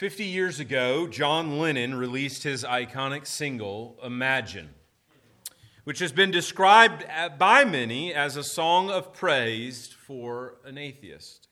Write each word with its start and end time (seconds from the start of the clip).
50 0.00 0.24
years 0.24 0.60
ago, 0.60 1.06
John 1.06 1.58
Lennon 1.58 1.94
released 1.94 2.42
his 2.42 2.64
iconic 2.64 3.26
single, 3.26 3.98
Imagine, 4.02 4.70
which 5.84 5.98
has 5.98 6.10
been 6.10 6.30
described 6.30 7.04
by 7.38 7.66
many 7.66 8.14
as 8.14 8.34
a 8.34 8.42
song 8.42 8.88
of 8.88 9.12
praise 9.12 9.88
for 9.88 10.54
an 10.64 10.78
atheist. 10.78 11.48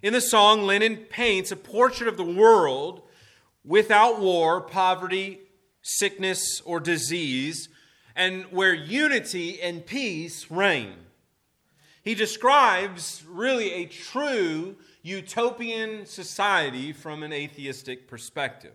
In 0.00 0.12
the 0.12 0.20
song, 0.20 0.62
Lennon 0.62 0.96
paints 0.96 1.50
a 1.50 1.56
portrait 1.56 2.06
of 2.08 2.16
the 2.16 2.22
world 2.22 3.02
without 3.64 4.20
war, 4.20 4.60
poverty, 4.60 5.40
sickness, 5.82 6.60
or 6.64 6.78
disease, 6.78 7.68
and 8.14 8.44
where 8.52 8.72
unity 8.72 9.60
and 9.60 9.84
peace 9.84 10.52
reign. 10.52 10.92
He 12.04 12.14
describes 12.14 13.24
really 13.28 13.72
a 13.72 13.86
true 13.86 14.76
utopian 15.02 16.06
society 16.06 16.92
from 16.92 17.22
an 17.22 17.32
atheistic 17.32 18.08
perspective. 18.08 18.72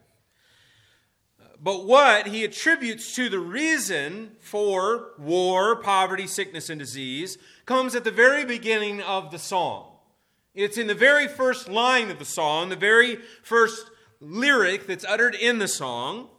But 1.62 1.86
what 1.86 2.28
he 2.28 2.44
attributes 2.44 3.16
to 3.16 3.30
the 3.30 3.40
reason 3.40 4.34
for 4.40 5.14
war, 5.18 5.76
poverty, 5.78 6.28
sickness, 6.28 6.70
and 6.70 6.80
disease 6.80 7.38
comes 7.66 7.96
at 7.96 8.04
the 8.04 8.12
very 8.12 8.46
beginning 8.46 9.02
of 9.02 9.32
the 9.32 9.40
song. 9.40 9.94
It's 10.54 10.78
in 10.78 10.88
the 10.88 10.96
very 10.96 11.28
first 11.28 11.68
line 11.68 12.12
of 12.12 12.20
the 12.20 12.26
song, 12.26 12.70
the 12.70 12.76
very 12.76 13.18
first 13.44 13.90
lyric 14.20 14.88
that's 14.88 15.06
uttered 15.06 15.36
in 15.36 15.60
the 15.60 15.68
song. 15.68 16.30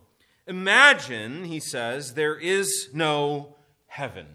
Imagine, 0.46 1.44
he 1.44 1.60
says, 1.60 2.14
there 2.14 2.36
is 2.36 2.90
no 2.92 3.56
heaven. 3.86 4.26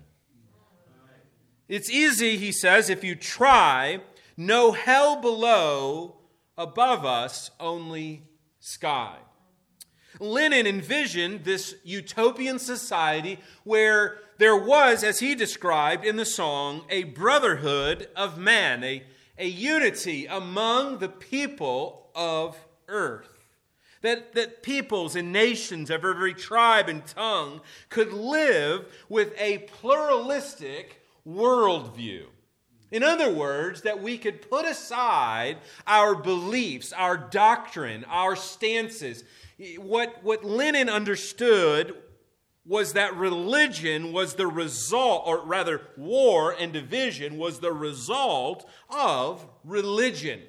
It's 1.69 1.89
easy, 1.89 2.37
he 2.37 2.51
says, 2.51 2.89
if 2.89 3.03
you 3.03 3.15
try 3.15 4.01
no 4.37 4.71
hell 4.71 5.21
below, 5.21 6.15
above 6.57 7.05
us, 7.05 7.51
only 7.59 8.23
sky. 8.59 9.17
Lennon 10.19 10.67
envisioned 10.67 11.43
this 11.43 11.75
utopian 11.83 12.59
society 12.59 13.39
where 13.63 14.19
there 14.37 14.55
was, 14.55 15.03
as 15.03 15.19
he 15.19 15.35
described 15.35 16.05
in 16.05 16.17
the 16.17 16.25
song, 16.25 16.83
a 16.89 17.03
brotherhood 17.03 18.07
of 18.15 18.37
man, 18.37 18.83
a, 18.83 19.03
a 19.37 19.47
unity 19.47 20.25
among 20.25 20.99
the 20.99 21.09
people 21.09 22.09
of 22.15 22.57
earth. 22.87 23.29
That, 24.01 24.33
that 24.33 24.63
peoples 24.63 25.15
and 25.15 25.31
nations 25.31 25.89
of 25.89 26.03
every 26.03 26.33
tribe 26.33 26.89
and 26.89 27.05
tongue 27.05 27.61
could 27.89 28.11
live 28.11 28.85
with 29.07 29.33
a 29.39 29.59
pluralistic 29.59 31.01
worldview. 31.25 32.25
In 32.93 33.01
other 33.01 33.33
words, 33.33 33.81
that 33.81 34.03
we 34.03 34.19
could 34.19 34.47
put 34.51 34.67
aside 34.67 35.57
our 35.87 36.13
beliefs, 36.13 36.93
our 36.93 37.17
doctrine, 37.17 38.05
our 38.07 38.35
stances. 38.35 39.23
What, 39.77 40.23
what 40.23 40.45
Lennon 40.45 40.89
understood 40.89 41.95
was 42.67 42.93
that 42.93 43.15
religion 43.15 44.13
was 44.13 44.35
the 44.35 44.45
result, 44.45 45.23
or 45.25 45.43
rather, 45.43 45.81
war 45.97 46.55
and 46.57 46.71
division 46.71 47.39
was 47.39 47.59
the 47.59 47.73
result 47.73 48.69
of 48.91 49.43
religion. 49.63 50.41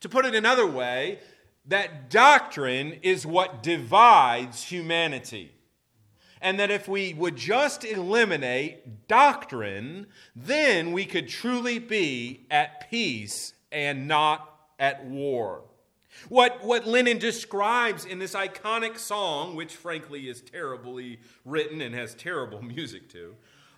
To 0.00 0.08
put 0.08 0.24
it 0.24 0.34
another 0.34 0.66
way, 0.66 1.20
that 1.66 2.10
doctrine 2.10 2.98
is 3.02 3.24
what 3.24 3.62
divides 3.62 4.64
humanity 4.64 5.52
and 6.40 6.58
that 6.58 6.70
if 6.70 6.88
we 6.88 7.14
would 7.14 7.36
just 7.36 7.84
eliminate 7.84 9.08
doctrine, 9.08 10.06
then 10.34 10.92
we 10.92 11.04
could 11.04 11.28
truly 11.28 11.78
be 11.78 12.46
at 12.50 12.90
peace 12.90 13.52
and 13.70 14.08
not 14.08 14.50
at 14.78 15.04
war. 15.04 15.62
What, 16.28 16.64
what 16.64 16.86
Lennon 16.86 17.18
describes 17.18 18.04
in 18.04 18.18
this 18.18 18.34
iconic 18.34 18.98
song, 18.98 19.54
which 19.54 19.74
frankly 19.76 20.28
is 20.28 20.40
terribly 20.40 21.20
written 21.44 21.80
and 21.80 21.94
has 21.94 22.14
terrible 22.14 22.62
music 22.76 23.08
too, 23.08 23.34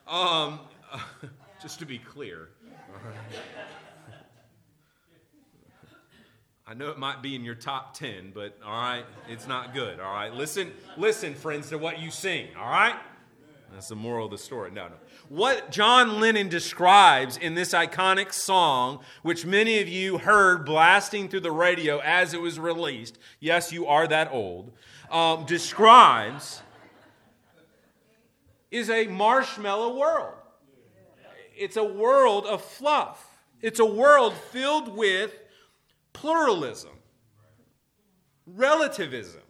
um, 0.06 0.60
just 1.62 1.78
to 1.80 1.86
be 1.86 1.98
clear. 1.98 2.48
I 6.72 6.74
know 6.74 6.88
it 6.88 6.96
might 6.96 7.20
be 7.20 7.34
in 7.34 7.44
your 7.44 7.54
top 7.54 7.92
10, 7.98 8.32
but 8.34 8.56
all 8.64 8.72
right, 8.72 9.04
it's 9.28 9.46
not 9.46 9.74
good. 9.74 10.00
All 10.00 10.10
right, 10.10 10.32
listen, 10.32 10.72
listen, 10.96 11.34
friends, 11.34 11.68
to 11.68 11.76
what 11.76 12.00
you 12.00 12.10
sing. 12.10 12.48
All 12.58 12.70
right, 12.70 12.96
that's 13.74 13.88
the 13.88 13.94
moral 13.94 14.24
of 14.24 14.30
the 14.30 14.38
story. 14.38 14.70
No, 14.70 14.88
no. 14.88 14.94
What 15.28 15.70
John 15.70 16.18
Lennon 16.18 16.48
describes 16.48 17.36
in 17.36 17.54
this 17.54 17.74
iconic 17.74 18.32
song, 18.32 19.00
which 19.20 19.44
many 19.44 19.80
of 19.80 19.88
you 19.88 20.16
heard 20.16 20.64
blasting 20.64 21.28
through 21.28 21.40
the 21.40 21.52
radio 21.52 21.98
as 21.98 22.32
it 22.32 22.40
was 22.40 22.58
released, 22.58 23.18
yes, 23.38 23.70
you 23.70 23.86
are 23.86 24.08
that 24.08 24.32
old, 24.32 24.72
um, 25.10 25.44
describes 25.44 26.62
is 28.70 28.88
a 28.88 29.08
marshmallow 29.08 29.98
world. 29.98 30.32
It's 31.54 31.76
a 31.76 31.84
world 31.84 32.46
of 32.46 32.64
fluff. 32.64 33.28
It's 33.60 33.78
a 33.78 33.84
world 33.84 34.32
filled 34.32 34.96
with 34.96 35.34
pluralism, 36.12 36.92
relativism. 38.46 39.40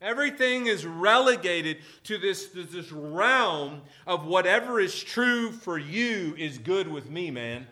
Everything 0.00 0.66
is 0.66 0.84
relegated 0.84 1.78
to 2.04 2.18
this, 2.18 2.48
this 2.48 2.92
realm 2.92 3.80
of 4.06 4.26
whatever 4.26 4.78
is 4.78 5.02
true 5.02 5.50
for 5.50 5.78
you 5.78 6.34
is 6.36 6.58
good 6.58 6.86
with 6.86 7.10
me, 7.10 7.30
man. 7.30 7.66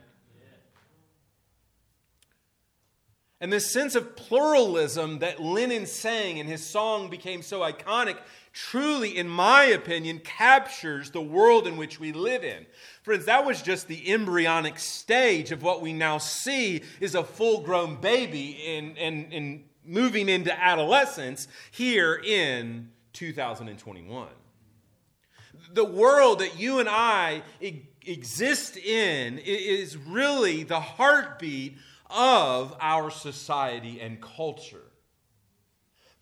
And 3.41 3.53
this 3.53 3.71
sense 3.71 3.95
of 3.95 4.17
pluralism 4.17 5.19
that 5.19 5.39
Lennon 5.39 5.85
sang 5.85 6.39
in 6.39 6.47
his 6.47 6.65
song 6.65 7.11
became 7.11 7.43
so 7.43 7.61
iconic 7.61 8.17
truly, 8.55 9.19
in 9.19 9.29
my 9.29 9.65
opinion, 9.65 10.21
captures 10.21 11.11
the 11.11 11.21
world 11.21 11.67
in 11.67 11.77
which 11.77 11.99
we 11.99 12.13
live 12.13 12.45
in. 12.45 12.65
Friends, 13.03 13.27
that 13.27 13.45
was 13.45 13.61
just 13.61 13.89
the 13.89 14.11
embryonic 14.11 14.79
stage 14.79 15.51
of 15.51 15.63
what 15.63 15.83
we 15.83 15.93
now 15.93 16.19
see 16.19 16.83
is 17.01 17.17
a 17.17 17.25
full 17.25 17.63
grown 17.63 18.01
baby 18.01 18.53
in, 18.53 18.97
in, 18.97 19.33
in 19.33 19.65
moving 19.85 20.29
into 20.29 20.57
adolescence 20.59 21.49
here 21.73 22.15
in 22.15 22.91
2021. 23.13 24.29
The 25.73 25.85
world 25.85 26.39
that 26.39 26.59
you 26.59 26.79
and 26.79 26.89
I 26.89 27.43
exist 27.61 28.77
in 28.77 29.39
is 29.39 29.97
really 29.97 30.63
the 30.63 30.81
heartbeat 30.81 31.77
of 32.09 32.77
our 32.81 33.11
society 33.11 34.01
and 34.01 34.21
culture 34.21 34.93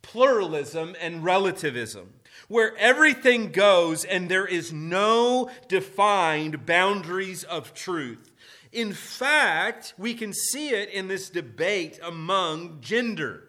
pluralism 0.03 0.97
and 1.01 1.25
relativism 1.25 2.13
where 2.53 2.77
everything 2.77 3.51
goes 3.51 4.05
and 4.05 4.29
there 4.29 4.45
is 4.45 4.75
no 4.75 5.49
defined 5.69 6.67
boundaries 6.67 7.45
of 7.45 7.73
truth. 7.73 8.31
In 8.71 8.93
fact, 8.93 9.95
we 9.97 10.13
can 10.13 10.35
see 10.35 10.69
it 10.69 10.91
in 10.91 11.09
this 11.09 11.31
debate 11.31 11.99
among 12.03 12.83
gender 12.83 13.45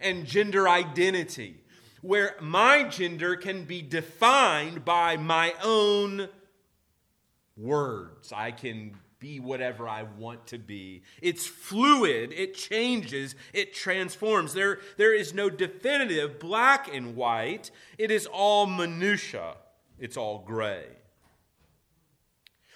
and 0.00 0.24
gender 0.24 0.66
identity, 0.66 1.60
where 2.00 2.34
my 2.40 2.84
gender 2.84 3.36
can 3.36 3.64
be 3.64 3.82
defined 3.82 4.82
by 4.82 5.18
my 5.18 5.52
own 5.62 6.26
words. 7.54 8.32
I 8.32 8.52
can 8.52 8.96
be 9.22 9.38
whatever 9.38 9.88
I 9.88 10.02
want 10.02 10.48
to 10.48 10.58
be. 10.58 11.04
It's 11.22 11.46
fluid, 11.46 12.32
it 12.32 12.54
changes, 12.54 13.36
it 13.52 13.72
transforms. 13.72 14.52
There, 14.52 14.80
there 14.96 15.14
is 15.14 15.32
no 15.32 15.48
definitive 15.48 16.40
black 16.40 16.92
and 16.92 17.14
white, 17.14 17.70
it 17.98 18.10
is 18.10 18.26
all 18.26 18.66
minutia, 18.66 19.54
it's 20.00 20.16
all 20.16 20.40
gray. 20.40 20.86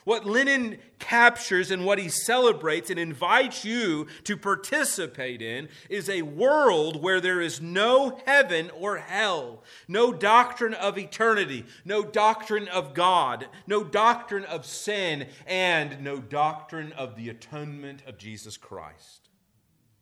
What 0.06 0.24
Lennon 0.24 0.78
captures 1.00 1.72
and 1.72 1.84
what 1.84 1.98
he 1.98 2.08
celebrates 2.08 2.90
and 2.90 2.98
invites 2.98 3.64
you 3.64 4.06
to 4.22 4.36
participate 4.36 5.42
in 5.42 5.68
is 5.90 6.08
a 6.08 6.22
world 6.22 7.02
where 7.02 7.20
there 7.20 7.40
is 7.40 7.60
no 7.60 8.20
heaven 8.24 8.70
or 8.78 8.98
hell, 8.98 9.64
no 9.88 10.12
doctrine 10.12 10.74
of 10.74 10.96
eternity, 10.96 11.66
no 11.84 12.04
doctrine 12.04 12.68
of 12.68 12.94
God, 12.94 13.48
no 13.66 13.82
doctrine 13.82 14.44
of 14.44 14.64
sin, 14.64 15.26
and 15.44 16.00
no 16.00 16.20
doctrine 16.20 16.92
of 16.92 17.16
the 17.16 17.28
atonement 17.28 18.02
of 18.06 18.16
Jesus 18.16 18.56
Christ. 18.56 19.28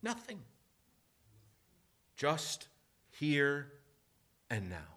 Nothing. 0.03 0.41
Just 2.15 2.67
here 3.09 3.71
and 4.51 4.69
now 4.69 4.95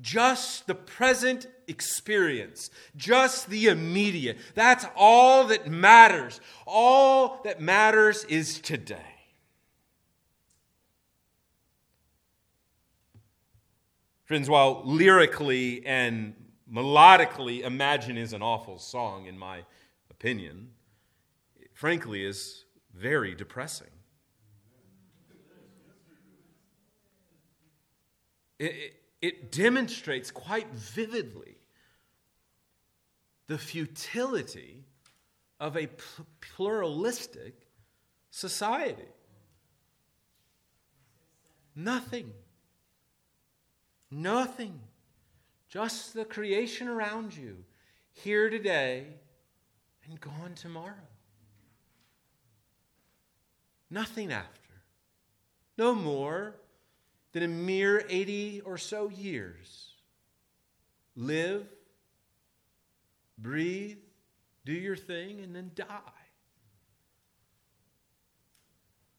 just 0.00 0.66
the 0.66 0.74
present 0.74 1.46
experience, 1.68 2.70
just 2.96 3.48
the 3.48 3.66
immediate. 3.66 4.38
That's 4.54 4.86
all 4.96 5.48
that 5.48 5.68
matters. 5.68 6.40
All 6.66 7.40
that 7.44 7.60
matters 7.60 8.24
is 8.24 8.60
today. 8.60 8.96
Friends, 14.24 14.48
while 14.48 14.82
lyrically 14.84 15.84
and 15.84 16.34
melodically 16.72 17.60
Imagine 17.60 18.16
is 18.16 18.32
an 18.32 18.42
awful 18.42 18.78
song, 18.78 19.26
in 19.26 19.38
my 19.38 19.64
opinion, 20.10 20.70
it 21.60 21.70
frankly 21.74 22.24
is 22.24 22.64
very 22.94 23.34
depressing. 23.34 23.88
it, 28.58 28.94
it 29.20 29.52
demonstrates 29.52 30.30
quite 30.30 30.68
vividly 30.72 31.53
the 33.46 33.58
futility 33.58 34.84
of 35.60 35.76
a 35.76 35.88
pluralistic 36.40 37.68
society. 38.30 39.08
Nothing. 41.76 42.32
Nothing. 44.10 44.80
Just 45.68 46.14
the 46.14 46.24
creation 46.24 46.88
around 46.88 47.36
you, 47.36 47.64
here 48.12 48.48
today 48.48 49.06
and 50.06 50.20
gone 50.20 50.52
tomorrow. 50.54 50.94
Nothing 53.90 54.32
after. 54.32 54.60
No 55.76 55.94
more 55.94 56.54
than 57.32 57.42
a 57.42 57.48
mere 57.48 58.04
80 58.08 58.62
or 58.64 58.78
so 58.78 59.08
years. 59.08 59.92
Live, 61.16 61.66
breathe, 63.38 63.98
do 64.64 64.72
your 64.72 64.96
thing, 64.96 65.40
and 65.40 65.54
then 65.54 65.70
die. 65.74 65.86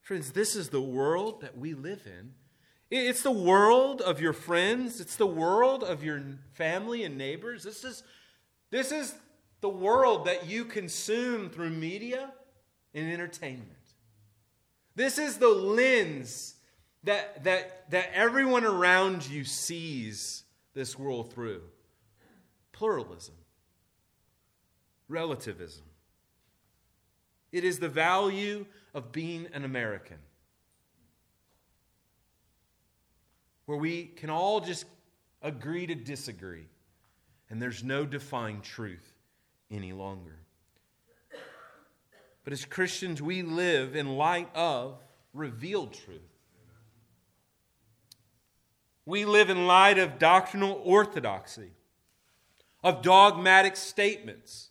Friends, 0.02 0.32
this 0.32 0.56
is 0.56 0.70
the 0.70 0.82
world 0.82 1.42
that 1.42 1.58
we 1.58 1.74
live 1.74 2.06
in. 2.06 2.34
It's 2.92 3.24
the 3.24 3.32
world 3.32 4.02
of 4.02 4.22
your 4.22 4.34
friends, 4.34 5.02
it's 5.02 5.16
the 5.16 5.26
world 5.26 5.84
of 5.84 6.04
your 6.04 6.22
family 6.54 7.04
and 7.04 7.18
neighbors. 7.18 7.64
This 7.64 7.84
is, 7.84 8.04
this 8.70 8.92
is 8.92 9.16
the 9.62 9.70
world 9.70 10.26
that 10.26 10.46
you 10.46 10.66
consume 10.66 11.50
through 11.50 11.72
media 11.72 12.32
and 12.94 13.12
entertainment. 13.12 13.72
This 14.96 15.18
is 15.18 15.38
the 15.38 15.50
lens 15.50 16.56
that, 17.04 17.44
that, 17.44 17.90
that 17.90 18.12
everyone 18.14 18.64
around 18.64 19.28
you 19.28 19.44
sees 19.44 20.44
this 20.74 20.98
world 20.98 21.34
through 21.34 21.62
pluralism, 22.72 23.36
relativism. 25.07 25.86
It 27.52 27.63
is 27.63 27.80
the 27.80 27.90
value 27.90 28.66
of 28.94 29.12
being 29.12 29.48
an 29.54 29.63
American, 29.63 30.18
where 33.66 33.78
we 33.78 34.06
can 34.06 34.30
all 34.30 34.60
just 34.60 34.86
agree 35.42 35.88
to 35.88 35.96
disagree, 35.96 36.68
and 37.50 37.62
there's 37.62 37.84
no 37.84 38.06
defined 38.06 38.63
truth 38.63 39.13
any 39.72 39.94
longer. 39.94 40.38
But 42.44 42.54
as 42.54 42.63
Christians, 42.63 43.22
we 43.22 43.42
live 43.42 43.96
in 43.96 44.18
light 44.18 44.50
of 44.56 45.00
revealed 45.34 45.94
truth. 45.94 46.22
We 49.06 49.25
live 49.25 49.50
in 49.50 49.68
light 49.68 49.98
of 49.98 50.19
doctrinal 50.19 50.81
orthodoxy, 50.84 51.72
of 52.84 53.01
dogmatic 53.01 53.75
statements. 53.75 54.69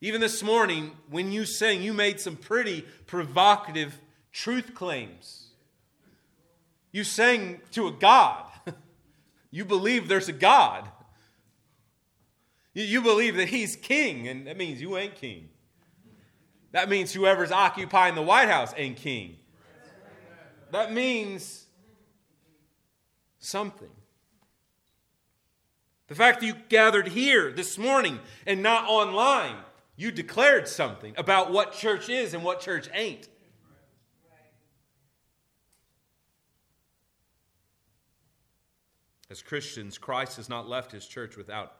Even 0.00 0.20
this 0.20 0.42
morning, 0.42 0.92
when 1.10 1.30
you 1.30 1.44
sang, 1.44 1.82
you 1.82 1.92
made 1.92 2.20
some 2.20 2.36
pretty 2.36 2.86
provocative 3.06 3.98
truth 4.32 4.74
claims. 4.74 5.48
You 6.90 7.04
sang 7.04 7.60
to 7.72 7.86
a 7.86 7.92
God. 7.92 8.46
you 9.50 9.64
believe 9.64 10.08
there's 10.08 10.28
a 10.28 10.32
God. 10.32 10.88
You 12.72 13.02
believe 13.02 13.36
that 13.36 13.48
He's 13.48 13.76
king, 13.76 14.26
and 14.28 14.46
that 14.46 14.56
means 14.56 14.80
you 14.80 14.96
ain't 14.96 15.16
king. 15.16 15.50
That 16.72 16.88
means 16.88 17.12
whoever's 17.12 17.50
occupying 17.50 18.14
the 18.14 18.22
White 18.22 18.48
House 18.48 18.72
ain't 18.76 18.96
king. 18.96 19.36
That 20.70 20.92
means 20.92 21.66
something. 23.38 23.90
The 26.06 26.14
fact 26.14 26.40
that 26.40 26.46
you 26.46 26.54
gathered 26.68 27.08
here 27.08 27.52
this 27.52 27.76
morning 27.76 28.18
and 28.46 28.62
not 28.62 28.84
online, 28.88 29.56
you 30.00 30.10
declared 30.10 30.66
something 30.66 31.12
about 31.18 31.52
what 31.52 31.72
church 31.72 32.08
is 32.08 32.32
and 32.32 32.42
what 32.42 32.60
church 32.60 32.88
ain't. 32.94 33.28
As 39.28 39.42
Christians, 39.42 39.98
Christ 39.98 40.38
has 40.38 40.48
not 40.48 40.66
left 40.66 40.90
his 40.90 41.06
church 41.06 41.36
without 41.36 41.74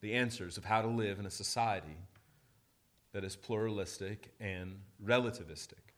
the 0.00 0.14
answers 0.14 0.56
of 0.56 0.64
how 0.64 0.80
to 0.80 0.86
live 0.86 1.18
in 1.18 1.26
a 1.26 1.30
society 1.30 1.98
that 3.12 3.24
is 3.24 3.34
pluralistic 3.34 4.32
and 4.38 4.78
relativistic. 5.04 5.90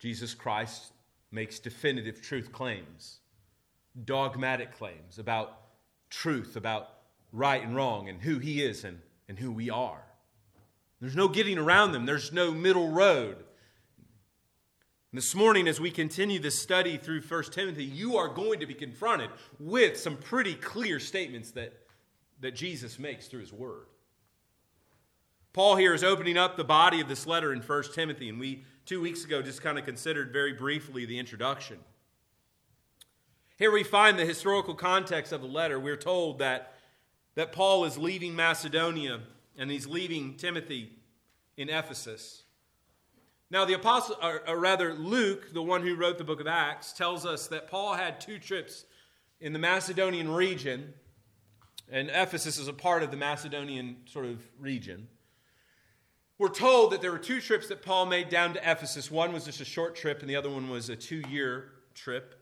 Jesus 0.00 0.34
Christ 0.34 0.92
makes 1.30 1.60
definitive 1.60 2.20
truth 2.20 2.50
claims, 2.50 3.20
dogmatic 4.04 4.76
claims 4.76 5.20
about 5.20 5.60
truth, 6.10 6.56
about 6.56 6.99
right 7.32 7.62
and 7.62 7.74
wrong, 7.74 8.08
and 8.08 8.20
who 8.20 8.38
he 8.38 8.62
is 8.62 8.84
and, 8.84 9.00
and 9.28 9.38
who 9.38 9.52
we 9.52 9.70
are. 9.70 10.02
There's 11.00 11.16
no 11.16 11.28
getting 11.28 11.58
around 11.58 11.92
them, 11.92 12.06
there's 12.06 12.32
no 12.32 12.50
middle 12.50 12.88
road. 12.88 13.36
This 15.12 15.34
morning, 15.34 15.66
as 15.66 15.80
we 15.80 15.90
continue 15.90 16.38
this 16.38 16.60
study 16.60 16.96
through 16.96 17.22
1 17.22 17.44
Timothy, 17.50 17.84
you 17.84 18.16
are 18.16 18.28
going 18.28 18.60
to 18.60 18.66
be 18.66 18.74
confronted 18.74 19.30
with 19.58 19.98
some 19.98 20.16
pretty 20.16 20.54
clear 20.54 21.00
statements 21.00 21.50
that, 21.52 21.72
that 22.40 22.54
Jesus 22.54 22.96
makes 22.96 23.26
through 23.26 23.40
his 23.40 23.52
word. 23.52 23.86
Paul 25.52 25.74
here 25.74 25.94
is 25.94 26.04
opening 26.04 26.38
up 26.38 26.56
the 26.56 26.62
body 26.62 27.00
of 27.00 27.08
this 27.08 27.26
letter 27.26 27.52
in 27.52 27.60
1 27.60 27.82
Timothy, 27.92 28.28
and 28.28 28.38
we, 28.38 28.64
two 28.86 29.00
weeks 29.00 29.24
ago, 29.24 29.42
just 29.42 29.62
kind 29.62 29.80
of 29.80 29.84
considered 29.84 30.32
very 30.32 30.52
briefly 30.52 31.06
the 31.06 31.18
introduction. 31.18 31.78
Here 33.56 33.72
we 33.72 33.82
find 33.82 34.16
the 34.16 34.24
historical 34.24 34.74
context 34.74 35.32
of 35.32 35.40
the 35.40 35.48
letter. 35.48 35.80
We're 35.80 35.96
told 35.96 36.38
that, 36.38 36.74
that 37.34 37.52
Paul 37.52 37.84
is 37.84 37.96
leaving 37.96 38.34
Macedonia 38.34 39.20
and 39.56 39.70
he's 39.70 39.86
leaving 39.86 40.36
Timothy 40.36 40.90
in 41.56 41.68
Ephesus. 41.68 42.44
Now, 43.50 43.64
the 43.64 43.74
apostle, 43.74 44.16
or, 44.22 44.48
or 44.48 44.58
rather, 44.58 44.94
Luke, 44.94 45.52
the 45.52 45.62
one 45.62 45.82
who 45.82 45.96
wrote 45.96 46.18
the 46.18 46.24
book 46.24 46.40
of 46.40 46.46
Acts, 46.46 46.92
tells 46.92 47.26
us 47.26 47.48
that 47.48 47.68
Paul 47.68 47.94
had 47.94 48.20
two 48.20 48.38
trips 48.38 48.84
in 49.40 49.52
the 49.52 49.58
Macedonian 49.58 50.30
region, 50.30 50.94
and 51.90 52.08
Ephesus 52.10 52.58
is 52.58 52.68
a 52.68 52.72
part 52.72 53.02
of 53.02 53.10
the 53.10 53.16
Macedonian 53.16 53.96
sort 54.06 54.26
of 54.26 54.40
region. 54.58 55.08
We're 56.38 56.48
told 56.48 56.92
that 56.92 57.02
there 57.02 57.10
were 57.10 57.18
two 57.18 57.40
trips 57.40 57.68
that 57.68 57.82
Paul 57.82 58.06
made 58.06 58.28
down 58.28 58.54
to 58.54 58.60
Ephesus. 58.60 59.10
One 59.10 59.32
was 59.32 59.44
just 59.44 59.60
a 59.60 59.64
short 59.64 59.94
trip, 59.94 60.20
and 60.20 60.30
the 60.30 60.36
other 60.36 60.48
one 60.48 60.70
was 60.70 60.88
a 60.88 60.96
two 60.96 61.22
year 61.28 61.72
trip. 61.94 62.39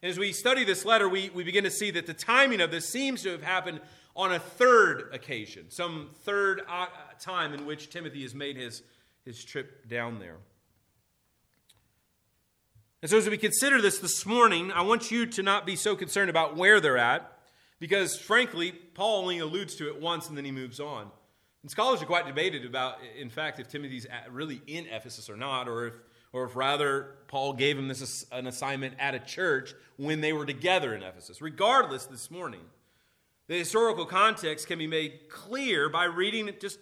As 0.00 0.16
we 0.16 0.32
study 0.32 0.62
this 0.62 0.84
letter, 0.84 1.08
we, 1.08 1.30
we 1.30 1.42
begin 1.42 1.64
to 1.64 1.70
see 1.72 1.90
that 1.90 2.06
the 2.06 2.14
timing 2.14 2.60
of 2.60 2.70
this 2.70 2.88
seems 2.88 3.22
to 3.22 3.30
have 3.30 3.42
happened 3.42 3.80
on 4.14 4.32
a 4.32 4.38
third 4.38 5.10
occasion, 5.12 5.70
some 5.70 6.10
third 6.22 6.62
uh, 6.68 6.86
time 7.20 7.52
in 7.52 7.66
which 7.66 7.90
Timothy 7.90 8.22
has 8.22 8.32
made 8.32 8.56
his, 8.56 8.82
his 9.24 9.44
trip 9.44 9.88
down 9.88 10.20
there. 10.20 10.36
And 13.02 13.10
so, 13.10 13.18
as 13.18 13.28
we 13.28 13.36
consider 13.38 13.80
this 13.80 13.98
this 13.98 14.24
morning, 14.24 14.70
I 14.72 14.82
want 14.82 15.10
you 15.10 15.26
to 15.26 15.42
not 15.42 15.66
be 15.66 15.74
so 15.74 15.96
concerned 15.96 16.30
about 16.30 16.56
where 16.56 16.80
they're 16.80 16.98
at, 16.98 17.32
because 17.80 18.16
frankly, 18.16 18.72
Paul 18.72 19.22
only 19.22 19.38
alludes 19.38 19.74
to 19.76 19.88
it 19.88 20.00
once 20.00 20.28
and 20.28 20.36
then 20.36 20.44
he 20.44 20.52
moves 20.52 20.78
on. 20.78 21.10
And 21.62 21.70
scholars 21.70 22.02
are 22.02 22.06
quite 22.06 22.26
debated 22.26 22.64
about, 22.64 22.98
in 23.18 23.30
fact, 23.30 23.58
if 23.58 23.68
Timothy's 23.68 24.06
really 24.30 24.62
in 24.68 24.86
Ephesus 24.86 25.28
or 25.28 25.36
not, 25.36 25.68
or 25.68 25.86
if, 25.88 25.94
or 26.32 26.44
if 26.44 26.56
rather 26.56 27.16
Paul 27.26 27.52
gave 27.52 27.78
him 27.78 27.88
this 27.88 28.26
an 28.32 28.46
assignment 28.46 28.94
at 28.98 29.14
a 29.14 29.18
church 29.18 29.74
when 29.96 30.20
they 30.20 30.32
were 30.32 30.46
together 30.46 30.94
in 30.94 31.02
Ephesus. 31.02 31.40
Regardless, 31.40 32.06
this 32.06 32.30
morning, 32.30 32.60
the 33.46 33.58
historical 33.58 34.06
context 34.06 34.66
can 34.66 34.78
be 34.78 34.86
made 34.86 35.28
clear 35.28 35.88
by 35.88 36.04
reading, 36.04 36.50
just 36.60 36.78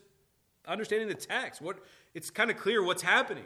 understanding 0.66 1.08
the 1.08 1.14
text. 1.14 1.62
What 1.62 1.78
it's 2.14 2.30
kind 2.30 2.50
of 2.50 2.56
clear 2.56 2.82
what's 2.82 3.02
happening. 3.02 3.44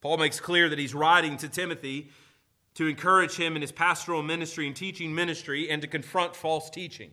Paul 0.00 0.18
makes 0.18 0.38
clear 0.38 0.68
that 0.68 0.78
he's 0.78 0.94
writing 0.94 1.36
to 1.38 1.48
Timothy 1.48 2.10
to 2.74 2.86
encourage 2.86 3.36
him 3.36 3.56
in 3.56 3.62
his 3.62 3.72
pastoral 3.72 4.22
ministry 4.22 4.66
and 4.66 4.76
teaching 4.76 5.14
ministry 5.14 5.70
and 5.70 5.80
to 5.80 5.88
confront 5.88 6.36
false 6.36 6.68
teaching. 6.68 7.10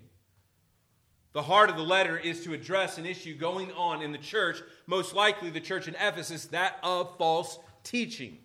The 1.33 1.43
heart 1.43 1.69
of 1.69 1.77
the 1.77 1.83
letter 1.83 2.17
is 2.17 2.43
to 2.43 2.53
address 2.53 2.97
an 2.97 3.05
issue 3.05 3.35
going 3.35 3.71
on 3.71 4.01
in 4.01 4.11
the 4.11 4.17
church, 4.17 4.61
most 4.85 5.15
likely 5.15 5.49
the 5.49 5.61
church 5.61 5.87
in 5.87 5.95
Ephesus, 5.95 6.45
that 6.47 6.77
of 6.83 7.17
false 7.17 7.57
teaching. 7.83 8.37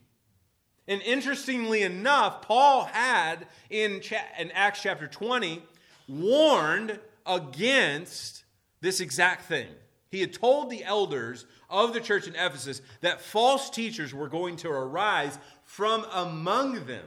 And 0.87 1.03
interestingly 1.03 1.83
enough, 1.83 2.43
Paul 2.43 2.85
had 2.85 3.47
in, 3.71 4.03
in 4.39 4.53
Acts 4.53 4.83
chapter 4.83 5.09
20 5.09 5.63
warned 6.09 7.01
against 7.27 8.45
this 8.81 9.01
exact 9.01 9.47
thing. 9.47 9.67
He 10.13 10.21
had 10.21 10.33
told 10.33 10.71
the 10.71 10.85
elders 10.85 11.45
of 11.69 11.93
the 11.93 12.01
church 12.01 12.29
in 12.29 12.37
Ephesus 12.37 12.81
that 13.01 13.21
false 13.21 13.69
teachers 13.69 14.15
were 14.15 14.29
going 14.29 14.55
to 14.59 14.69
arise 14.69 15.37
from 15.65 16.07
among 16.13 16.87
them. 16.87 17.05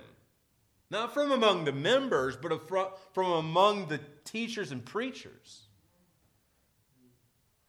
Not 0.92 1.14
from 1.14 1.32
among 1.32 1.64
the 1.64 1.72
members, 1.72 2.36
but 2.36 2.68
from 3.14 3.32
among 3.32 3.88
the 3.88 4.02
teachers 4.26 4.74
and 4.74 4.84
preachers. 4.84 5.69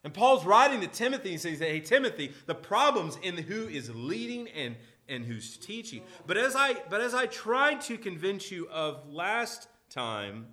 And 0.03 0.13
Paul's 0.13 0.45
writing 0.45 0.81
to 0.81 0.87
Timothy 0.87 1.33
and 1.33 1.41
says, 1.41 1.59
Hey, 1.59 1.79
Timothy, 1.79 2.31
the 2.47 2.55
problem's 2.55 3.17
in 3.21 3.37
who 3.37 3.67
is 3.67 3.93
leading 3.93 4.47
and, 4.49 4.75
and 5.07 5.25
who's 5.25 5.57
teaching. 5.57 6.01
But 6.25 6.37
as 6.37 6.55
I 6.55 6.75
but 6.89 7.01
as 7.01 7.13
I 7.13 7.27
tried 7.27 7.81
to 7.81 7.97
convince 7.97 8.51
you 8.51 8.67
of 8.69 9.07
last 9.09 9.67
time, 9.89 10.47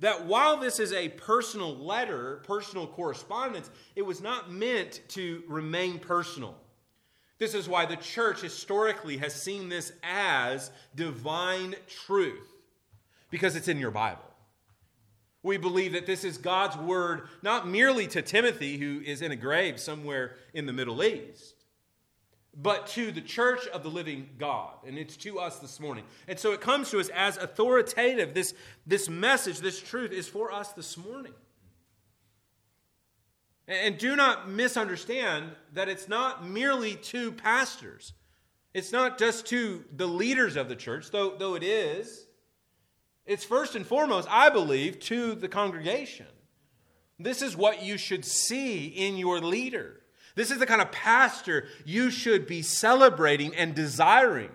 that 0.00 0.26
while 0.26 0.56
this 0.56 0.78
is 0.78 0.92
a 0.92 1.08
personal 1.10 1.76
letter, 1.76 2.42
personal 2.44 2.86
correspondence, 2.86 3.70
it 3.96 4.02
was 4.02 4.20
not 4.20 4.50
meant 4.50 5.00
to 5.08 5.42
remain 5.48 5.98
personal. 5.98 6.56
This 7.38 7.54
is 7.54 7.68
why 7.68 7.86
the 7.86 7.96
church 7.96 8.42
historically 8.42 9.16
has 9.16 9.34
seen 9.34 9.70
this 9.70 9.92
as 10.02 10.70
divine 10.94 11.74
truth, 12.04 12.52
because 13.30 13.56
it's 13.56 13.68
in 13.68 13.78
your 13.78 13.90
Bible. 13.90 14.29
We 15.42 15.56
believe 15.56 15.92
that 15.92 16.06
this 16.06 16.24
is 16.24 16.36
God's 16.36 16.76
word, 16.76 17.22
not 17.42 17.66
merely 17.66 18.06
to 18.08 18.20
Timothy, 18.20 18.76
who 18.76 19.00
is 19.00 19.22
in 19.22 19.32
a 19.32 19.36
grave 19.36 19.80
somewhere 19.80 20.36
in 20.52 20.66
the 20.66 20.72
Middle 20.72 21.02
East, 21.02 21.54
but 22.54 22.86
to 22.88 23.10
the 23.10 23.22
church 23.22 23.66
of 23.68 23.82
the 23.82 23.88
living 23.88 24.28
God. 24.38 24.74
And 24.86 24.98
it's 24.98 25.16
to 25.18 25.38
us 25.38 25.58
this 25.58 25.80
morning. 25.80 26.04
And 26.28 26.38
so 26.38 26.52
it 26.52 26.60
comes 26.60 26.90
to 26.90 27.00
us 27.00 27.08
as 27.10 27.38
authoritative. 27.38 28.34
This, 28.34 28.54
this 28.86 29.08
message, 29.08 29.60
this 29.60 29.80
truth 29.80 30.12
is 30.12 30.28
for 30.28 30.52
us 30.52 30.72
this 30.72 30.98
morning. 30.98 31.32
And 33.66 33.96
do 33.96 34.16
not 34.16 34.50
misunderstand 34.50 35.52
that 35.74 35.88
it's 35.88 36.08
not 36.08 36.46
merely 36.46 36.96
to 36.96 37.32
pastors. 37.32 38.12
It's 38.74 38.92
not 38.92 39.18
just 39.18 39.46
to 39.46 39.84
the 39.96 40.08
leaders 40.08 40.56
of 40.56 40.68
the 40.68 40.76
church, 40.76 41.10
though, 41.10 41.36
though 41.38 41.54
it 41.54 41.62
is. 41.62 42.26
It's 43.30 43.44
first 43.44 43.76
and 43.76 43.86
foremost, 43.86 44.26
I 44.28 44.50
believe, 44.50 44.98
to 45.02 45.36
the 45.36 45.46
congregation. 45.46 46.26
This 47.16 47.42
is 47.42 47.56
what 47.56 47.80
you 47.80 47.96
should 47.96 48.24
see 48.24 48.86
in 48.86 49.16
your 49.16 49.38
leader. 49.38 50.00
This 50.34 50.50
is 50.50 50.58
the 50.58 50.66
kind 50.66 50.82
of 50.82 50.90
pastor 50.90 51.68
you 51.84 52.10
should 52.10 52.48
be 52.48 52.60
celebrating 52.62 53.54
and 53.54 53.72
desiring. 53.72 54.50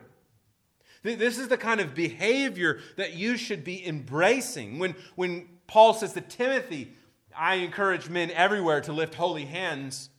This 1.03 1.37
is 1.37 1.47
the 1.47 1.55
kind 1.55 1.79
of 1.79 1.95
behavior 1.95 2.81
that 2.97 3.13
you 3.13 3.37
should 3.37 3.63
be 3.63 3.87
embracing. 3.87 4.77
When, 4.77 4.95
when 5.15 5.47
Paul 5.67 5.93
says 5.93 6.11
to 6.11 6.19
Timothy, 6.19 6.91
I 7.33 7.55
encourage 7.55 8.09
men 8.09 8.29
everywhere 8.29 8.81
to 8.81 8.91
lift 8.91 9.15
holy 9.15 9.45
hands, 9.45 10.09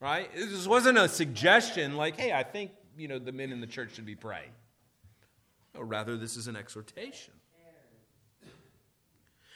right? 0.00 0.28
This 0.34 0.66
wasn't 0.66 0.98
a 0.98 1.08
suggestion 1.08 1.96
like, 1.96 2.18
hey, 2.18 2.32
I 2.32 2.42
think, 2.42 2.72
you 2.98 3.06
know, 3.06 3.20
the 3.20 3.30
men 3.30 3.52
in 3.52 3.60
the 3.60 3.68
church 3.68 3.94
should 3.94 4.06
be 4.06 4.16
praying. 4.16 4.50
No, 5.76 5.82
rather, 5.82 6.16
this 6.16 6.36
is 6.36 6.48
an 6.48 6.56
exhortation. 6.56 7.34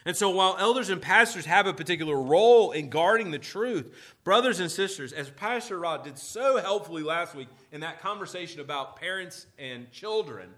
And 0.07 0.15
so, 0.15 0.29
while 0.29 0.57
elders 0.59 0.91
and 0.91 1.01
pastors 1.01 1.47
have 1.47 1.67
a 1.67 1.73
particular 1.73 2.21
role 2.21 2.73
in 2.73 2.91
guarding 2.91 3.31
the 3.31 3.39
truth, 3.39 3.95
brothers 4.23 4.61
and 4.61 4.71
sisters, 4.71 5.13
as 5.15 5.31
Pastor 5.31 5.79
Rod 5.79 6.05
did 6.05 6.19
so 6.19 6.59
helpfully 6.59 7.03
last 7.03 7.35
week 7.35 7.49
in 7.73 7.81
that 7.81 8.03
conversation 8.03 8.61
about 8.61 8.97
parents 8.97 9.47
and 9.59 9.91
children, 9.91 10.51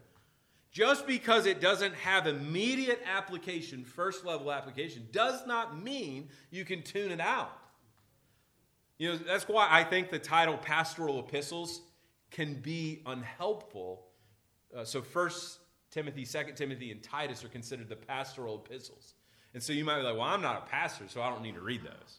just 0.73 1.07
because 1.07 1.47
it 1.47 1.61
doesn't 1.61 1.95
have 1.95 2.27
immediate 2.27 3.01
application, 3.07 3.85
first 3.85 4.25
level 4.25 4.51
application, 4.51 5.07
does 5.13 5.47
not 5.47 5.81
mean 5.81 6.29
you 6.51 6.65
can 6.65 6.83
tune 6.83 7.13
it 7.13 7.21
out. 7.21 7.57
You 8.99 9.13
know, 9.13 9.17
that's 9.19 9.47
why 9.47 9.69
I 9.71 9.85
think 9.85 10.11
the 10.11 10.19
title 10.19 10.57
pastoral 10.57 11.21
epistles 11.21 11.83
can 12.33 12.55
be 12.55 13.03
unhelpful. 13.07 14.07
Uh, 14.77 14.85
so, 14.85 15.03
First 15.03 15.61
Timothy, 15.93 16.25
Second 16.25 16.57
Timothy, 16.57 16.91
and 16.91 17.01
Titus 17.01 17.45
are 17.45 17.49
considered 17.49 17.89
the 17.89 17.97
pastoral 17.97 18.57
epistles. 18.57 19.15
And 19.57 19.63
so 19.63 19.73
you 19.73 19.87
might 19.87 19.97
be 19.97 20.03
like, 20.03 20.17
well, 20.17 20.27
I'm 20.27 20.43
not 20.43 20.65
a 20.67 20.71
pastor, 20.71 21.05
so 21.09 21.23
I 21.23 21.31
don't 21.31 21.41
need 21.41 21.55
to 21.55 21.63
read 21.63 21.83
those. 21.83 22.19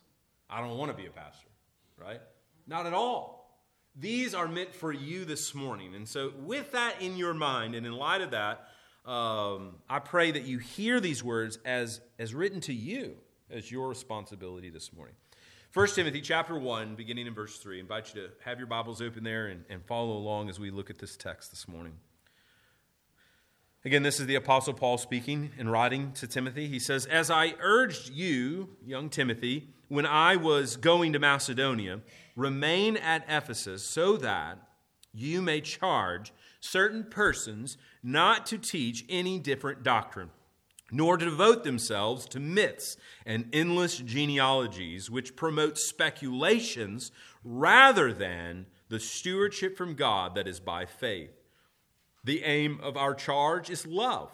I 0.50 0.60
don't 0.60 0.76
want 0.76 0.90
to 0.90 0.98
be 0.98 1.06
a 1.06 1.12
pastor, 1.12 1.50
right? 1.96 2.20
Not 2.66 2.88
at 2.88 2.96
all. 2.96 3.62
These 3.96 4.34
are 4.34 4.48
meant 4.48 4.74
for 4.74 4.92
you 4.92 5.24
this 5.24 5.54
morning. 5.54 5.94
And 5.94 6.10
so, 6.10 6.34
with 6.40 6.72
that 6.72 7.00
in 7.00 7.16
your 7.16 7.36
mind, 7.36 7.76
and 7.76 7.86
in 7.86 7.94
light 7.94 8.22
of 8.22 8.32
that, 8.32 8.70
um, 9.06 9.76
I 9.88 10.00
pray 10.00 10.32
that 10.32 10.46
you 10.46 10.58
hear 10.58 11.00
these 11.00 11.24
words 11.24 11.60
as, 11.64 12.02
as 12.18 12.34
written 12.34 12.60
to 12.62 12.74
you 12.74 13.18
as 13.52 13.72
your 13.72 13.88
responsibility 13.88 14.72
this 14.72 14.92
morning. 14.92 15.14
1 15.76 15.88
Timothy 15.90 16.22
chapter 16.22 16.58
1, 16.58 16.96
beginning 16.96 17.28
in 17.28 17.36
verse 17.36 17.60
3. 17.60 17.78
I 17.78 17.80
invite 17.82 18.16
you 18.16 18.22
to 18.24 18.30
have 18.46 18.58
your 18.58 18.66
Bibles 18.66 19.00
open 19.00 19.24
there 19.24 19.46
and, 19.46 19.64
and 19.70 19.86
follow 19.86 20.18
along 20.18 20.50
as 20.50 20.60
we 20.60 20.72
look 20.72 20.90
at 20.90 20.98
this 20.98 21.16
text 21.16 21.52
this 21.52 21.68
morning. 21.68 21.94
Again, 23.88 24.04
this 24.04 24.20
is 24.20 24.26
the 24.26 24.36
Apostle 24.36 24.74
Paul 24.74 24.98
speaking 24.98 25.52
and 25.58 25.72
writing 25.72 26.12
to 26.16 26.28
Timothy. 26.28 26.68
He 26.68 26.78
says, 26.78 27.06
As 27.06 27.32
I 27.32 27.54
urged 27.62 28.10
you, 28.10 28.76
young 28.86 29.10
Timothy, 29.10 29.70
when 29.88 30.06
I 30.06 30.36
was 30.36 30.76
going 30.76 31.14
to 31.14 31.20
Macedonia, 31.20 32.02
remain 32.36 32.98
at 32.98 33.24
Ephesus 33.30 33.86
so 33.86 34.18
that 34.18 34.58
you 35.14 35.42
may 35.42 35.62
charge 35.62 36.34
certain 36.60 37.06
persons 37.06 37.78
not 38.04 38.46
to 38.48 38.58
teach 38.58 39.06
any 39.08 39.40
different 39.40 39.84
doctrine, 39.84 40.32
nor 40.92 41.16
to 41.16 41.24
devote 41.24 41.64
themselves 41.64 42.26
to 42.26 42.42
myths 42.42 42.98
and 43.26 43.48
endless 43.54 44.00
genealogies 44.00 45.10
which 45.10 45.38
promote 45.38 45.78
speculations 45.78 47.14
rather 47.42 48.12
than 48.12 48.66
the 48.90 49.00
stewardship 49.00 49.78
from 49.78 49.96
God 49.96 50.36
that 50.36 50.46
is 50.46 50.60
by 50.60 50.86
faith. 50.86 51.37
The 52.28 52.44
aim 52.44 52.82
of 52.84 52.98
our 52.98 53.16
charge 53.16 53.70
is 53.70 53.88
love 53.88 54.30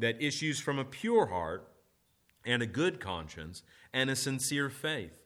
that 0.00 0.20
issues 0.20 0.58
from 0.58 0.80
a 0.80 0.84
pure 0.84 1.26
heart 1.26 1.64
and 2.44 2.60
a 2.60 2.66
good 2.66 2.98
conscience 2.98 3.62
and 3.92 4.10
a 4.10 4.16
sincere 4.16 4.68
faith. 4.68 5.22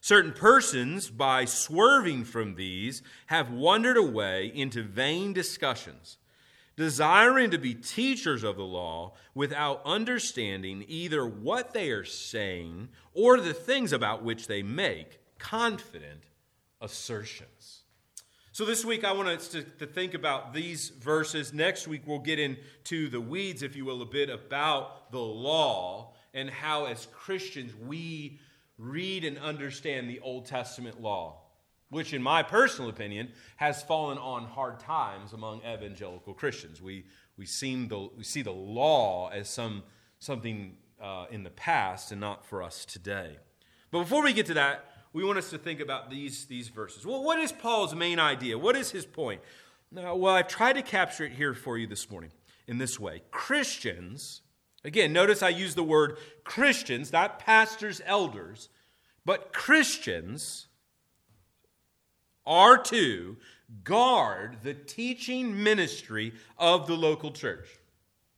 Certain 0.00 0.34
persons, 0.34 1.10
by 1.10 1.44
swerving 1.44 2.22
from 2.22 2.54
these, 2.54 3.02
have 3.26 3.50
wandered 3.50 3.96
away 3.96 4.52
into 4.54 4.84
vain 4.84 5.32
discussions, 5.32 6.16
desiring 6.76 7.50
to 7.50 7.58
be 7.58 7.74
teachers 7.74 8.44
of 8.44 8.54
the 8.54 8.62
law 8.62 9.14
without 9.34 9.82
understanding 9.84 10.84
either 10.86 11.26
what 11.26 11.74
they 11.74 11.90
are 11.90 12.04
saying 12.04 12.88
or 13.14 13.40
the 13.40 13.52
things 13.52 13.92
about 13.92 14.22
which 14.22 14.46
they 14.46 14.62
make 14.62 15.18
confident 15.40 16.22
assertions. 16.80 17.81
So, 18.54 18.66
this 18.66 18.84
week 18.84 19.02
I 19.02 19.12
want 19.12 19.28
us 19.28 19.48
to, 19.48 19.62
to, 19.62 19.86
think 19.86 20.12
about 20.12 20.52
these 20.52 20.90
verses. 20.90 21.54
Next 21.54 21.88
week 21.88 22.02
we'll 22.04 22.18
get 22.18 22.38
into 22.38 23.08
the 23.08 23.18
weeds, 23.18 23.62
if 23.62 23.74
you 23.74 23.86
will, 23.86 24.02
a 24.02 24.06
bit 24.06 24.28
about 24.28 25.10
the 25.10 25.18
law 25.18 26.12
and 26.34 26.50
how, 26.50 26.84
as 26.84 27.08
Christians, 27.14 27.72
we 27.74 28.40
read 28.76 29.24
and 29.24 29.38
understand 29.38 30.10
the 30.10 30.20
Old 30.20 30.44
Testament 30.44 31.00
law, 31.00 31.44
which, 31.88 32.12
in 32.12 32.22
my 32.22 32.42
personal 32.42 32.90
opinion, 32.90 33.30
has 33.56 33.82
fallen 33.82 34.18
on 34.18 34.44
hard 34.44 34.78
times 34.80 35.32
among 35.32 35.62
evangelical 35.62 36.34
Christians. 36.34 36.82
We, 36.82 37.06
we, 37.38 37.46
seem 37.46 37.88
the, 37.88 38.10
we 38.18 38.22
see 38.22 38.42
the 38.42 38.50
law 38.50 39.30
as 39.30 39.48
some, 39.48 39.82
something 40.18 40.76
uh, 41.00 41.24
in 41.30 41.42
the 41.42 41.50
past 41.50 42.12
and 42.12 42.20
not 42.20 42.44
for 42.44 42.62
us 42.62 42.84
today. 42.84 43.38
But 43.90 44.00
before 44.00 44.22
we 44.22 44.34
get 44.34 44.44
to 44.46 44.54
that, 44.54 44.91
we 45.12 45.24
want 45.24 45.38
us 45.38 45.50
to 45.50 45.58
think 45.58 45.80
about 45.80 46.10
these, 46.10 46.46
these 46.46 46.68
verses. 46.68 47.04
Well, 47.04 47.22
what 47.22 47.38
is 47.38 47.52
Paul's 47.52 47.94
main 47.94 48.18
idea? 48.18 48.58
What 48.58 48.76
is 48.76 48.90
his 48.90 49.04
point? 49.04 49.40
Now, 49.90 50.14
well, 50.16 50.34
I've 50.34 50.48
tried 50.48 50.74
to 50.74 50.82
capture 50.82 51.24
it 51.24 51.32
here 51.32 51.54
for 51.54 51.76
you 51.76 51.86
this 51.86 52.10
morning 52.10 52.30
in 52.66 52.78
this 52.78 52.98
way. 52.98 53.22
Christians, 53.30 54.40
again, 54.84 55.12
notice 55.12 55.42
I 55.42 55.50
use 55.50 55.74
the 55.74 55.82
word 55.82 56.16
Christians, 56.44 57.12
not 57.12 57.38
pastors, 57.38 58.00
elders, 58.06 58.70
but 59.24 59.52
Christians 59.52 60.68
are 62.46 62.78
to 62.78 63.36
guard 63.84 64.58
the 64.62 64.74
teaching 64.74 65.62
ministry 65.62 66.32
of 66.58 66.86
the 66.86 66.96
local 66.96 67.30
church. 67.30 67.68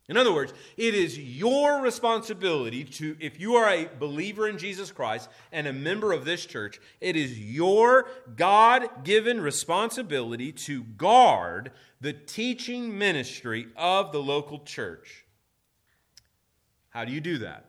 In 0.07 0.19
other 0.19 0.35
words, 0.35 0.53
it 0.77 0.95
is 0.95 1.19
your 1.19 1.81
responsibility 1.81 2.85
to, 2.85 3.17
if 3.21 3.41
you 3.41 3.55
are 3.55 3.71
a 3.71 3.89
believer 3.99 4.47
in 4.47 4.59
Jesus 4.59 4.93
Christ 4.93 5.31
and 5.51 5.67
a 5.67 5.73
member 5.73 6.13
of 6.13 6.27
this 6.27 6.45
church, 6.45 6.79
it 7.01 7.17
is 7.17 7.39
your 7.39 8.07
God 8.37 9.05
given 9.05 9.41
responsibility 9.41 10.53
to 10.53 10.85
guard 10.85 11.73
the 12.03 12.13
teaching 12.13 12.99
ministry 12.99 13.69
of 13.77 14.13
the 14.13 14.23
local 14.23 14.59
church. 14.59 15.25
How 16.91 17.07
do 17.07 17.13
you 17.13 17.23
do 17.23 17.39
that? 17.39 17.65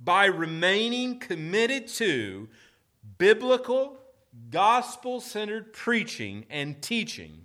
By 0.00 0.24
remaining 0.26 1.18
committed 1.18 1.88
to 1.88 2.48
biblical, 3.18 3.98
gospel 4.50 5.20
centered 5.20 5.74
preaching 5.74 6.46
and 6.48 6.80
teaching 6.80 7.44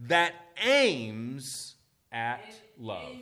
that 0.00 0.34
aims 0.64 1.76
at 2.10 2.42
love. 2.76 3.16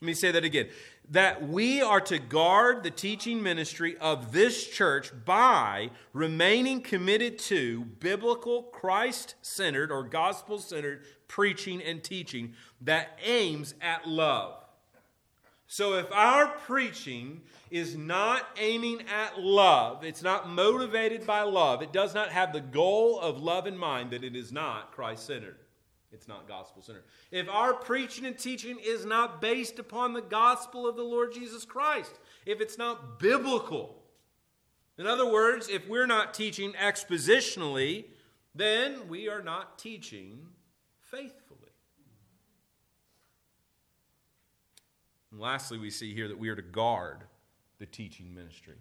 Let 0.00 0.06
me 0.06 0.14
say 0.14 0.30
that 0.30 0.44
again. 0.44 0.68
That 1.10 1.48
we 1.48 1.80
are 1.80 2.00
to 2.02 2.18
guard 2.18 2.82
the 2.82 2.90
teaching 2.90 3.42
ministry 3.42 3.96
of 3.98 4.32
this 4.32 4.66
church 4.66 5.10
by 5.24 5.90
remaining 6.12 6.82
committed 6.82 7.38
to 7.40 7.84
biblical, 8.00 8.64
Christ 8.64 9.36
centered, 9.40 9.90
or 9.90 10.02
gospel 10.02 10.58
centered 10.58 11.04
preaching 11.28 11.82
and 11.82 12.02
teaching 12.02 12.54
that 12.82 13.18
aims 13.24 13.74
at 13.80 14.06
love. 14.06 14.62
So 15.68 15.94
if 15.94 16.10
our 16.12 16.46
preaching 16.46 17.40
is 17.70 17.96
not 17.96 18.46
aiming 18.56 19.02
at 19.08 19.40
love, 19.40 20.04
it's 20.04 20.22
not 20.22 20.48
motivated 20.48 21.26
by 21.26 21.42
love, 21.42 21.82
it 21.82 21.92
does 21.92 22.14
not 22.14 22.28
have 22.30 22.52
the 22.52 22.60
goal 22.60 23.18
of 23.18 23.42
love 23.42 23.66
in 23.66 23.76
mind, 23.76 24.10
that 24.10 24.22
it 24.22 24.36
is 24.36 24.52
not 24.52 24.92
Christ 24.92 25.26
centered. 25.26 25.58
It's 26.12 26.28
not 26.28 26.48
gospel 26.48 26.82
centered. 26.82 27.04
If 27.30 27.48
our 27.48 27.74
preaching 27.74 28.24
and 28.26 28.38
teaching 28.38 28.78
is 28.82 29.04
not 29.04 29.40
based 29.40 29.78
upon 29.78 30.12
the 30.12 30.22
gospel 30.22 30.88
of 30.88 30.96
the 30.96 31.02
Lord 31.02 31.32
Jesus 31.32 31.64
Christ, 31.64 32.12
if 32.44 32.60
it's 32.60 32.78
not 32.78 33.18
biblical, 33.18 34.02
in 34.98 35.06
other 35.06 35.30
words, 35.30 35.68
if 35.68 35.86
we're 35.88 36.06
not 36.06 36.32
teaching 36.32 36.72
expositionally, 36.72 38.04
then 38.54 39.08
we 39.08 39.28
are 39.28 39.42
not 39.42 39.78
teaching 39.78 40.46
faithfully. 41.00 41.60
And 45.30 45.40
lastly, 45.40 45.76
we 45.76 45.90
see 45.90 46.14
here 46.14 46.28
that 46.28 46.38
we 46.38 46.48
are 46.48 46.56
to 46.56 46.62
guard 46.62 47.24
the 47.78 47.84
teaching 47.84 48.34
ministry. 48.34 48.76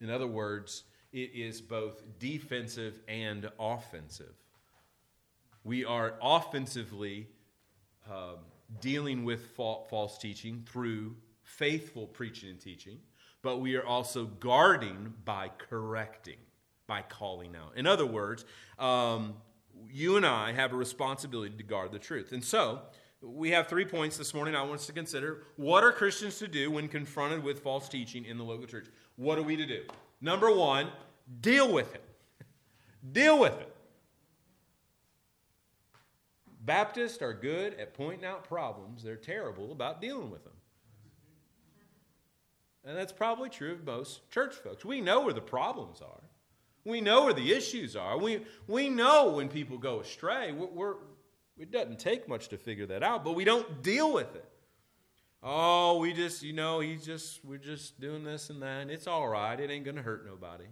In 0.00 0.10
other 0.10 0.26
words, 0.26 0.82
it 1.12 1.30
is 1.32 1.60
both 1.60 2.02
defensive 2.18 2.98
and 3.06 3.48
offensive. 3.60 4.34
We 5.64 5.84
are 5.84 6.14
offensively 6.20 7.28
um, 8.10 8.38
dealing 8.80 9.24
with 9.24 9.50
false 9.56 10.18
teaching 10.18 10.66
through 10.70 11.16
faithful 11.44 12.06
preaching 12.06 12.50
and 12.50 12.60
teaching, 12.60 12.98
but 13.42 13.58
we 13.58 13.76
are 13.76 13.84
also 13.84 14.24
guarding 14.24 15.14
by 15.24 15.50
correcting, 15.58 16.38
by 16.86 17.02
calling 17.02 17.54
out. 17.56 17.76
In 17.76 17.86
other 17.86 18.06
words, 18.06 18.44
um, 18.78 19.34
you 19.90 20.16
and 20.16 20.26
I 20.26 20.52
have 20.52 20.72
a 20.72 20.76
responsibility 20.76 21.56
to 21.56 21.62
guard 21.62 21.92
the 21.92 21.98
truth. 21.98 22.32
And 22.32 22.42
so, 22.42 22.82
we 23.22 23.50
have 23.50 23.68
three 23.68 23.84
points 23.84 24.16
this 24.16 24.34
morning 24.34 24.56
I 24.56 24.62
want 24.62 24.74
us 24.74 24.86
to 24.86 24.92
consider. 24.92 25.44
What 25.56 25.84
are 25.84 25.92
Christians 25.92 26.38
to 26.38 26.48
do 26.48 26.72
when 26.72 26.88
confronted 26.88 27.44
with 27.44 27.60
false 27.60 27.88
teaching 27.88 28.24
in 28.24 28.36
the 28.36 28.42
local 28.42 28.66
church? 28.66 28.86
What 29.16 29.38
are 29.38 29.42
we 29.42 29.54
to 29.56 29.66
do? 29.66 29.82
Number 30.20 30.52
one, 30.52 30.88
deal 31.40 31.72
with 31.72 31.94
it. 31.94 32.02
deal 33.12 33.38
with 33.38 33.52
it. 33.60 33.71
Baptists 36.64 37.20
are 37.22 37.34
good 37.34 37.74
at 37.74 37.92
pointing 37.92 38.24
out 38.24 38.44
problems, 38.44 39.02
they're 39.02 39.16
terrible 39.16 39.72
about 39.72 40.00
dealing 40.00 40.30
with 40.30 40.44
them. 40.44 40.52
And 42.84 42.96
that's 42.96 43.12
probably 43.12 43.48
true 43.48 43.72
of 43.72 43.84
most 43.84 44.28
church 44.30 44.54
folks. 44.54 44.84
We 44.84 45.00
know 45.00 45.20
where 45.20 45.32
the 45.32 45.40
problems 45.40 46.00
are. 46.00 46.22
We 46.84 47.00
know 47.00 47.24
where 47.24 47.32
the 47.32 47.52
issues 47.52 47.94
are. 47.94 48.18
We, 48.18 48.44
we 48.66 48.88
know 48.88 49.30
when 49.30 49.48
people 49.48 49.78
go 49.78 50.00
astray. 50.00 50.52
We're, 50.52 50.66
we're, 50.66 50.94
it 51.56 51.70
doesn't 51.70 52.00
take 52.00 52.28
much 52.28 52.48
to 52.48 52.58
figure 52.58 52.86
that 52.86 53.04
out, 53.04 53.24
but 53.24 53.34
we 53.34 53.44
don't 53.44 53.82
deal 53.82 54.12
with 54.12 54.34
it. 54.34 54.48
Oh, 55.44 55.98
we 55.98 56.12
just, 56.12 56.42
you 56.42 56.52
know, 56.52 56.80
he's 56.80 57.04
just, 57.04 57.44
we're 57.44 57.58
just 57.58 58.00
doing 58.00 58.24
this 58.24 58.50
and 58.50 58.62
that. 58.62 58.90
It's 58.90 59.06
all 59.06 59.28
right. 59.28 59.58
It 59.58 59.70
ain't 59.70 59.84
going 59.84 59.96
to 59.96 60.02
hurt 60.02 60.26
nobody. 60.26 60.66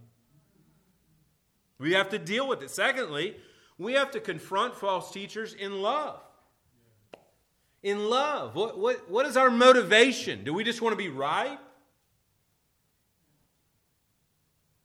We 1.79 1.93
have 1.93 2.11
to 2.11 2.19
deal 2.19 2.47
with 2.47 2.63
it. 2.63 2.71
Secondly, 2.71 3.37
we 3.81 3.95
have 3.95 4.11
to 4.11 4.21
confront 4.21 4.77
false 4.77 5.11
teachers 5.11 5.55
in 5.55 5.81
love. 5.81 6.21
In 7.83 8.11
love. 8.11 8.55
What, 8.55 8.79
what, 8.79 9.11
what 9.11 9.25
is 9.25 9.39
our 9.39 9.51
motivation? 9.51 10.45
Do 10.45 10.53
we 10.53 10.65
just 10.65 10.83
want 10.83 10.93
to 10.93 10.99
be 10.99 11.09
right? 11.09 11.59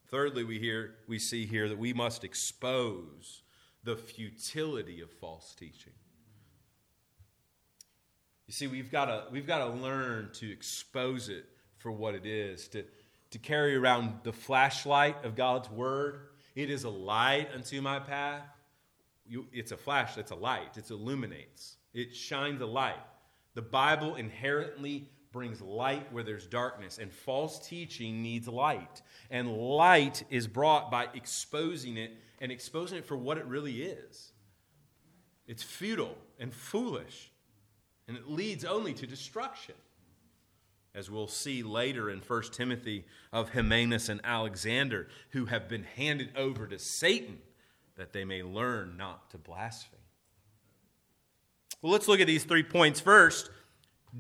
Thirdly, 0.08 0.46
we, 0.46 0.60
hear, 0.60 0.96
we 1.10 1.20
see 1.20 1.46
here 1.46 1.68
that 1.68 1.78
we 1.78 1.92
must 1.92 2.24
expose 2.24 3.42
the 3.84 3.98
futility 3.98 5.02
of 5.02 5.12
false 5.12 5.54
teaching. 5.54 5.92
You 8.48 8.54
see, 8.54 8.68
we've 8.68 8.92
got 8.92 9.06
to, 9.06 9.26
we've 9.30 9.48
got 9.48 9.58
to 9.58 9.72
learn 9.72 10.30
to 10.36 10.50
expose 10.50 11.28
it 11.28 11.44
for 11.80 11.92
what 11.92 12.16
it 12.16 12.26
is, 12.26 12.70
to, 12.70 12.86
to 13.32 13.40
carry 13.40 13.76
around 13.76 14.20
the 14.24 14.32
flashlight 14.32 15.26
of 15.26 15.36
God's 15.36 15.70
word. 15.70 16.30
It 16.56 16.70
is 16.70 16.86
a 16.86 16.90
light 16.90 17.50
unto 17.54 17.82
my 17.82 18.00
path. 18.00 18.55
You, 19.28 19.48
it's 19.52 19.72
a 19.72 19.78
flash, 19.78 20.18
it's 20.18 20.32
a 20.32 20.36
light, 20.36 20.78
it 20.78 20.90
illuminates, 20.90 21.78
it 21.94 22.16
shines 22.16 22.62
a 22.62 22.66
light. 22.66 23.04
The 23.56 23.62
Bible 23.62 24.16
inherently 24.16 25.10
brings 25.36 25.62
light 25.62 26.14
where 26.14 26.24
there's 26.24 26.48
darkness, 26.48 26.98
and 26.98 27.12
false 27.12 27.60
teaching 27.68 28.22
needs 28.22 28.48
light. 28.48 29.02
And 29.30 29.52
light 29.52 30.24
is 30.30 30.48
brought 30.48 30.90
by 30.90 31.08
exposing 31.14 31.98
it 31.98 32.12
and 32.40 32.54
exposing 32.54 33.00
it 33.00 33.06
for 33.06 33.18
what 33.18 33.38
it 33.38 33.46
really 33.46 33.84
is. 33.84 34.32
It's 35.48 35.62
futile 35.62 36.18
and 36.40 36.54
foolish, 36.54 37.32
and 38.08 38.16
it 38.16 38.30
leads 38.30 38.64
only 38.64 38.94
to 38.94 39.06
destruction. 39.06 39.76
As 40.94 41.12
we'll 41.12 41.28
see 41.28 41.64
later 41.64 42.10
in 42.10 42.20
1 42.20 42.42
Timothy 42.54 43.06
of 43.34 43.50
Hymenaeus 43.50 44.08
and 44.08 44.22
Alexander, 44.24 45.10
who 45.32 45.46
have 45.46 45.68
been 45.68 45.84
handed 45.84 46.30
over 46.38 46.66
to 46.66 46.80
Satan 46.80 47.40
that 47.98 48.14
they 48.14 48.26
may 48.26 48.44
learn 48.44 48.98
not 48.98 49.30
to 49.32 49.38
blaspheme. 49.38 50.00
Well, 51.82 51.92
let's 51.92 52.08
look 52.08 52.20
at 52.20 52.28
these 52.28 52.44
three 52.44 52.64
points 52.64 53.00
first 53.00 53.50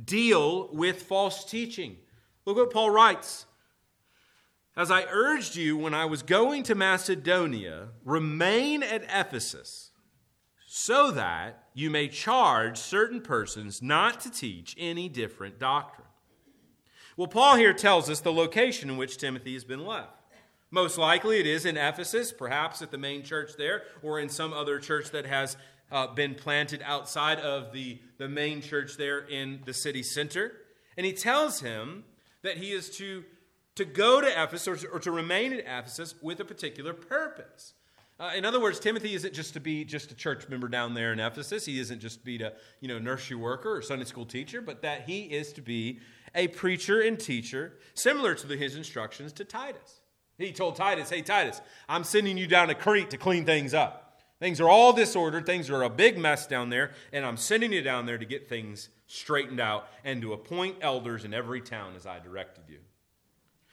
deal 0.04 0.70
with 0.74 1.04
false 1.04 1.46
teaching. 1.46 1.98
Look 2.46 2.58
what 2.58 2.72
Paul 2.72 2.90
writes. 2.90 3.46
As 4.78 4.92
I 4.92 5.06
urged 5.10 5.56
you 5.56 5.78
when 5.78 5.94
I 5.94 6.06
was 6.06 6.22
going 6.22 6.64
to 6.64 6.76
Macedonia, 6.76 7.90
remain 8.04 8.84
at 8.84 9.04
Ephesus, 9.04 9.92
so 10.68 11.12
that 11.12 11.70
you 11.74 11.90
may 11.90 12.10
charge 12.10 12.78
certain 12.78 13.22
persons 13.22 13.82
not 13.82 14.20
to 14.22 14.30
teach 14.30 14.76
any 14.78 15.08
different 15.08 15.60
doctrine. 15.60 16.08
Well, 17.16 17.28
Paul 17.28 17.56
here 17.56 17.74
tells 17.74 18.10
us 18.10 18.20
the 18.20 18.34
location 18.34 18.90
in 18.90 18.98
which 18.98 19.18
Timothy 19.18 19.54
has 19.54 19.64
been 19.64 19.86
left. 19.86 20.25
Most 20.76 20.98
likely 20.98 21.40
it 21.40 21.48
is 21.48 21.66
in 21.66 21.78
Ephesus, 21.78 22.34
perhaps 22.34 22.82
at 22.82 22.92
the 22.92 22.98
main 22.98 23.24
church 23.24 23.52
there, 23.58 23.84
or 24.04 24.20
in 24.20 24.28
some 24.28 24.52
other 24.52 24.78
church 24.78 25.10
that 25.12 25.26
has 25.26 25.56
uh, 25.90 26.08
been 26.08 26.36
planted 26.36 26.82
outside 26.84 27.40
of 27.40 27.72
the, 27.72 27.98
the 28.18 28.28
main 28.28 28.60
church 28.62 28.98
there 28.98 29.20
in 29.20 29.62
the 29.64 29.74
city 29.74 30.04
center. 30.04 30.52
And 30.98 31.06
he 31.06 31.14
tells 31.14 31.62
him 31.62 32.04
that 32.42 32.58
he 32.58 32.74
is 32.74 32.90
to, 32.98 33.24
to 33.76 33.86
go 33.86 34.20
to 34.20 34.28
Ephesus 34.28 34.68
or 34.68 34.76
to, 34.76 34.88
or 34.90 35.00
to 35.00 35.12
remain 35.12 35.54
in 35.54 35.60
Ephesus 35.60 36.14
with 36.22 36.42
a 36.42 36.46
particular 36.46 36.94
purpose. 36.94 37.74
Uh, 38.20 38.34
in 38.36 38.44
other 38.44 38.60
words, 38.60 38.78
Timothy 38.78 39.14
isn't 39.14 39.34
just 39.34 39.54
to 39.54 39.62
be 39.62 39.86
just 39.86 40.12
a 40.12 40.16
church 40.16 40.50
member 40.50 40.68
down 40.68 40.94
there 40.94 41.14
in 41.14 41.22
Ephesus. 41.22 41.66
He 41.66 41.80
isn't 41.80 42.02
just 42.02 42.20
to 42.20 42.26
be 42.26 42.44
a 42.44 42.52
you 42.82 42.90
know 42.90 43.00
nursery 43.00 43.38
worker 43.38 43.78
or 43.78 43.82
Sunday 43.82 44.04
school 44.04 44.26
teacher, 44.26 44.62
but 44.62 44.82
that 44.82 45.04
he 45.04 45.22
is 45.22 45.54
to 45.54 45.62
be 45.62 46.00
a 46.36 46.50
preacher 46.50 47.00
and 47.00 47.18
teacher, 47.18 47.76
similar 47.94 48.36
to 48.36 48.46
the, 48.46 48.58
his 48.58 48.76
instructions 48.76 49.32
to 49.32 49.46
Titus. 49.46 50.02
He 50.38 50.52
told 50.52 50.76
Titus, 50.76 51.10
"Hey 51.10 51.22
Titus, 51.22 51.62
I'm 51.88 52.04
sending 52.04 52.38
you 52.38 52.48
down 52.48 52.68
to 52.68 52.76
Crete 52.76 53.10
to 53.12 53.18
clean 53.18 53.46
things 53.46 53.74
up. 53.74 54.22
Things 54.40 54.60
are 54.60 54.70
all 54.70 54.92
disordered. 54.92 55.46
Things 55.46 55.70
are 55.70 55.84
a 55.84 55.90
big 55.90 56.18
mess 56.18 56.46
down 56.46 56.70
there, 56.70 56.92
and 57.14 57.26
I'm 57.26 57.38
sending 57.38 57.72
you 57.72 57.82
down 57.82 58.06
there 58.06 58.18
to 58.18 58.26
get 58.26 58.50
things 58.50 58.90
straightened 59.08 59.62
out 59.62 59.88
and 60.04 60.22
to 60.22 60.34
appoint 60.34 60.78
elders 60.82 61.24
in 61.24 61.34
every 61.34 61.62
town 61.62 61.94
as 61.96 62.06
I 62.06 62.20
directed 62.20 62.64
you. 62.68 62.80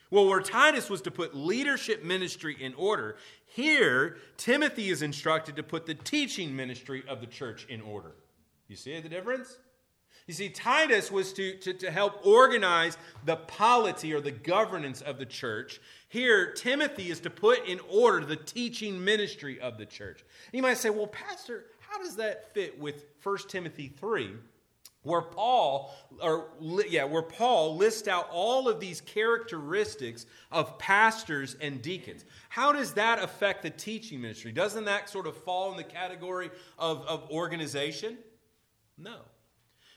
Well, 0.09 0.27
where 0.27 0.41
Titus 0.41 0.89
was 0.89 1.01
to 1.01 1.11
put 1.11 1.35
leadership 1.35 2.03
ministry 2.03 2.55
in 2.59 2.75
order, 2.75 3.17
here 3.45 4.17
Timothy 4.37 4.89
is 4.89 5.01
instructed 5.01 5.55
to 5.55 5.63
put 5.63 5.85
the 5.85 5.95
teaching 5.95 6.55
ministry 6.55 7.03
of 7.07 7.19
the 7.19 7.27
church 7.27 7.65
in 7.67 7.81
order. 7.81 8.11
You 8.67 8.75
see 8.75 8.99
the 8.99 9.09
difference? 9.09 9.57
You 10.27 10.33
see, 10.33 10.49
Titus 10.49 11.11
was 11.11 11.33
to, 11.33 11.57
to, 11.57 11.73
to 11.73 11.91
help 11.91 12.25
organize 12.25 12.97
the 13.25 13.35
polity 13.35 14.13
or 14.13 14.21
the 14.21 14.31
governance 14.31 15.01
of 15.01 15.17
the 15.17 15.25
church. 15.25 15.81
Here, 16.13 16.51
Timothy 16.51 17.09
is 17.09 17.21
to 17.21 17.31
put 17.31 17.67
in 17.67 17.79
order 17.89 18.23
the 18.23 18.35
teaching 18.35 19.03
ministry 19.03 19.59
of 19.59 19.79
the 19.79 19.85
church. 19.87 20.23
you 20.51 20.61
might 20.61 20.77
say, 20.77 20.91
well, 20.91 21.07
Pastor, 21.07 21.65
how 21.79 21.97
does 21.97 22.17
that 22.17 22.53
fit 22.53 22.79
with 22.79 23.05
1 23.23 23.37
Timothy 23.47 23.87
3? 23.87 24.29
Where 25.01 25.23
Paul, 25.23 25.91
or 26.21 26.51
yeah, 26.87 27.05
where 27.05 27.23
Paul 27.23 27.77
lists 27.77 28.07
out 28.07 28.29
all 28.31 28.69
of 28.69 28.79
these 28.79 29.01
characteristics 29.01 30.27
of 30.51 30.77
pastors 30.77 31.55
and 31.59 31.81
deacons. 31.81 32.25
How 32.49 32.71
does 32.71 32.93
that 32.93 33.17
affect 33.17 33.63
the 33.63 33.71
teaching 33.71 34.21
ministry? 34.21 34.51
Doesn't 34.51 34.85
that 34.85 35.09
sort 35.09 35.25
of 35.25 35.35
fall 35.35 35.71
in 35.71 35.77
the 35.77 35.83
category 35.83 36.51
of, 36.77 37.01
of 37.07 37.27
organization? 37.31 38.19
No. 38.99 39.21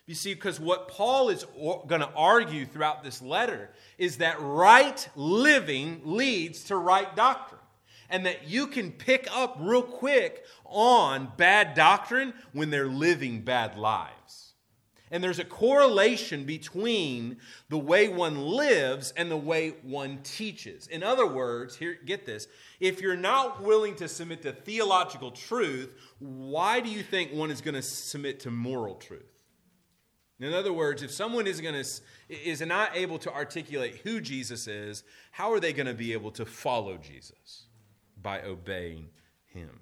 You 0.06 0.14
see, 0.14 0.34
because 0.34 0.60
what 0.60 0.88
Paul 0.88 1.30
is 1.30 1.44
going 1.58 2.00
to 2.00 2.10
argue 2.14 2.64
throughout 2.64 3.02
this 3.02 3.20
letter 3.20 3.70
is 3.98 4.18
that 4.18 4.40
right 4.40 5.08
living 5.16 6.00
leads 6.04 6.64
to 6.64 6.76
right 6.76 7.14
doctrine. 7.16 7.60
And 8.08 8.24
that 8.24 8.46
you 8.46 8.68
can 8.68 8.92
pick 8.92 9.26
up 9.34 9.56
real 9.60 9.82
quick 9.82 10.44
on 10.64 11.32
bad 11.36 11.74
doctrine 11.74 12.34
when 12.52 12.70
they're 12.70 12.86
living 12.86 13.40
bad 13.40 13.76
lives. 13.76 14.52
And 15.10 15.24
there's 15.24 15.40
a 15.40 15.44
correlation 15.44 16.44
between 16.44 17.38
the 17.68 17.78
way 17.78 18.08
one 18.08 18.38
lives 18.38 19.12
and 19.16 19.28
the 19.28 19.36
way 19.36 19.70
one 19.82 20.18
teaches. 20.22 20.86
In 20.86 21.02
other 21.02 21.26
words, 21.26 21.76
here, 21.76 21.98
get 22.04 22.26
this 22.26 22.46
if 22.78 23.00
you're 23.00 23.16
not 23.16 23.60
willing 23.62 23.96
to 23.96 24.06
submit 24.06 24.42
to 24.42 24.52
theological 24.52 25.32
truth, 25.32 25.92
why 26.20 26.78
do 26.78 26.90
you 26.90 27.02
think 27.02 27.32
one 27.32 27.50
is 27.50 27.60
going 27.60 27.74
to 27.74 27.82
submit 27.82 28.40
to 28.40 28.52
moral 28.52 28.96
truth? 28.96 29.35
In 30.38 30.52
other 30.52 30.72
words, 30.72 31.02
if 31.02 31.10
someone 31.10 31.46
is, 31.46 31.60
gonna, 31.60 31.82
is 32.28 32.60
not 32.60 32.90
able 32.94 33.18
to 33.18 33.32
articulate 33.32 34.00
who 34.04 34.20
Jesus 34.20 34.68
is, 34.68 35.02
how 35.30 35.52
are 35.52 35.60
they 35.60 35.72
going 35.72 35.86
to 35.86 35.94
be 35.94 36.12
able 36.12 36.30
to 36.32 36.44
follow 36.44 36.98
Jesus? 36.98 37.64
By 38.20 38.42
obeying 38.42 39.08
him. 39.46 39.80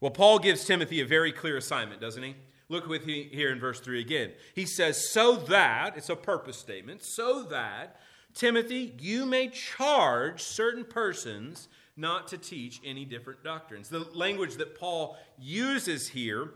Well, 0.00 0.10
Paul 0.10 0.38
gives 0.38 0.64
Timothy 0.64 1.00
a 1.00 1.06
very 1.06 1.32
clear 1.32 1.56
assignment, 1.56 2.00
doesn't 2.00 2.22
he? 2.22 2.36
Look 2.68 2.86
with 2.86 3.04
here 3.04 3.50
in 3.50 3.58
verse 3.58 3.80
3 3.80 4.00
again. 4.00 4.32
He 4.54 4.66
says, 4.66 5.10
So 5.10 5.36
that, 5.36 5.96
it's 5.96 6.10
a 6.10 6.16
purpose 6.16 6.58
statement, 6.58 7.02
so 7.02 7.44
that, 7.44 7.98
Timothy, 8.34 8.94
you 9.00 9.24
may 9.24 9.48
charge 9.48 10.42
certain 10.42 10.84
persons 10.84 11.68
not 11.96 12.28
to 12.28 12.38
teach 12.38 12.80
any 12.84 13.06
different 13.06 13.42
doctrines. 13.42 13.88
The 13.88 14.06
language 14.14 14.56
that 14.56 14.78
Paul 14.78 15.16
uses 15.38 16.08
here 16.08 16.50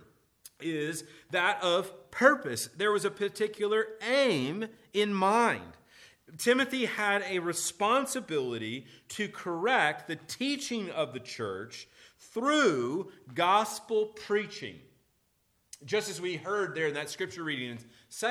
is 0.63 1.05
that 1.31 1.63
of 1.63 2.11
purpose. 2.11 2.69
There 2.77 2.93
was 2.93 3.05
a 3.05 3.11
particular 3.11 3.87
aim 4.03 4.67
in 4.93 5.13
mind. 5.15 5.73
Timothy 6.39 6.87
had 6.87 7.23
a 7.29 7.41
responsibility 7.41 8.87
to 9.09 9.29
correct 9.29 10.09
the 10.09 10.17
teaching 10.17 10.91
of 10.91 11.13
the 11.13 11.21
church 11.21 11.89
through 12.19 13.11
gospel 13.35 14.07
preaching. 14.07 14.77
Just 15.85 16.09
as 16.09 16.21
we 16.21 16.37
heard 16.37 16.75
there 16.75 16.87
in 16.87 16.95
that 16.95 17.11
scripture 17.11 17.43
reading 17.43 17.71
in 17.71 17.79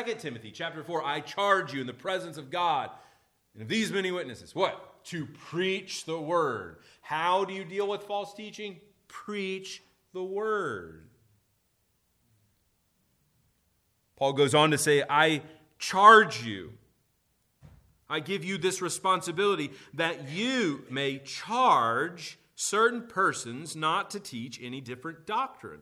2 0.06 0.14
Timothy 0.16 0.52
chapter 0.52 0.84
4, 0.84 1.04
I 1.04 1.20
charge 1.20 1.74
you 1.74 1.82
in 1.82 1.88
the 1.88 1.94
presence 1.94 2.38
of 2.38 2.50
God 2.50 2.90
and 3.54 3.64
of 3.64 3.68
these 3.68 3.92
many 3.92 4.12
witnesses. 4.12 4.56
What? 4.56 5.04
To 5.06 5.26
preach 5.26 6.06
the 6.06 6.20
word. 6.20 6.78
How 7.02 7.44
do 7.44 7.54
you 7.54 7.66
deal 7.66 7.88
with 7.88 8.04
false 8.04 8.34
teaching? 8.34 8.80
Preach 9.08 9.84
the 10.14 10.24
word. 10.24 11.11
Paul 14.22 14.34
goes 14.34 14.54
on 14.54 14.70
to 14.70 14.78
say, 14.78 15.02
I 15.10 15.42
charge 15.80 16.44
you. 16.44 16.74
I 18.08 18.20
give 18.20 18.46
you 18.46 18.60
this 18.60 18.80
responsibility 18.80 19.72
that 19.96 20.30
you 20.30 20.84
may 20.92 21.18
charge 21.18 22.38
certain 22.54 23.08
persons 23.08 23.76
not 23.76 24.12
to 24.12 24.20
teach 24.20 24.60
any 24.62 24.80
different 24.80 25.26
doctrine. 25.26 25.80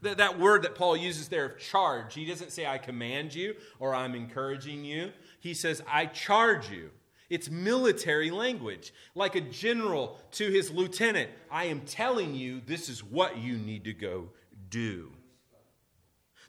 That, 0.00 0.16
that 0.16 0.40
word 0.40 0.62
that 0.62 0.74
Paul 0.74 0.96
uses 0.96 1.28
there 1.28 1.44
of 1.44 1.58
charge, 1.58 2.14
he 2.14 2.24
doesn't 2.24 2.52
say, 2.52 2.64
I 2.64 2.78
command 2.78 3.34
you 3.34 3.56
or 3.78 3.94
I'm 3.94 4.14
encouraging 4.14 4.86
you. 4.86 5.12
He 5.40 5.52
says, 5.52 5.82
I 5.86 6.06
charge 6.06 6.70
you. 6.70 6.92
It's 7.28 7.50
military 7.50 8.30
language, 8.30 8.94
like 9.14 9.34
a 9.34 9.42
general 9.42 10.18
to 10.30 10.50
his 10.50 10.70
lieutenant. 10.70 11.28
I 11.50 11.64
am 11.64 11.82
telling 11.82 12.34
you, 12.34 12.62
this 12.64 12.88
is 12.88 13.04
what 13.04 13.36
you 13.36 13.58
need 13.58 13.84
to 13.84 13.92
go 13.92 14.30
do. 14.70 15.12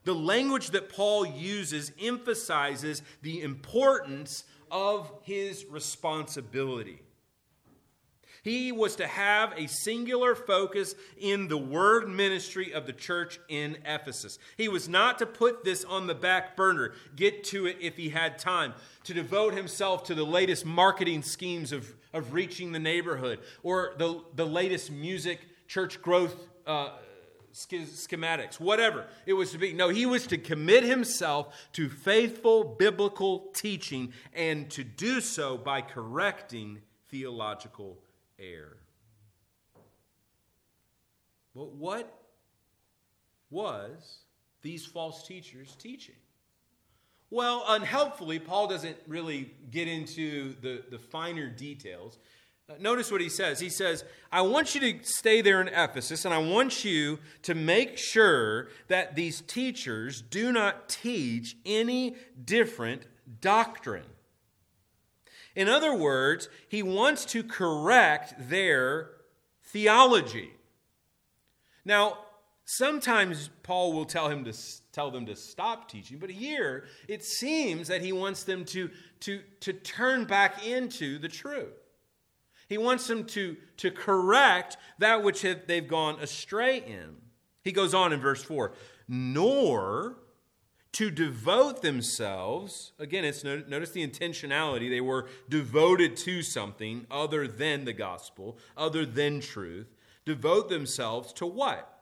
The 0.04 0.14
language 0.14 0.72
that 0.72 0.90
Paul 0.90 1.26
uses 1.26 1.92
emphasizes 2.02 3.02
the 3.22 3.42
importance 3.42 4.44
of 4.70 5.12
his 5.24 5.66
responsibility. 5.66 7.02
He 8.44 8.74
was 8.74 8.98
to 8.98 9.08
have 9.08 9.54
a 9.56 9.68
singular 9.68 10.36
focus 10.36 10.96
in 11.18 11.48
the 11.48 11.58
word 11.58 12.10
ministry 12.10 12.74
of 12.74 12.86
the 12.86 12.92
church 12.92 13.40
in 13.48 13.78
Ephesus. 13.86 14.38
He 14.58 14.68
was 14.68 14.90
not 14.90 15.18
to 15.20 15.26
put 15.26 15.64
this 15.64 15.86
on 15.86 16.08
the 16.08 16.14
back 16.16 16.58
burner, 16.58 16.94
get 17.16 17.46
to 17.46 17.68
it 17.68 17.78
if 17.80 17.96
he 17.96 18.10
had 18.10 18.38
time, 18.38 18.74
to 19.06 19.14
devote 19.14 19.54
himself 19.54 20.04
to 20.06 20.16
the 20.16 20.26
latest 20.26 20.66
marketing 20.66 21.24
schemes 21.24 21.72
of, 21.72 21.96
of 22.12 22.34
reaching 22.34 22.74
the 22.74 22.80
neighborhood 22.80 23.40
or 23.64 23.94
the, 23.98 24.22
the 24.36 24.46
latest 24.46 24.92
music, 24.92 25.40
church 25.68 26.02
growth. 26.02 26.36
Uh, 26.68 26.90
schematics, 27.54 28.60
whatever 28.60 29.06
it 29.26 29.34
was 29.34 29.52
to 29.52 29.58
be. 29.58 29.74
No, 29.74 29.90
he 29.90 30.06
was 30.06 30.28
to 30.28 30.38
commit 30.38 30.84
himself 30.84 31.70
to 31.74 31.90
faithful 31.90 32.64
biblical 32.64 33.52
teaching 33.54 34.14
and 34.34 34.70
to 34.72 34.84
do 34.84 35.22
so 35.22 35.58
by 35.58 35.82
correcting 35.82 36.80
theological 37.10 38.00
error. 38.40 38.78
But 41.56 41.74
what 41.74 42.12
was 43.52 44.18
these 44.64 44.86
false 44.86 45.28
teachers 45.28 45.76
teaching? 45.76 46.16
Well, 47.30 47.64
unhelpfully, 47.68 48.40
Paul 48.40 48.68
doesn't 48.68 48.98
really 49.08 49.52
get 49.72 49.88
into 49.88 50.56
the, 50.62 50.84
the 50.90 51.00
finer 51.00 51.50
details. 51.50 52.20
Uh, 52.70 52.76
notice 52.80 53.12
what 53.12 53.20
he 53.20 53.28
says. 53.28 53.60
He 53.60 53.70
says, 53.70 54.06
I 54.32 54.42
want 54.42 54.74
you 54.74 54.82
to 54.82 55.04
stay 55.04 55.42
there 55.42 55.60
in 55.60 55.68
Ephesus, 55.68 56.24
and 56.24 56.34
I 56.34 56.38
want 56.38 56.86
you 56.86 57.20
to 57.42 57.54
make 57.54 57.98
sure 57.98 58.70
that 58.88 59.16
these 59.16 59.42
teachers 59.42 60.22
do 60.22 60.52
not 60.52 60.88
teach 60.88 61.58
any 61.66 62.16
different 62.46 63.06
doctrine. 63.42 64.06
In 65.56 65.68
other 65.68 65.94
words, 65.94 66.48
he 66.70 66.82
wants 66.82 67.26
to 67.26 67.44
correct 67.44 68.50
their 68.50 69.10
theology. 69.66 70.52
Now, 71.84 72.18
sometimes 72.64 73.50
Paul 73.62 73.92
will 73.92 74.06
tell 74.06 74.30
him 74.30 74.46
to 74.46 74.54
tell 74.94 75.12
them 75.12 75.26
to 75.26 75.36
stop 75.36 75.90
teaching, 75.90 76.18
but 76.18 76.30
here 76.30 76.86
it 77.10 77.24
seems 77.26 77.90
that 77.90 78.02
he 78.02 78.14
wants 78.14 78.46
them 78.46 78.64
to, 78.66 78.90
to, 79.22 79.42
to 79.60 79.74
turn 79.74 80.24
back 80.24 80.66
into 80.66 81.20
the 81.20 81.28
truth. 81.28 81.83
He 82.74 82.80
wants 82.80 83.06
them 83.06 83.26
to, 83.26 83.56
to 83.78 83.92
correct 83.92 84.78
that 84.98 85.22
which 85.22 85.46
they've 85.68 85.88
gone 85.88 86.20
astray 86.20 86.80
in. 86.80 87.18
He 87.64 87.72
goes 87.72 87.94
on 87.94 88.12
in 88.12 88.20
verse 88.20 88.44
4 88.44 88.74
nor 89.08 90.16
to 90.94 91.12
devote 91.12 91.84
themselves, 91.84 92.94
again, 92.98 93.26
it's 93.26 93.44
notice 93.44 93.92
the 93.92 94.08
intentionality. 94.08 94.90
They 94.90 95.02
were 95.02 95.28
devoted 95.48 96.18
to 96.18 96.42
something 96.42 97.06
other 97.12 97.48
than 97.48 97.86
the 97.86 97.94
gospel, 97.94 98.58
other 98.76 99.06
than 99.06 99.40
truth. 99.40 99.94
Devote 100.26 100.70
themselves 100.70 101.32
to 101.34 101.46
what? 101.46 102.02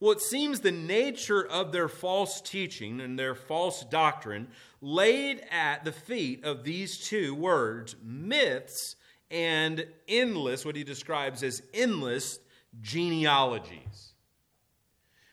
Well, 0.00 0.12
it 0.12 0.22
seems 0.22 0.60
the 0.60 0.72
nature 0.72 1.46
of 1.46 1.72
their 1.72 1.88
false 1.88 2.40
teaching 2.40 3.02
and 3.02 3.18
their 3.18 3.34
false 3.34 3.84
doctrine 3.84 4.48
laid 4.80 5.42
at 5.50 5.84
the 5.84 5.92
feet 5.92 6.42
of 6.42 6.64
these 6.64 6.96
two 6.96 7.34
words, 7.34 7.96
myths 8.02 8.96
and 9.30 9.86
endless, 10.08 10.64
what 10.64 10.76
he 10.76 10.84
describes 10.84 11.42
as 11.42 11.62
endless 11.72 12.38
genealogies. 12.80 14.12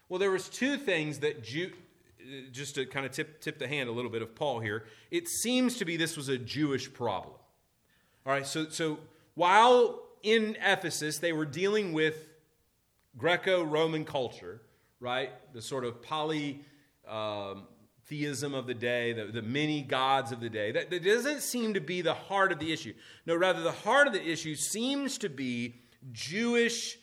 Well, 0.10 0.20
there 0.20 0.32
was 0.32 0.50
two 0.50 0.78
things 0.78 1.20
that 1.20 1.44
Jew, 1.44 1.72
just 2.52 2.76
to 2.76 2.86
kind 2.86 3.06
of 3.06 3.12
tip, 3.12 3.42
tip 3.42 3.58
the 3.58 3.68
hand 3.68 3.90
a 3.90 3.92
little 3.92 4.12
bit 4.12 4.22
of 4.22 4.36
Paul 4.36 4.60
here. 4.60 4.86
It 5.12 5.28
seems 5.28 5.78
to 5.78 5.86
be 5.86 5.98
this 5.98 6.16
was 6.16 6.30
a 6.30 6.38
Jewish 6.38 6.92
problem. 6.94 7.36
All 8.26 8.34
right, 8.34 8.46
so, 8.46 8.70
so 8.70 9.00
while 9.36 10.00
in 10.24 10.58
Ephesus 10.62 11.20
they 11.20 11.34
were 11.34 11.46
dealing 11.46 11.94
with 11.94 12.28
Greco 13.18 13.64
Roman 13.64 14.06
culture, 14.06 14.62
right? 15.00 15.32
The 15.54 15.62
sort 15.62 15.86
of 15.86 16.02
poly. 16.02 16.62
Um, 17.08 17.64
theism 18.08 18.54
of 18.54 18.68
the 18.68 18.74
day, 18.74 19.14
the, 19.14 19.26
the 19.26 19.42
many 19.42 19.82
gods 19.82 20.32
of 20.32 20.40
the 20.40 20.50
day. 20.50 20.72
That, 20.72 20.90
that 20.90 21.04
doesn't 21.04 21.42
seem 21.42 21.74
to 21.74 21.82
be 21.82 22.02
the 22.02 22.14
heart 22.14 22.52
of 22.52 22.60
the 22.60 22.72
issue. 22.72 22.94
No, 23.26 23.36
rather, 23.36 23.62
the 23.62 23.72
heart 23.72 24.08
of 24.08 24.14
the 24.14 24.26
issue 24.26 24.56
seems 24.56 25.18
to 25.20 25.30
be 25.30 25.76
Jewish 26.12 26.98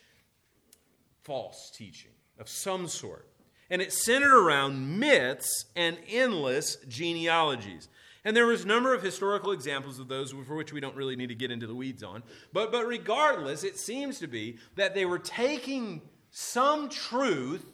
false 1.22 1.70
teaching 1.74 2.12
of 2.38 2.48
some 2.48 2.88
sort. 2.88 3.28
And 3.70 3.80
it's 3.80 4.04
centered 4.04 4.34
around 4.34 4.98
myths 4.98 5.66
and 5.74 5.96
endless 6.08 6.76
genealogies. 6.88 7.88
And 8.24 8.36
there 8.36 8.46
was 8.46 8.64
a 8.64 8.66
number 8.66 8.94
of 8.94 9.02
historical 9.02 9.52
examples 9.52 9.98
of 9.98 10.08
those 10.08 10.32
for 10.32 10.54
which 10.54 10.72
we 10.72 10.80
don't 10.80 10.96
really 10.96 11.16
need 11.16 11.28
to 11.28 11.34
get 11.34 11.50
into 11.50 11.66
the 11.66 11.74
weeds 11.74 12.02
on. 12.02 12.22
But, 12.52 12.72
but 12.72 12.86
regardless, 12.86 13.64
it 13.64 13.78
seems 13.78 14.18
to 14.20 14.26
be 14.26 14.58
that 14.76 14.94
they 14.94 15.04
were 15.04 15.18
taking 15.18 16.02
some 16.30 16.88
truth 16.88 17.66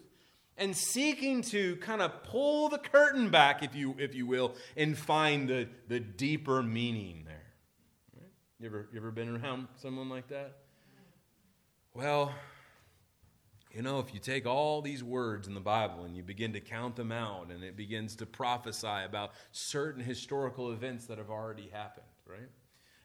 and 0.60 0.76
seeking 0.76 1.40
to 1.40 1.76
kind 1.76 2.02
of 2.02 2.22
pull 2.22 2.68
the 2.68 2.78
curtain 2.78 3.30
back, 3.30 3.64
if 3.64 3.74
you, 3.74 3.96
if 3.98 4.14
you 4.14 4.26
will, 4.26 4.54
and 4.76 4.96
find 4.96 5.48
the, 5.48 5.66
the 5.88 5.98
deeper 5.98 6.62
meaning 6.62 7.24
there. 7.24 7.36
You, 8.60 8.66
ever, 8.66 8.88
you 8.92 8.98
ever 8.98 9.10
been 9.10 9.34
around 9.34 9.68
someone 9.76 10.10
like 10.10 10.28
that? 10.28 10.58
Well, 11.94 12.34
you 13.72 13.80
know, 13.80 14.00
if 14.00 14.12
you 14.12 14.20
take 14.20 14.46
all 14.46 14.82
these 14.82 15.02
words 15.02 15.48
in 15.48 15.54
the 15.54 15.60
Bible 15.60 16.04
and 16.04 16.14
you 16.14 16.22
begin 16.22 16.52
to 16.52 16.60
count 16.60 16.94
them 16.94 17.10
out 17.10 17.50
and 17.50 17.64
it 17.64 17.74
begins 17.74 18.16
to 18.16 18.26
prophesy 18.26 19.04
about 19.04 19.32
certain 19.52 20.04
historical 20.04 20.72
events 20.72 21.06
that 21.06 21.16
have 21.16 21.30
already 21.30 21.70
happened, 21.72 22.06
right? 22.26 22.50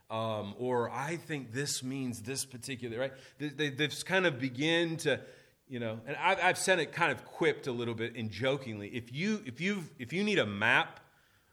Um, 0.09 0.55
or 0.59 0.91
I 0.91 1.15
think 1.15 1.53
this 1.53 1.83
means 1.83 2.21
this 2.21 2.43
particular, 2.43 2.99
right? 2.99 3.13
They, 3.37 3.47
they, 3.47 3.69
they've 3.69 4.05
kind 4.05 4.25
of 4.25 4.39
begin 4.39 4.97
to 4.97 5.21
you 5.67 5.79
know 5.79 5.99
and 6.05 6.15
I've, 6.17 6.39
I've 6.41 6.57
said 6.57 6.79
it 6.79 6.91
kind 6.91 7.11
of 7.11 7.25
quipped 7.25 7.67
a 7.67 7.71
little 7.71 7.93
bit 7.93 8.15
and 8.15 8.29
jokingly 8.29 8.89
if 8.89 9.11
you 9.13 9.41
if 9.45 9.59
you 9.59 9.83
if 9.99 10.13
you 10.13 10.23
need 10.23 10.39
a 10.39 10.45
map 10.45 10.99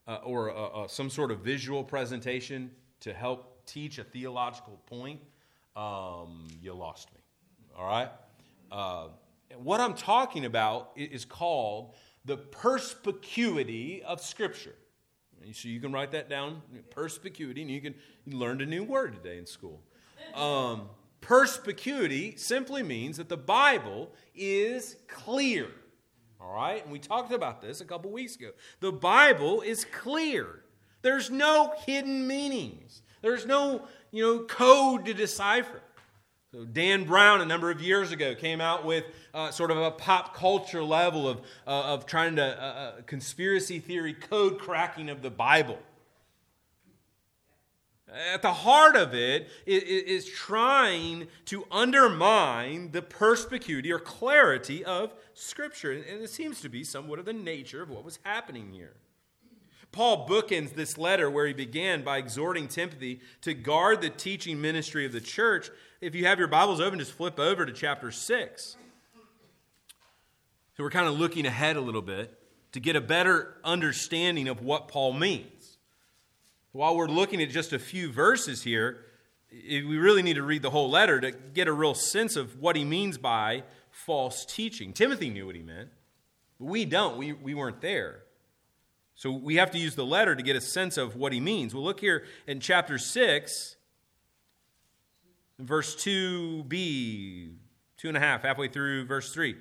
uh, 0.07 0.19
or 0.25 0.49
a, 0.49 0.85
a, 0.85 0.89
some 0.89 1.09
sort 1.11 1.31
of 1.31 1.41
visual 1.41 1.85
presentation 1.85 2.71
to 3.01 3.13
help 3.13 3.65
teach 3.67 3.99
a 3.99 4.05
theological 4.05 4.79
point 4.87 5.21
um, 5.77 6.49
you 6.61 6.73
lost 6.75 7.13
me 7.15 7.21
all 7.79 7.87
right 7.87 8.11
uh, 8.71 9.07
what 9.63 9.81
i'm 9.81 9.95
talking 9.95 10.45
about 10.45 10.91
is 10.97 11.25
called 11.25 11.95
the 12.25 12.37
perspicuity 12.37 14.03
of 14.05 14.21
Scripture. 14.21 14.75
So 15.53 15.69
you 15.69 15.81
can 15.81 15.93
write 15.93 16.13
that 16.13 16.31
down, 16.31 16.63
perspicuity, 16.91 17.63
and 17.63 17.71
you 17.71 17.81
can 17.81 17.95
you 18.25 18.39
learned 18.39 18.63
a 18.63 18.67
new 18.67 18.85
word 18.85 19.15
today 19.15 19.39
in 19.39 19.47
school. 19.47 19.83
Um, 20.35 20.89
perspicuity 21.23 22.37
simply 22.37 22.83
means 22.83 23.17
that 23.17 23.31
the 23.31 23.37
Bible 23.39 24.11
is 24.35 24.97
clear. 25.09 25.69
All 26.39 26.55
right? 26.55 26.83
And 26.83 26.93
we 26.93 26.99
talked 26.99 27.33
about 27.33 27.63
this 27.63 27.81
a 27.81 27.85
couple 27.85 28.11
weeks 28.11 28.37
ago. 28.37 28.51
The 28.81 28.93
Bible 28.93 29.63
is 29.63 29.87
clear. 29.87 30.65
There's 31.01 31.31
no 31.31 31.73
hidden 31.87 32.27
meanings. 32.27 33.03
There's 33.23 33.47
no, 33.47 33.83
you 34.11 34.23
know, 34.23 34.45
code 34.45 35.07
to 35.07 35.15
decipher. 35.15 35.81
So 36.53 36.65
Dan 36.65 37.05
Brown, 37.05 37.41
a 37.41 37.47
number 37.47 37.71
of 37.71 37.81
years 37.81 38.13
ago, 38.13 38.35
came 38.35 38.61
out 38.61 38.85
with 38.85 39.05
uh, 39.33 39.51
sort 39.51 39.71
of 39.71 39.79
a 39.79 39.91
pop 39.91 40.37
culture 40.37 40.83
level 40.83 41.27
of, 41.27 41.39
uh, 41.67 41.95
of 41.95 42.05
trying 42.05 42.37
to 42.37 42.45
uh, 42.45 42.67
uh 42.67 42.93
conspiracy 43.07 43.79
theory 43.79 44.13
code 44.13 44.59
cracking 44.59 45.09
of 45.09 45.23
the 45.23 45.31
Bible. 45.31 45.79
At 48.33 48.43
the 48.43 48.53
heart 48.53 48.97
of 48.97 49.15
it 49.15 49.49
is 49.67 50.27
trying 50.27 51.29
to 51.47 51.65
undermine 51.71 52.91
the 52.93 53.01
perspicuity 53.03 53.91
or 53.91 53.99
clarity 53.99 54.85
of 54.85 55.15
Scripture. 55.35 55.93
And 55.93 56.23
it 56.23 56.31
seems 56.31 56.61
to 56.61 56.69
be 56.69 56.85
somewhat 56.85 57.19
of 57.19 57.25
the 57.25 57.33
nature 57.33 57.83
of 57.83 57.89
what 57.89 58.05
was 58.05 58.19
happening 58.23 58.71
here. 58.71 58.95
Paul 59.93 60.27
bookends 60.27 60.75
this 60.75 60.97
letter 60.97 61.31
where 61.31 61.47
he 61.47 61.53
began 61.53 62.03
by 62.03 62.19
exhorting 62.19 62.67
Timothy 62.67 63.21
to 63.43 63.53
guard 63.55 64.01
the 64.01 64.09
teaching 64.11 64.61
ministry 64.61 65.05
of 65.05 65.13
the 65.13 65.21
church. 65.21 65.71
If 66.01 66.15
you 66.15 66.25
have 66.27 66.39
your 66.39 66.49
Bibles 66.49 66.81
open, 66.81 66.99
just 66.99 67.13
flip 67.13 67.39
over 67.39 67.67
to 67.67 67.73
chapter 67.73 68.11
6. 68.11 68.77
So 70.77 70.83
we're 70.83 70.91
kind 70.91 71.07
of 71.07 71.19
looking 71.19 71.45
ahead 71.45 71.77
a 71.77 71.81
little 71.81 72.01
bit 72.03 72.39
to 72.73 72.81
get 72.81 72.97
a 72.97 73.01
better 73.03 73.55
understanding 73.63 74.49
of 74.49 74.63
what 74.63 74.89
Paul 74.89 75.13
means. 75.13 75.62
While 76.73 76.97
we're 76.97 77.07
looking 77.07 77.43
at 77.43 77.51
just 77.51 77.75
a 77.75 77.79
few 77.79 78.11
verses 78.11 78.63
here, 78.63 79.05
we 79.51 79.83
really 79.83 80.23
need 80.23 80.37
to 80.37 80.43
read 80.43 80.63
the 80.63 80.71
whole 80.71 80.89
letter 80.89 81.21
to 81.21 81.31
get 81.31 81.69
a 81.69 81.73
real 81.73 81.95
sense 81.95 82.35
of 82.35 82.59
what 82.59 82.77
he 82.77 82.85
means 82.85 83.19
by 83.19 83.65
false 83.91 84.47
teaching. 84.47 84.95
Timothy 84.95 85.29
knew 85.29 85.45
what 85.45 85.55
he 85.55 85.63
meant, 85.63 85.91
but 86.59 86.65
we 86.65 86.87
don't. 86.87 87.19
We, 87.19 87.35
we 87.35 87.53
weren't 87.53 87.83
there. 87.83 88.23
So 89.15 89.31
we 89.31 89.57
have 89.57 89.71
to 89.73 89.79
use 89.79 89.95
the 89.95 90.07
letter 90.07 90.35
to 90.35 90.43
get 90.43 90.57
a 90.57 90.61
sense 90.63 90.97
of 90.97 91.15
what 91.15 91.35
he 91.35 91.41
means. 91.41 91.75
We'll 91.75 91.85
look 91.85 92.01
here 92.01 92.25
in 92.47 92.59
chapter 92.59 92.97
6, 92.97 93.77
verse 95.59 95.95
2b, 95.97 97.53
two 97.99 98.09
and 98.09 98.17
a 98.17 98.21
half, 98.21 98.43
halfway 98.43 98.69
through 98.69 99.05
verse 99.05 99.35
3. 99.35 99.57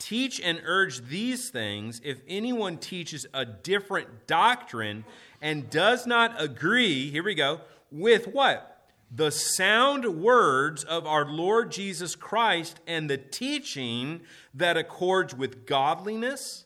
Teach 0.00 0.40
and 0.40 0.60
urge 0.64 1.06
these 1.06 1.48
things 1.48 2.00
if 2.04 2.20
anyone 2.26 2.76
teaches 2.76 3.24
a 3.32 3.46
different 3.46 4.26
doctrine 4.26 5.04
and 5.46 5.70
does 5.70 6.08
not 6.08 6.34
agree, 6.42 7.08
here 7.10 7.22
we 7.22 7.36
go, 7.36 7.60
with 7.92 8.26
what? 8.26 8.88
The 9.14 9.30
sound 9.30 10.20
words 10.20 10.82
of 10.82 11.06
our 11.06 11.24
Lord 11.24 11.70
Jesus 11.70 12.16
Christ 12.16 12.80
and 12.84 13.08
the 13.08 13.16
teaching 13.16 14.22
that 14.54 14.76
accords 14.76 15.36
with 15.36 15.64
godliness 15.64 16.64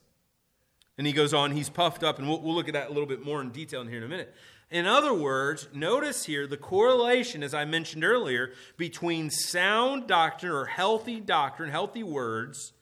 and 1.00 1.06
he 1.06 1.14
goes 1.14 1.32
on, 1.32 1.52
he's 1.52 1.70
puffed 1.70 2.04
up, 2.04 2.18
and 2.18 2.28
we'll, 2.28 2.42
we'll 2.42 2.54
look 2.54 2.68
at 2.68 2.74
that 2.74 2.88
a 2.88 2.92
little 2.92 3.06
bit 3.06 3.24
more 3.24 3.40
in 3.40 3.48
detail 3.48 3.80
in 3.80 3.88
here 3.88 3.96
in 3.96 4.04
a 4.04 4.08
minute. 4.08 4.34
In 4.70 4.86
other 4.86 5.14
words, 5.14 5.66
notice 5.72 6.26
here 6.26 6.46
the 6.46 6.58
correlation, 6.58 7.42
as 7.42 7.54
I 7.54 7.64
mentioned 7.64 8.04
earlier, 8.04 8.52
between 8.76 9.30
sound 9.30 10.06
doctrine 10.06 10.52
or 10.52 10.66
healthy 10.66 11.18
doctrine, 11.18 11.70
healthy 11.70 12.02
words, 12.02 12.74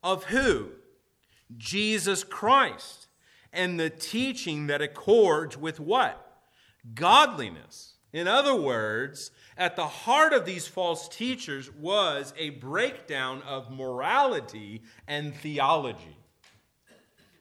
of 0.00 0.26
who? 0.26 0.68
Jesus 1.56 2.22
Christ. 2.22 3.05
And 3.52 3.78
the 3.78 3.90
teaching 3.90 4.66
that 4.66 4.82
accords 4.82 5.56
with 5.56 5.80
what? 5.80 6.40
Godliness. 6.94 7.94
In 8.12 8.28
other 8.28 8.54
words, 8.54 9.30
at 9.58 9.76
the 9.76 9.86
heart 9.86 10.32
of 10.32 10.46
these 10.46 10.66
false 10.66 11.08
teachers 11.08 11.70
was 11.72 12.32
a 12.38 12.50
breakdown 12.50 13.42
of 13.42 13.70
morality 13.70 14.82
and 15.06 15.34
theology. 15.34 16.16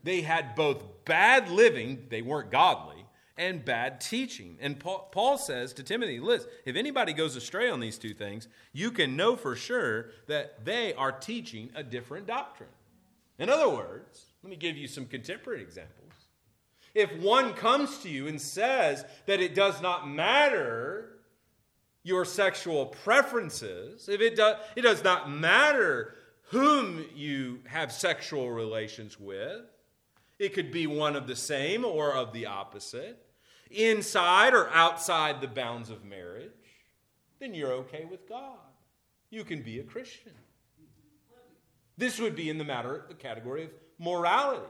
They 0.04 0.22
had 0.22 0.56
both 0.56 0.84
bad 1.06 1.50
living, 1.50 2.08
they 2.10 2.22
weren't 2.22 2.52
godly, 2.52 3.06
and 3.38 3.66
bad 3.66 4.00
teaching. 4.02 4.58
And 4.62 4.80
Paul 4.80 5.38
says 5.38 5.74
to 5.74 5.84
Timothy, 5.84 6.20
listen, 6.20 6.50
if 6.66 6.76
anybody 6.76 7.12
goes 7.14 7.36
astray 7.36 7.70
on 7.70 7.80
these 7.80 7.98
two 7.98 8.14
things, 8.14 8.48
you 8.72 8.92
can 8.92 9.16
know 9.16 9.36
for 9.36 9.56
sure 9.56 10.12
that 10.28 10.64
they 10.64 10.94
are 10.94 11.12
teaching 11.12 11.70
a 11.76 11.84
different 11.84 12.28
doctrine. 12.28 12.70
In 13.38 13.50
other 13.50 13.70
words, 13.70 14.26
let 14.44 14.50
me 14.50 14.56
give 14.56 14.78
you 14.78 14.88
some 14.88 15.06
contemporary 15.06 15.62
examples. 15.62 16.14
If 16.94 17.14
one 17.18 17.54
comes 17.54 17.98
to 18.00 18.10
you 18.10 18.28
and 18.28 18.40
says 18.40 19.06
that 19.26 19.42
it 19.42 19.54
does 19.54 19.82
not 19.82 20.08
matter 20.08 21.20
your 22.04 22.24
sexual 22.24 22.86
preferences, 22.86 24.08
if 24.08 24.22
it, 24.22 24.36
do, 24.38 24.54
it 24.76 24.82
does 24.82 25.04
not 25.04 25.30
matter 25.30 26.16
whom 26.50 27.04
you 27.14 27.60
have 27.66 27.92
sexual 27.92 28.50
relations 28.52 29.20
with, 29.20 29.62
it 30.40 30.54
could 30.54 30.72
be 30.72 30.88
one 30.88 31.16
of 31.16 31.28
the 31.28 31.36
same 31.36 31.84
or 31.84 32.14
of 32.14 32.32
the 32.32 32.46
opposite, 32.46 33.26
inside 33.72 34.54
or 34.54 34.70
outside 34.70 35.42
the 35.42 35.48
bounds 35.48 35.90
of 35.90 36.06
marriage, 36.06 36.52
then 37.40 37.54
you're 37.54 37.72
okay 37.72 38.06
with 38.10 38.30
God. 38.30 38.58
You 39.30 39.44
can 39.44 39.62
be 39.62 39.80
a 39.80 39.84
Christian. 39.84 40.32
This 41.98 42.20
would 42.20 42.36
be 42.36 42.50
in 42.50 42.58
the 42.58 42.64
matter, 42.64 43.06
the 43.08 43.14
category 43.14 43.66
of 43.66 43.72
morality. 44.00 44.66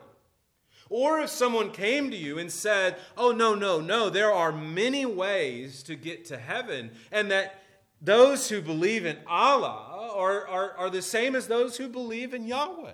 Or 0.89 1.19
if 1.19 1.29
someone 1.29 1.71
came 1.71 2.11
to 2.11 2.17
you 2.17 2.37
and 2.37 2.51
said, 2.51 2.97
Oh, 3.17 3.31
no, 3.31 3.55
no, 3.55 3.81
no, 3.81 4.09
there 4.09 4.31
are 4.31 4.51
many 4.51 5.05
ways 5.05 5.81
to 5.83 5.95
get 5.95 6.25
to 6.25 6.37
heaven, 6.37 6.91
and 7.11 7.31
that 7.31 7.63
those 8.01 8.49
who 8.49 8.61
believe 8.61 9.05
in 9.05 9.17
Allah 9.27 10.11
are, 10.15 10.47
are, 10.47 10.71
are 10.77 10.89
the 10.89 11.01
same 11.01 11.35
as 11.35 11.47
those 11.47 11.77
who 11.77 11.87
believe 11.87 12.33
in 12.33 12.45
Yahweh. 12.45 12.93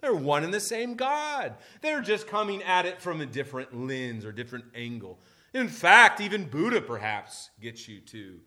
They're 0.00 0.14
one 0.14 0.42
and 0.42 0.52
the 0.52 0.58
same 0.58 0.94
God. 0.94 1.54
They're 1.80 2.00
just 2.00 2.26
coming 2.26 2.62
at 2.64 2.86
it 2.86 3.00
from 3.00 3.20
a 3.20 3.26
different 3.26 3.78
lens 3.78 4.24
or 4.24 4.32
different 4.32 4.64
angle. 4.74 5.20
In 5.54 5.68
fact, 5.68 6.20
even 6.20 6.48
Buddha 6.48 6.80
perhaps 6.80 7.50
gets 7.60 7.86
you 7.86 8.00
to 8.00 8.40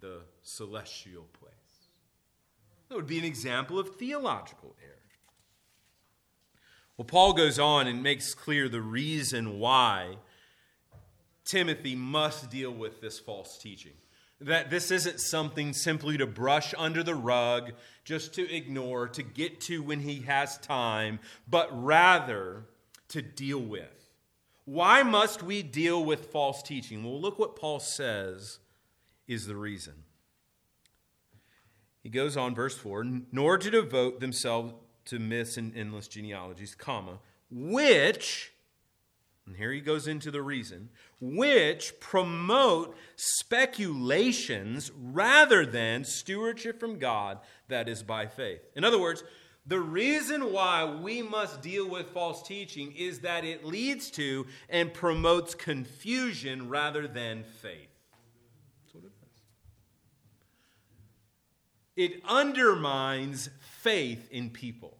the 0.00 0.20
celestial. 0.40 1.26
That 2.94 2.98
would 2.98 3.06
be 3.08 3.18
an 3.18 3.24
example 3.24 3.80
of 3.80 3.96
theological 3.96 4.76
error. 4.80 4.94
Well, 6.96 7.04
Paul 7.04 7.32
goes 7.32 7.58
on 7.58 7.88
and 7.88 8.04
makes 8.04 8.34
clear 8.34 8.68
the 8.68 8.80
reason 8.80 9.58
why 9.58 10.18
Timothy 11.44 11.96
must 11.96 12.50
deal 12.50 12.70
with 12.70 13.00
this 13.00 13.18
false 13.18 13.58
teaching. 13.58 13.94
That 14.40 14.70
this 14.70 14.92
isn't 14.92 15.18
something 15.18 15.72
simply 15.72 16.18
to 16.18 16.26
brush 16.28 16.72
under 16.78 17.02
the 17.02 17.16
rug, 17.16 17.72
just 18.04 18.32
to 18.34 18.48
ignore, 18.48 19.08
to 19.08 19.24
get 19.24 19.60
to 19.62 19.82
when 19.82 19.98
he 19.98 20.20
has 20.20 20.56
time, 20.58 21.18
but 21.48 21.70
rather 21.72 22.62
to 23.08 23.22
deal 23.22 23.58
with. 23.58 24.08
Why 24.66 25.02
must 25.02 25.42
we 25.42 25.64
deal 25.64 26.04
with 26.04 26.26
false 26.26 26.62
teaching? 26.62 27.02
Well, 27.02 27.20
look 27.20 27.40
what 27.40 27.56
Paul 27.56 27.80
says 27.80 28.60
is 29.26 29.48
the 29.48 29.56
reason. 29.56 29.94
He 32.04 32.10
goes 32.10 32.36
on, 32.36 32.54
verse 32.54 32.78
4 32.78 33.04
nor 33.32 33.58
to 33.58 33.70
devote 33.70 34.20
themselves 34.20 34.74
to 35.06 35.18
myths 35.18 35.56
and 35.56 35.76
endless 35.76 36.06
genealogies, 36.06 36.76
comma, 36.76 37.18
which 37.50 38.52
and 39.46 39.56
here 39.56 39.72
he 39.72 39.80
goes 39.80 40.08
into 40.08 40.30
the 40.30 40.40
reason, 40.40 40.88
which 41.20 42.00
promote 42.00 42.96
speculations 43.16 44.90
rather 44.96 45.66
than 45.66 46.04
stewardship 46.04 46.80
from 46.80 46.98
God 46.98 47.40
that 47.68 47.88
is 47.88 48.02
by 48.02 48.26
faith. 48.26 48.62
In 48.74 48.84
other 48.84 48.98
words, 48.98 49.22
the 49.66 49.80
reason 49.80 50.52
why 50.52 50.84
we 50.84 51.22
must 51.22 51.60
deal 51.60 51.88
with 51.88 52.10
false 52.10 52.42
teaching 52.42 52.92
is 52.92 53.20
that 53.20 53.44
it 53.44 53.64
leads 53.64 54.10
to 54.12 54.46
and 54.68 54.92
promotes 54.92 55.54
confusion 55.54 56.68
rather 56.68 57.06
than 57.06 57.44
faith. 57.44 57.88
That's 58.82 58.94
what 58.94 59.04
it 59.04 59.12
does. 59.20 59.42
It 61.96 62.22
undermines 62.26 63.50
faith 63.80 64.28
in 64.30 64.50
people. 64.50 64.96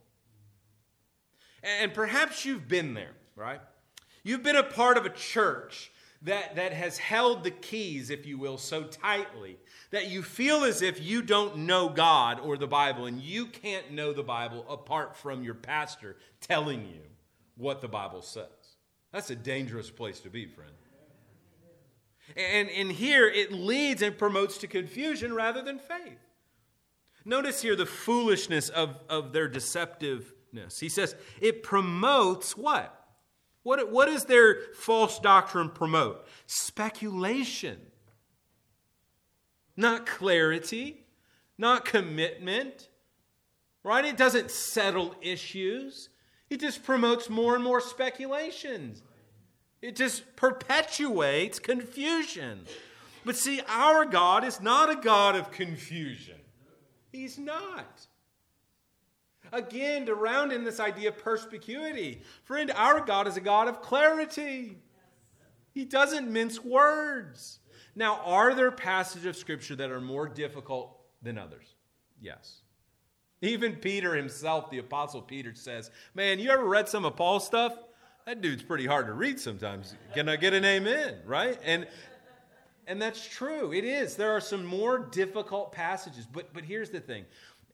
And 1.63 1.93
perhaps 1.95 2.45
you've 2.45 2.69
been 2.69 2.95
there, 2.95 3.15
right? 3.37 3.61
You've 4.23 4.43
been 4.43 4.57
a 4.57 4.63
part 4.63 4.97
of 4.97 5.07
a 5.07 5.11
church 5.11 5.91
that, 6.23 6.57
that 6.57 6.73
has 6.73 6.99
held 6.99 7.45
the 7.45 7.51
keys, 7.51 8.11
if 8.11 8.27
you 8.27 8.39
will, 8.39 8.59
so 8.59 8.85
tightly 8.85 9.59
that 9.91 10.09
you 10.09 10.23
feel 10.23 10.65
as 10.65 10.83
if 10.83 11.03
you 11.03 11.23
don't 11.23 11.59
know 11.59 11.89
God 11.89 12.41
or 12.41 12.57
the 12.57 12.67
Bible, 12.67 13.07
and 13.07 13.21
you 13.21 13.47
can't 13.47 13.93
know 13.93 14.13
the 14.13 14.23
Bible 14.23 14.65
apart 14.69 15.17
from 15.17 15.43
your 15.43 15.55
pastor 15.55 16.17
telling 16.41 16.81
you 16.81 17.03
what 17.57 17.81
the 17.81 17.89
Bible 17.89 18.23
says. 18.23 18.47
That's 19.13 19.31
a 19.31 19.37
dangerous 19.37 19.91
place 19.91 20.21
to 20.21 20.31
be, 20.31 20.47
friend. 20.47 20.73
And, 22.37 22.71
and 22.71 22.91
here 22.91 23.29
it 23.29 23.53
leads 23.53 24.03
and 24.03 24.17
promotes 24.17 24.59
to 24.59 24.67
confusion 24.67 25.35
rather 25.35 25.63
than 25.63 25.79
faith. 25.79 26.19
Notice 27.25 27.63
here 27.63 27.77
the 27.77 27.87
foolishness 27.87 28.69
of, 28.69 28.97
of 29.09 29.33
their 29.33 29.49
deceptiveness. 29.49 30.79
He 30.79 30.89
says 30.89 31.15
it 31.41 31.63
promotes 31.63 32.57
what? 32.57 33.01
What, 33.63 33.91
what 33.91 34.07
does 34.07 34.27
their 34.27 34.59
false 34.75 35.19
doctrine 35.19 35.71
promote? 35.71 36.27
Speculation. 36.47 37.79
Not 39.77 40.07
clarity, 40.07 41.05
not 41.57 41.85
commitment, 41.85 42.89
right? 43.83 44.05
It 44.05 44.17
doesn't 44.17 44.51
settle 44.51 45.15
issues. 45.21 46.11
It 46.51 46.61
just 46.61 46.85
promotes 46.85 47.31
more 47.31 47.55
and 47.55 47.65
more 47.65 47.81
speculations. 47.81 49.03
It 49.81 49.97
just 49.97 50.37
perpetuates 50.37 51.59
confusion. 51.59 52.67
But 53.25 53.37
see, 53.37 53.63
our 53.67 54.05
God 54.05 54.45
is 54.45 54.61
not 54.61 54.91
a 54.91 54.97
God 54.97 55.35
of 55.35 55.51
confusion. 55.51 56.37
He's 57.15 57.39
not. 57.39 58.09
Again, 59.53 60.07
to 60.07 60.17
round 60.17 60.51
in 60.51 60.65
this 60.65 60.81
idea 60.81 61.11
of 61.11 61.19
perspicuity, 61.19 62.23
friend, 62.43 62.73
our 62.75 63.01
God 63.01 63.29
is 63.29 63.37
a 63.37 63.41
God 63.41 63.69
of 63.69 63.81
clarity. 63.81 64.79
He 65.73 65.85
doesn't 65.85 66.29
mince 66.29 66.65
words. 66.65 67.61
Now, 67.95 68.21
are 68.25 68.53
there 68.53 68.73
passages 68.73 69.27
of 69.27 69.37
Scripture 69.37 69.77
that 69.77 69.93
are 69.93 70.01
more 70.01 70.27
difficult 70.27 70.99
than 71.23 71.39
others? 71.39 71.77
Yes. 72.21 72.63
Even 73.43 73.77
Peter 73.77 74.17
himself, 74.17 74.69
the 74.71 74.79
Apostle 74.79 75.23
Peter, 75.23 75.55
says, 75.55 75.93
Man, 76.15 76.41
you 76.41 76.51
ever 76.51 76.65
read 76.65 76.89
some 76.89 77.05
of 77.05 77.15
Paul's 77.15 77.47
stuff? 77.47 77.79
That 78.27 78.41
dude's 78.41 78.65
pretty 78.65 78.87
hard 78.87 79.07
to 79.07 79.13
read 79.13 79.39
sometimes. 79.39 79.95
Can 80.15 80.29
I 80.29 80.35
get 80.35 80.53
an 80.53 80.65
amen? 80.65 81.19
Right? 81.25 81.61
And 81.63 81.87
and 82.87 83.01
that's 83.01 83.27
true. 83.27 83.73
It 83.73 83.85
is. 83.85 84.17
There 84.17 84.33
are 84.33 84.41
some 84.41 84.65
more 84.65 84.99
difficult 84.99 85.73
passages. 85.73 86.27
But 86.31 86.53
but 86.53 86.65
here's 86.65 86.91
the 86.91 87.01
thing. 87.01 87.25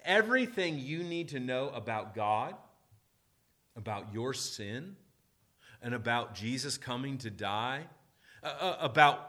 Everything 0.04 0.78
you 0.78 1.02
need 1.02 1.28
to 1.28 1.40
know 1.40 1.68
about 1.70 2.14
God, 2.14 2.54
about 3.76 4.12
your 4.12 4.32
sin, 4.32 4.96
and 5.82 5.94
about 5.94 6.34
Jesus 6.34 6.78
coming 6.78 7.18
to 7.18 7.30
die, 7.30 7.84
uh, 8.42 8.46
uh 8.46 8.76
about 8.80 9.26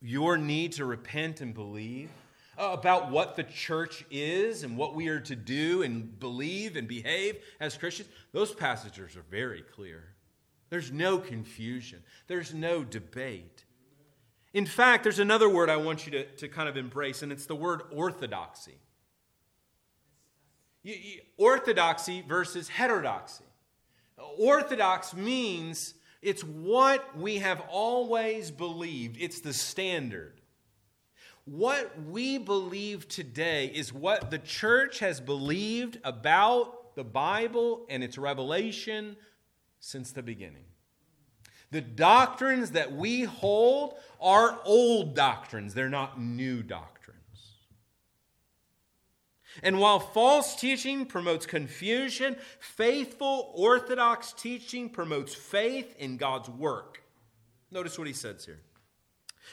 your 0.00 0.36
need 0.36 0.72
to 0.72 0.84
repent 0.84 1.40
and 1.40 1.54
believe, 1.54 2.10
uh, 2.58 2.70
about 2.72 3.10
what 3.10 3.36
the 3.36 3.42
church 3.42 4.04
is 4.10 4.62
and 4.62 4.76
what 4.76 4.94
we 4.94 5.08
are 5.08 5.20
to 5.20 5.34
do 5.34 5.82
and 5.82 6.18
believe 6.20 6.76
and 6.76 6.86
behave 6.86 7.36
as 7.60 7.76
Christians, 7.76 8.08
those 8.32 8.54
passages 8.54 9.16
are 9.16 9.24
very 9.30 9.62
clear. 9.62 10.04
There's 10.70 10.92
no 10.92 11.18
confusion, 11.18 12.02
there's 12.26 12.52
no 12.54 12.84
debate. 12.84 13.64
In 14.54 14.66
fact, 14.66 15.02
there's 15.02 15.18
another 15.18 15.48
word 15.48 15.68
I 15.68 15.76
want 15.76 16.06
you 16.06 16.12
to, 16.12 16.24
to 16.36 16.48
kind 16.48 16.68
of 16.68 16.76
embrace, 16.76 17.22
and 17.22 17.32
it's 17.32 17.46
the 17.46 17.56
word 17.56 17.82
orthodoxy. 17.90 18.78
Orthodoxy 21.36 22.22
versus 22.26 22.68
heterodoxy. 22.68 23.44
Orthodox 24.38 25.12
means 25.12 25.94
it's 26.22 26.44
what 26.44 27.18
we 27.18 27.38
have 27.38 27.62
always 27.68 28.52
believed, 28.52 29.16
it's 29.18 29.40
the 29.40 29.52
standard. 29.52 30.40
What 31.46 31.92
we 32.08 32.38
believe 32.38 33.08
today 33.08 33.66
is 33.74 33.92
what 33.92 34.30
the 34.30 34.38
church 34.38 35.00
has 35.00 35.20
believed 35.20 35.98
about 36.04 36.94
the 36.94 37.04
Bible 37.04 37.86
and 37.90 38.04
its 38.04 38.16
revelation 38.16 39.16
since 39.80 40.12
the 40.12 40.22
beginning. 40.22 40.64
The 41.74 41.80
doctrines 41.80 42.70
that 42.70 42.92
we 42.92 43.24
hold 43.24 43.94
are 44.20 44.60
old 44.64 45.16
doctrines, 45.16 45.74
they're 45.74 45.88
not 45.88 46.20
new 46.20 46.62
doctrines. 46.62 47.56
And 49.60 49.80
while 49.80 49.98
false 49.98 50.54
teaching 50.54 51.04
promotes 51.04 51.46
confusion, 51.46 52.36
faithful 52.60 53.50
orthodox 53.56 54.32
teaching 54.32 54.88
promotes 54.88 55.34
faith 55.34 55.96
in 55.98 56.16
God's 56.16 56.48
work. 56.48 57.02
Notice 57.72 57.98
what 57.98 58.06
he 58.06 58.12
says 58.12 58.44
here. 58.44 58.60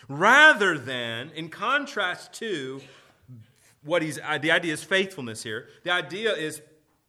Rather 0.07 0.77
than, 0.77 1.31
in 1.31 1.49
contrast 1.49 2.34
to 2.34 2.81
what 3.84 4.03
he's, 4.03 4.19
the 4.41 4.51
idea 4.51 4.73
is 4.73 4.84
faithfulness 4.84 5.41
here. 5.41 5.69
The 5.84 5.91
idea 5.91 6.36
is, 6.36 6.62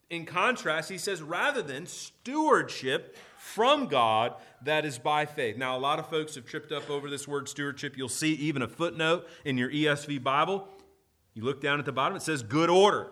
in 0.09 0.25
contrast, 0.25 0.89
he 0.89 0.97
says, 0.97 1.21
rather 1.21 1.61
than 1.61 1.85
stewardship 1.85 3.15
from 3.43 3.87
God 3.89 4.35
that 4.63 4.85
is 4.85 4.99
by 4.99 5.27
faith. 5.27 5.57
Now, 5.57 5.77
a 5.77 5.81
lot 5.81 5.99
of 5.99 6.09
folks 6.09 6.37
have 6.37 6.47
tripped 6.47 6.71
up 6.71 6.89
over 6.89 7.11
this 7.11 7.27
word 7.27 7.49
stewardship. 7.49 7.99
You'll 7.99 8.09
see 8.09 8.35
even 8.35 8.63
a 8.63 8.69
footnote 8.69 9.29
in 9.45 9.59
your 9.59 9.69
ESV 9.69 10.23
Bible. 10.23 10.69
You 11.35 11.43
look 11.43 11.61
down 11.61 11.81
at 11.81 11.85
the 11.85 11.93
bottom, 11.93 12.17
it 12.17 12.23
says 12.23 12.45
good 12.45 12.71
order. 12.71 13.11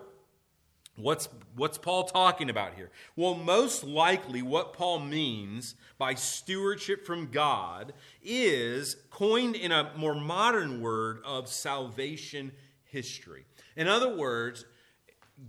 What's, 0.95 1.27
what's 1.55 1.77
Paul 1.77 2.05
talking 2.05 2.49
about 2.49 2.75
here? 2.75 2.91
Well, 3.17 3.35
most 3.35 3.83
likely, 3.83 4.41
what 4.41 4.71
Paul 4.71 4.99
means 4.99 5.75
by 5.97 6.15
stewardship 6.15 7.05
from 7.05 7.29
God 7.29 7.93
is 8.23 8.95
coined 9.09 9.57
in 9.57 9.73
a 9.73 9.91
more 9.97 10.15
modern 10.15 10.81
word 10.81 11.21
of 11.25 11.49
salvation 11.49 12.53
history. 12.85 13.45
In 13.75 13.89
other 13.89 14.15
words, 14.15 14.65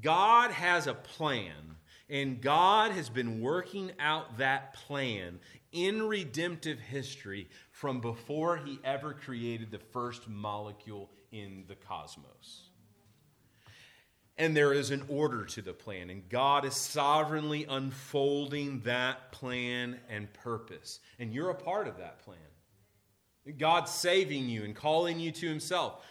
God 0.01 0.51
has 0.51 0.89
a 0.89 0.95
plan, 0.95 1.77
and 2.09 2.41
God 2.41 2.93
has 2.93 3.09
been 3.09 3.41
working 3.41 3.93
out 3.99 4.39
that 4.39 4.75
plan 4.75 5.39
in 5.73 6.03
redemptive 6.03 6.79
history 6.79 7.49
from 7.71 8.01
before 8.01 8.59
he 8.59 8.79
ever 8.85 9.15
created 9.15 9.71
the 9.71 9.79
first 9.79 10.29
molecule 10.29 11.11
in 11.33 11.65
the 11.69 11.75
cosmos. 11.75 12.69
And 14.39 14.57
there 14.57 14.73
is 14.73 14.91
an 14.91 15.05
order 15.09 15.45
to 15.45 15.63
the 15.63 15.75
plan, 15.75 16.11
and 16.11 16.29
God 16.29 16.65
is 16.65 16.75
sovereignly 16.75 17.67
unfolding 17.69 18.81
that 18.81 19.31
plan 19.31 20.01
and 20.09 20.33
purpose. 20.33 21.01
And 21.19 21.35
you're 21.35 21.51
a 21.51 21.55
part 21.55 21.87
of 21.87 21.99
that 21.99 22.21
plan. 22.21 22.39
God's 23.59 23.91
saving 23.91 24.49
you 24.49 24.65
and 24.65 24.75
calling 24.75 25.21
you 25.21 25.33
to 25.33 25.49
Himself. 25.49 26.05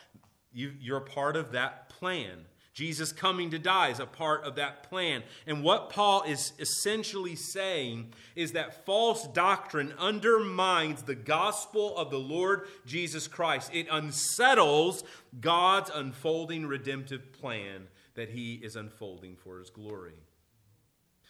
You, 0.53 0.73
you're 0.79 0.97
a 0.97 1.01
part 1.01 1.35
of 1.35 1.53
that 1.53 1.89
plan. 1.89 2.45
Jesus 2.73 3.11
coming 3.11 3.49
to 3.51 3.59
die 3.59 3.89
is 3.89 3.99
a 3.99 4.05
part 4.05 4.43
of 4.45 4.55
that 4.55 4.83
plan. 4.83 5.23
And 5.45 5.63
what 5.63 5.89
Paul 5.89 6.23
is 6.23 6.53
essentially 6.57 7.35
saying 7.35 8.13
is 8.35 8.53
that 8.53 8.85
false 8.85 9.27
doctrine 9.27 9.93
undermines 9.99 11.03
the 11.03 11.15
gospel 11.15 11.97
of 11.97 12.11
the 12.11 12.19
Lord 12.19 12.67
Jesus 12.85 13.27
Christ. 13.27 13.71
It 13.73 13.87
unsettles 13.91 15.03
God's 15.39 15.91
unfolding 15.93 16.65
redemptive 16.65 17.33
plan 17.33 17.87
that 18.15 18.29
he 18.29 18.55
is 18.55 18.77
unfolding 18.77 19.35
for 19.35 19.59
his 19.59 19.69
glory. 19.69 20.15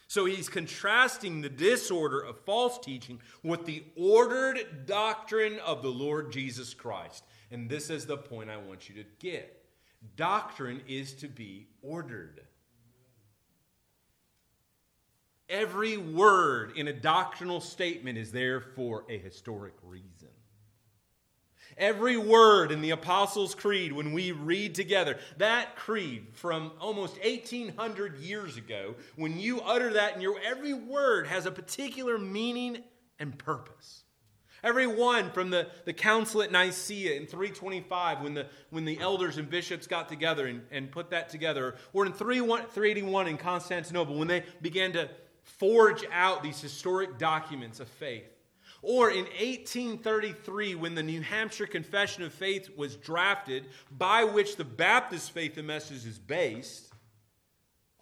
So 0.06 0.26
he's 0.26 0.48
contrasting 0.48 1.40
the 1.40 1.48
disorder 1.48 2.20
of 2.20 2.38
false 2.40 2.78
teaching 2.78 3.18
with 3.42 3.64
the 3.64 3.82
ordered 3.96 4.84
doctrine 4.86 5.58
of 5.60 5.82
the 5.82 5.88
Lord 5.88 6.30
Jesus 6.30 6.74
Christ. 6.74 7.24
And 7.50 7.68
this 7.68 7.90
is 7.90 8.06
the 8.06 8.18
point 8.18 8.50
I 8.50 8.58
want 8.58 8.88
you 8.88 8.94
to 8.96 9.08
get. 9.18 9.61
Doctrine 10.16 10.82
is 10.88 11.14
to 11.14 11.28
be 11.28 11.68
ordered. 11.82 12.40
Every 15.48 15.96
word 15.96 16.76
in 16.76 16.88
a 16.88 16.92
doctrinal 16.92 17.60
statement 17.60 18.16
is 18.16 18.32
there 18.32 18.60
for 18.60 19.04
a 19.08 19.18
historic 19.18 19.74
reason. 19.82 20.28
Every 21.76 22.16
word 22.16 22.70
in 22.70 22.82
the 22.82 22.90
Apostles' 22.90 23.54
Creed, 23.54 23.92
when 23.92 24.12
we 24.12 24.32
read 24.32 24.74
together, 24.74 25.18
that 25.38 25.76
creed 25.76 26.28
from 26.34 26.72
almost 26.80 27.16
1800 27.24 28.18
years 28.18 28.56
ago, 28.56 28.94
when 29.16 29.38
you 29.38 29.60
utter 29.60 29.92
that, 29.94 30.14
and 30.14 30.22
your 30.22 30.38
every 30.40 30.74
word 30.74 31.26
has 31.26 31.46
a 31.46 31.50
particular 31.50 32.18
meaning 32.18 32.78
and 33.18 33.38
purpose. 33.38 34.01
Every 34.62 34.86
one 34.86 35.30
from 35.32 35.50
the, 35.50 35.68
the 35.84 35.92
council 35.92 36.40
at 36.42 36.52
Nicaea 36.52 37.16
in 37.16 37.26
325 37.26 38.20
when 38.20 38.34
the, 38.34 38.46
when 38.70 38.84
the 38.84 38.98
elders 39.00 39.36
and 39.36 39.50
bishops 39.50 39.88
got 39.88 40.08
together 40.08 40.46
and, 40.46 40.62
and 40.70 40.90
put 40.90 41.10
that 41.10 41.28
together, 41.28 41.74
or 41.92 42.06
in 42.06 42.12
381 42.12 43.26
in 43.26 43.36
Constantinople 43.38 44.16
when 44.16 44.28
they 44.28 44.44
began 44.60 44.92
to 44.92 45.10
forge 45.42 46.04
out 46.12 46.44
these 46.44 46.60
historic 46.60 47.18
documents 47.18 47.80
of 47.80 47.88
faith. 47.88 48.28
Or 48.82 49.10
in 49.10 49.24
1833, 49.24 50.74
when 50.74 50.94
the 50.94 51.02
New 51.02 51.22
Hampshire 51.22 51.66
Confession 51.66 52.24
of 52.24 52.32
Faith 52.32 52.68
was 52.76 52.96
drafted, 52.96 53.66
by 53.90 54.24
which 54.24 54.56
the 54.56 54.64
Baptist 54.64 55.30
faith 55.30 55.56
and 55.56 55.66
message 55.66 56.04
is 56.04 56.18
based, 56.18 56.92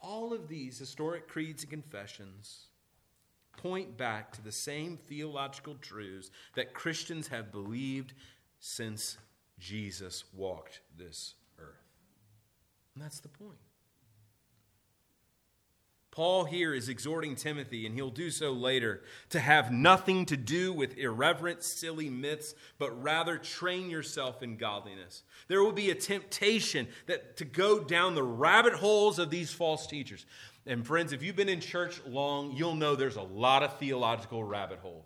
all 0.03 0.33
of 0.33 0.49
these 0.49 0.79
historic 0.79 1.29
creeds 1.29 1.63
and 1.63 1.71
confessions 1.71 2.70
point 3.63 3.97
back 3.97 4.33
to 4.33 4.43
the 4.43 4.53
same 4.53 4.97
theological 4.97 5.75
truths 5.81 6.31
that 6.55 6.75
Christians 6.75 7.29
have 7.29 7.53
believed 7.53 8.15
since 8.59 9.19
Jesus 9.59 10.25
walked 10.35 10.81
this 10.97 11.35
earth. 11.59 11.85
And 12.95 13.05
that's 13.05 13.21
the 13.21 13.29
point. 13.29 13.59
Paul 16.11 16.45
here 16.45 16.75
is 16.75 16.89
exhorting 16.89 17.37
Timothy, 17.37 17.87
and 17.87 17.95
he'll 17.95 18.11
do 18.11 18.31
so 18.31 18.51
later, 18.51 19.03
to 19.29 19.39
have 19.39 19.71
nothing 19.71 20.27
to 20.27 20.37
do 20.37 20.73
with 20.73 20.99
irreverent, 20.99 21.63
silly 21.63 22.11
myths, 22.11 22.55
but 22.79 23.01
rather 23.01 23.39
train 23.39 23.89
yourself 23.89 24.43
in 24.43 24.57
godliness. 24.57 25.23
There 25.47 25.63
will 25.63 25.73
be 25.73 25.91
a 25.91 25.95
temptation 25.95 26.89
that, 27.07 27.37
to 27.37 27.45
go 27.45 27.79
down 27.79 28.17
the 28.17 28.25
rabbit 28.25 28.75
holes 28.75 29.21
of 29.21 29.31
these 29.31 29.53
false 29.53 29.87
teachers. 29.87 30.27
And 30.67 30.87
friends, 30.87 31.13
if 31.13 31.23
you've 31.23 31.37
been 31.37 31.49
in 31.49 31.61
church 31.61 32.01
long, 32.07 32.53
you'll 32.53 32.75
know 32.75 32.95
there's 32.95 33.17
a 33.17 33.23
lot 33.23 33.63
of 33.63 33.79
theological 33.79 34.45
rabbit 34.45 34.79
holes. 34.81 35.05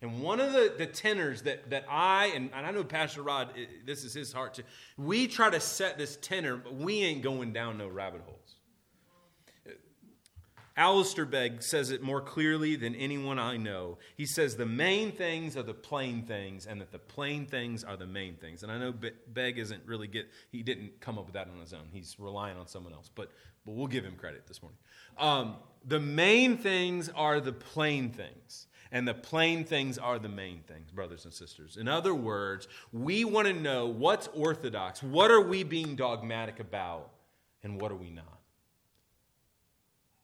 And 0.00 0.20
one 0.20 0.40
of 0.40 0.52
the, 0.52 0.74
the 0.76 0.86
tenors 0.86 1.42
that, 1.42 1.70
that 1.70 1.84
I, 1.88 2.32
and, 2.34 2.50
and 2.52 2.66
I 2.66 2.72
know 2.72 2.82
Pastor 2.82 3.22
Rod, 3.22 3.50
this 3.86 4.02
is 4.02 4.12
his 4.12 4.32
heart 4.32 4.54
too, 4.54 4.64
we 4.96 5.28
try 5.28 5.48
to 5.48 5.60
set 5.60 5.96
this 5.96 6.18
tenor, 6.20 6.56
but 6.56 6.74
we 6.74 7.02
ain't 7.02 7.22
going 7.22 7.52
down 7.52 7.78
no 7.78 7.86
rabbit 7.86 8.22
holes. 8.26 8.56
Alistair 10.76 11.26
Begg 11.26 11.62
says 11.62 11.90
it 11.90 12.02
more 12.02 12.20
clearly 12.20 12.76
than 12.76 12.94
anyone 12.94 13.38
I 13.38 13.56
know. 13.56 13.98
He 14.16 14.24
says 14.26 14.56
the 14.56 14.66
main 14.66 15.12
things 15.12 15.56
are 15.56 15.62
the 15.62 15.74
plain 15.74 16.22
things, 16.22 16.66
and 16.66 16.80
that 16.80 16.92
the 16.92 16.98
plain 16.98 17.46
things 17.46 17.84
are 17.84 17.96
the 17.96 18.06
main 18.06 18.36
things. 18.36 18.62
And 18.62 18.72
I 18.72 18.78
know 18.78 18.94
Begg 19.28 19.58
isn't 19.58 19.82
really 19.86 20.06
get 20.06 20.28
he 20.50 20.62
didn't 20.62 21.00
come 21.00 21.18
up 21.18 21.26
with 21.26 21.34
that 21.34 21.48
on 21.48 21.60
his 21.60 21.72
own. 21.72 21.88
He's 21.92 22.16
relying 22.18 22.56
on 22.56 22.66
someone 22.66 22.92
else, 22.92 23.10
but 23.14 23.30
but 23.64 23.72
we'll 23.72 23.86
give 23.86 24.04
him 24.04 24.16
credit 24.16 24.46
this 24.46 24.62
morning. 24.62 24.78
Um, 25.18 25.56
the 25.84 26.00
main 26.00 26.56
things 26.56 27.08
are 27.10 27.40
the 27.40 27.52
plain 27.52 28.10
things. 28.10 28.66
And 28.94 29.08
the 29.08 29.14
plain 29.14 29.64
things 29.64 29.96
are 29.96 30.18
the 30.18 30.28
main 30.28 30.60
things, 30.68 30.90
brothers 30.90 31.24
and 31.24 31.32
sisters. 31.32 31.78
In 31.78 31.88
other 31.88 32.14
words, 32.14 32.68
we 32.92 33.24
want 33.24 33.48
to 33.48 33.54
know 33.54 33.86
what's 33.86 34.28
orthodox, 34.34 35.02
what 35.02 35.30
are 35.30 35.40
we 35.40 35.62
being 35.62 35.96
dogmatic 35.96 36.60
about, 36.60 37.10
and 37.62 37.80
what 37.80 37.90
are 37.90 37.96
we 37.96 38.10
not. 38.10 38.31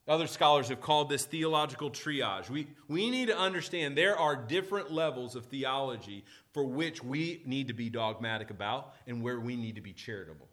Other 0.09 0.27
scholars 0.27 0.71
have 0.71 0.81
called 0.81 1.11
this 1.11 1.27
theological 1.27 1.91
triage. 1.91 2.49
We, 2.49 2.67
we 2.89 3.11
need 3.11 3.27
to 3.27 3.39
understand 3.39 3.97
there 3.97 4.19
are 4.19 4.35
different 4.35 4.91
levels 4.91 5.37
of 5.37 5.45
theology 5.47 6.25
for 6.55 6.65
which 6.65 7.05
we 7.05 7.43
need 7.45 7.69
to 7.69 7.75
be 7.75 7.91
dogmatic 7.91 8.49
about 8.51 8.95
and 9.07 9.23
where 9.23 9.39
we 9.39 9.55
need 9.55 9.75
to 9.75 9.83
be 9.83 9.93
charitable. 9.93 10.49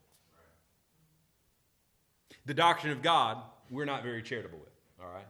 The 2.46 2.54
doctrine 2.54 2.92
of 2.92 3.02
God, 3.02 3.42
we're 3.70 3.86
not 3.86 4.04
very 4.04 4.22
charitable 4.22 4.60
with, 4.60 4.74
all 5.02 5.12
right? 5.12 5.28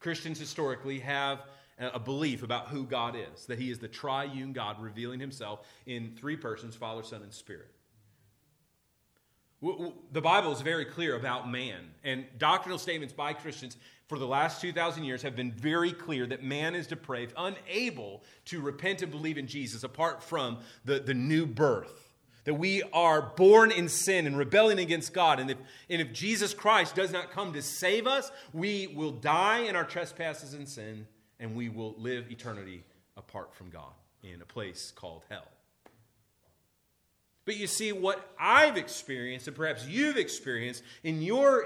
Christians 0.00 0.40
historically 0.40 0.98
have 0.98 1.44
a 1.78 2.00
belief 2.00 2.42
about 2.42 2.68
who 2.68 2.84
God 2.84 3.14
is, 3.14 3.46
that 3.46 3.60
He 3.60 3.70
is 3.70 3.78
the 3.78 3.88
triune 3.88 4.52
God 4.52 4.82
revealing 4.82 5.20
Himself 5.20 5.60
in 5.86 6.14
three 6.18 6.36
persons 6.36 6.74
Father, 6.74 7.04
Son, 7.04 7.22
and 7.22 7.32
Spirit. 7.32 7.70
The 9.60 10.20
Bible 10.20 10.52
is 10.52 10.60
very 10.60 10.84
clear 10.84 11.16
about 11.16 11.50
man, 11.50 11.80
and 12.04 12.26
doctrinal 12.38 12.78
statements 12.78 13.14
by 13.14 13.32
Christians 13.32 13.76
for 14.08 14.18
the 14.18 14.26
last 14.26 14.60
2,000 14.60 15.04
years 15.04 15.22
have 15.22 15.34
been 15.34 15.50
very 15.50 15.92
clear 15.92 16.26
that 16.26 16.42
man 16.42 16.74
is 16.74 16.86
depraved, 16.86 17.32
unable 17.36 18.22
to 18.46 18.60
repent 18.60 19.02
and 19.02 19.10
believe 19.10 19.38
in 19.38 19.46
Jesus 19.46 19.82
apart 19.82 20.22
from 20.22 20.58
the, 20.84 21.00
the 21.00 21.14
new 21.14 21.46
birth. 21.46 22.12
That 22.44 22.54
we 22.54 22.84
are 22.92 23.20
born 23.20 23.72
in 23.72 23.88
sin 23.88 24.26
and 24.26 24.38
rebelling 24.38 24.78
against 24.78 25.12
God. 25.12 25.40
And 25.40 25.50
if, 25.50 25.58
and 25.90 26.00
if 26.00 26.12
Jesus 26.12 26.54
Christ 26.54 26.94
does 26.94 27.10
not 27.10 27.32
come 27.32 27.52
to 27.54 27.62
save 27.62 28.06
us, 28.06 28.30
we 28.52 28.86
will 28.86 29.10
die 29.10 29.60
in 29.60 29.74
our 29.74 29.84
trespasses 29.84 30.54
and 30.54 30.68
sin, 30.68 31.08
and 31.40 31.56
we 31.56 31.68
will 31.68 31.96
live 31.98 32.30
eternity 32.30 32.84
apart 33.16 33.52
from 33.52 33.70
God 33.70 33.92
in 34.22 34.40
a 34.40 34.46
place 34.46 34.92
called 34.94 35.24
hell. 35.28 35.48
But 37.46 37.56
you 37.56 37.68
see, 37.68 37.92
what 37.92 38.28
I've 38.38 38.76
experienced, 38.76 39.46
and 39.46 39.56
perhaps 39.56 39.86
you've 39.86 40.16
experienced 40.16 40.82
in 41.04 41.22
your, 41.22 41.64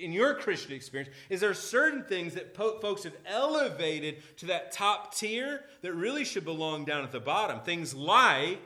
in 0.00 0.12
your 0.12 0.34
Christian 0.34 0.74
experience, 0.74 1.14
is 1.30 1.40
there 1.40 1.48
are 1.48 1.54
certain 1.54 2.04
things 2.04 2.34
that 2.34 2.52
po- 2.52 2.78
folks 2.78 3.04
have 3.04 3.16
elevated 3.26 4.22
to 4.36 4.46
that 4.46 4.70
top 4.70 5.14
tier 5.14 5.64
that 5.80 5.94
really 5.94 6.24
should 6.24 6.44
belong 6.44 6.84
down 6.84 7.04
at 7.04 7.10
the 7.10 7.20
bottom. 7.20 7.60
Things 7.60 7.94
like, 7.94 8.60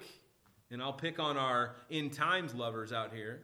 and 0.73 0.83
I'll 0.83 0.93
pick 0.93 1.21
on 1.21 1.37
our 1.37 1.77
end 1.93 2.13
times 2.13 2.55
lovers 2.55 2.93
out 2.93 3.15
here, 3.15 3.41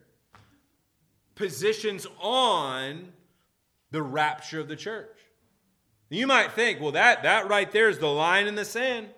positions 1.37 2.09
on 2.21 3.13
the 3.93 4.03
rapture 4.03 4.59
of 4.59 4.67
the 4.67 4.77
church. 4.77 5.17
You 6.11 6.27
might 6.27 6.53
think, 6.53 6.81
well, 6.81 6.93
that, 6.93 7.23
that 7.23 7.49
right 7.49 7.71
there 7.71 7.89
is 7.89 7.99
the 7.99 8.09
line 8.09 8.49
in 8.49 8.57
the 8.57 8.65
sand. 8.65 9.09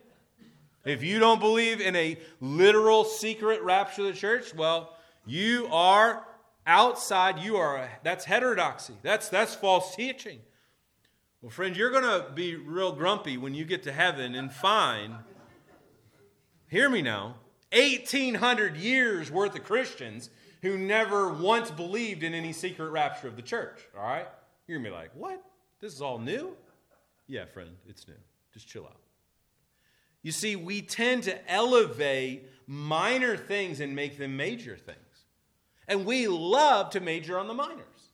If 0.86 1.02
you 1.02 1.18
don't 1.18 1.40
believe 1.40 1.80
in 1.80 1.96
a 1.96 2.16
literal 2.40 3.04
secret 3.04 3.60
rapture 3.62 4.02
of 4.02 4.14
the 4.14 4.18
church, 4.18 4.54
well, 4.54 4.96
you 5.26 5.68
are 5.72 6.24
outside. 6.64 7.40
You 7.40 7.56
are 7.56 7.90
that's 8.04 8.24
heterodoxy. 8.24 8.94
That's 9.02 9.28
that's 9.28 9.54
false 9.54 9.96
teaching. 9.96 10.38
Well, 11.42 11.50
friend, 11.50 11.76
you're 11.76 11.90
going 11.90 12.04
to 12.04 12.30
be 12.32 12.54
real 12.54 12.92
grumpy 12.92 13.36
when 13.36 13.52
you 13.54 13.64
get 13.64 13.82
to 13.82 13.92
heaven 13.92 14.34
and 14.34 14.52
find. 14.52 15.16
Hear 16.68 16.88
me 16.88 17.02
now. 17.02 17.36
1800 17.72 18.76
years 18.76 19.30
worth 19.30 19.54
of 19.56 19.64
Christians 19.64 20.30
who 20.62 20.78
never 20.78 21.32
once 21.32 21.70
believed 21.70 22.22
in 22.22 22.32
any 22.32 22.52
secret 22.52 22.90
rapture 22.90 23.28
of 23.28 23.36
the 23.36 23.42
church. 23.42 23.86
All 23.96 24.02
right? 24.02 24.26
You're 24.66 24.78
going 24.78 24.84
to 24.84 24.90
be 24.90 24.96
like, 24.96 25.10
what? 25.14 25.42
This 25.80 25.92
is 25.92 26.00
all 26.00 26.18
new? 26.18 26.56
Yeah, 27.26 27.44
friend, 27.44 27.70
it's 27.88 28.08
new. 28.08 28.14
Just 28.52 28.66
chill 28.66 28.84
out. 28.84 29.05
You 30.26 30.32
see, 30.32 30.56
we 30.56 30.82
tend 30.82 31.22
to 31.22 31.48
elevate 31.48 32.50
minor 32.66 33.36
things 33.36 33.78
and 33.78 33.94
make 33.94 34.18
them 34.18 34.36
major 34.36 34.76
things. 34.76 34.98
And 35.86 36.04
we 36.04 36.26
love 36.26 36.90
to 36.90 37.00
major 37.00 37.38
on 37.38 37.46
the 37.46 37.54
minors. 37.54 38.10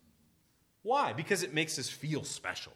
Why? 0.83 1.15
Because 1.15 1.43
it 1.43 1.55
makes 1.55 1.79
us 1.79 1.89
feel 1.89 2.23
special. 2.23 2.75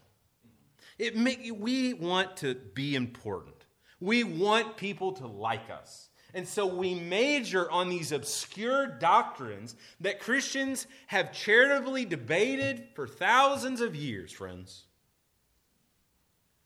It 0.98 1.18
make, 1.18 1.50
we 1.54 1.92
want 1.92 2.38
to 2.38 2.54
be 2.54 2.94
important. 2.94 3.56
We 4.00 4.24
want 4.24 4.78
people 4.78 5.12
to 5.12 5.26
like 5.26 5.68
us. 5.68 6.08
And 6.32 6.48
so 6.48 6.66
we 6.66 6.94
major 6.94 7.70
on 7.70 7.90
these 7.90 8.12
obscure 8.12 8.86
doctrines 8.86 9.76
that 10.00 10.18
Christians 10.18 10.86
have 11.08 11.34
charitably 11.34 12.06
debated 12.06 12.88
for 12.94 13.06
thousands 13.06 13.82
of 13.82 13.94
years, 13.94 14.32
friends. 14.32 14.84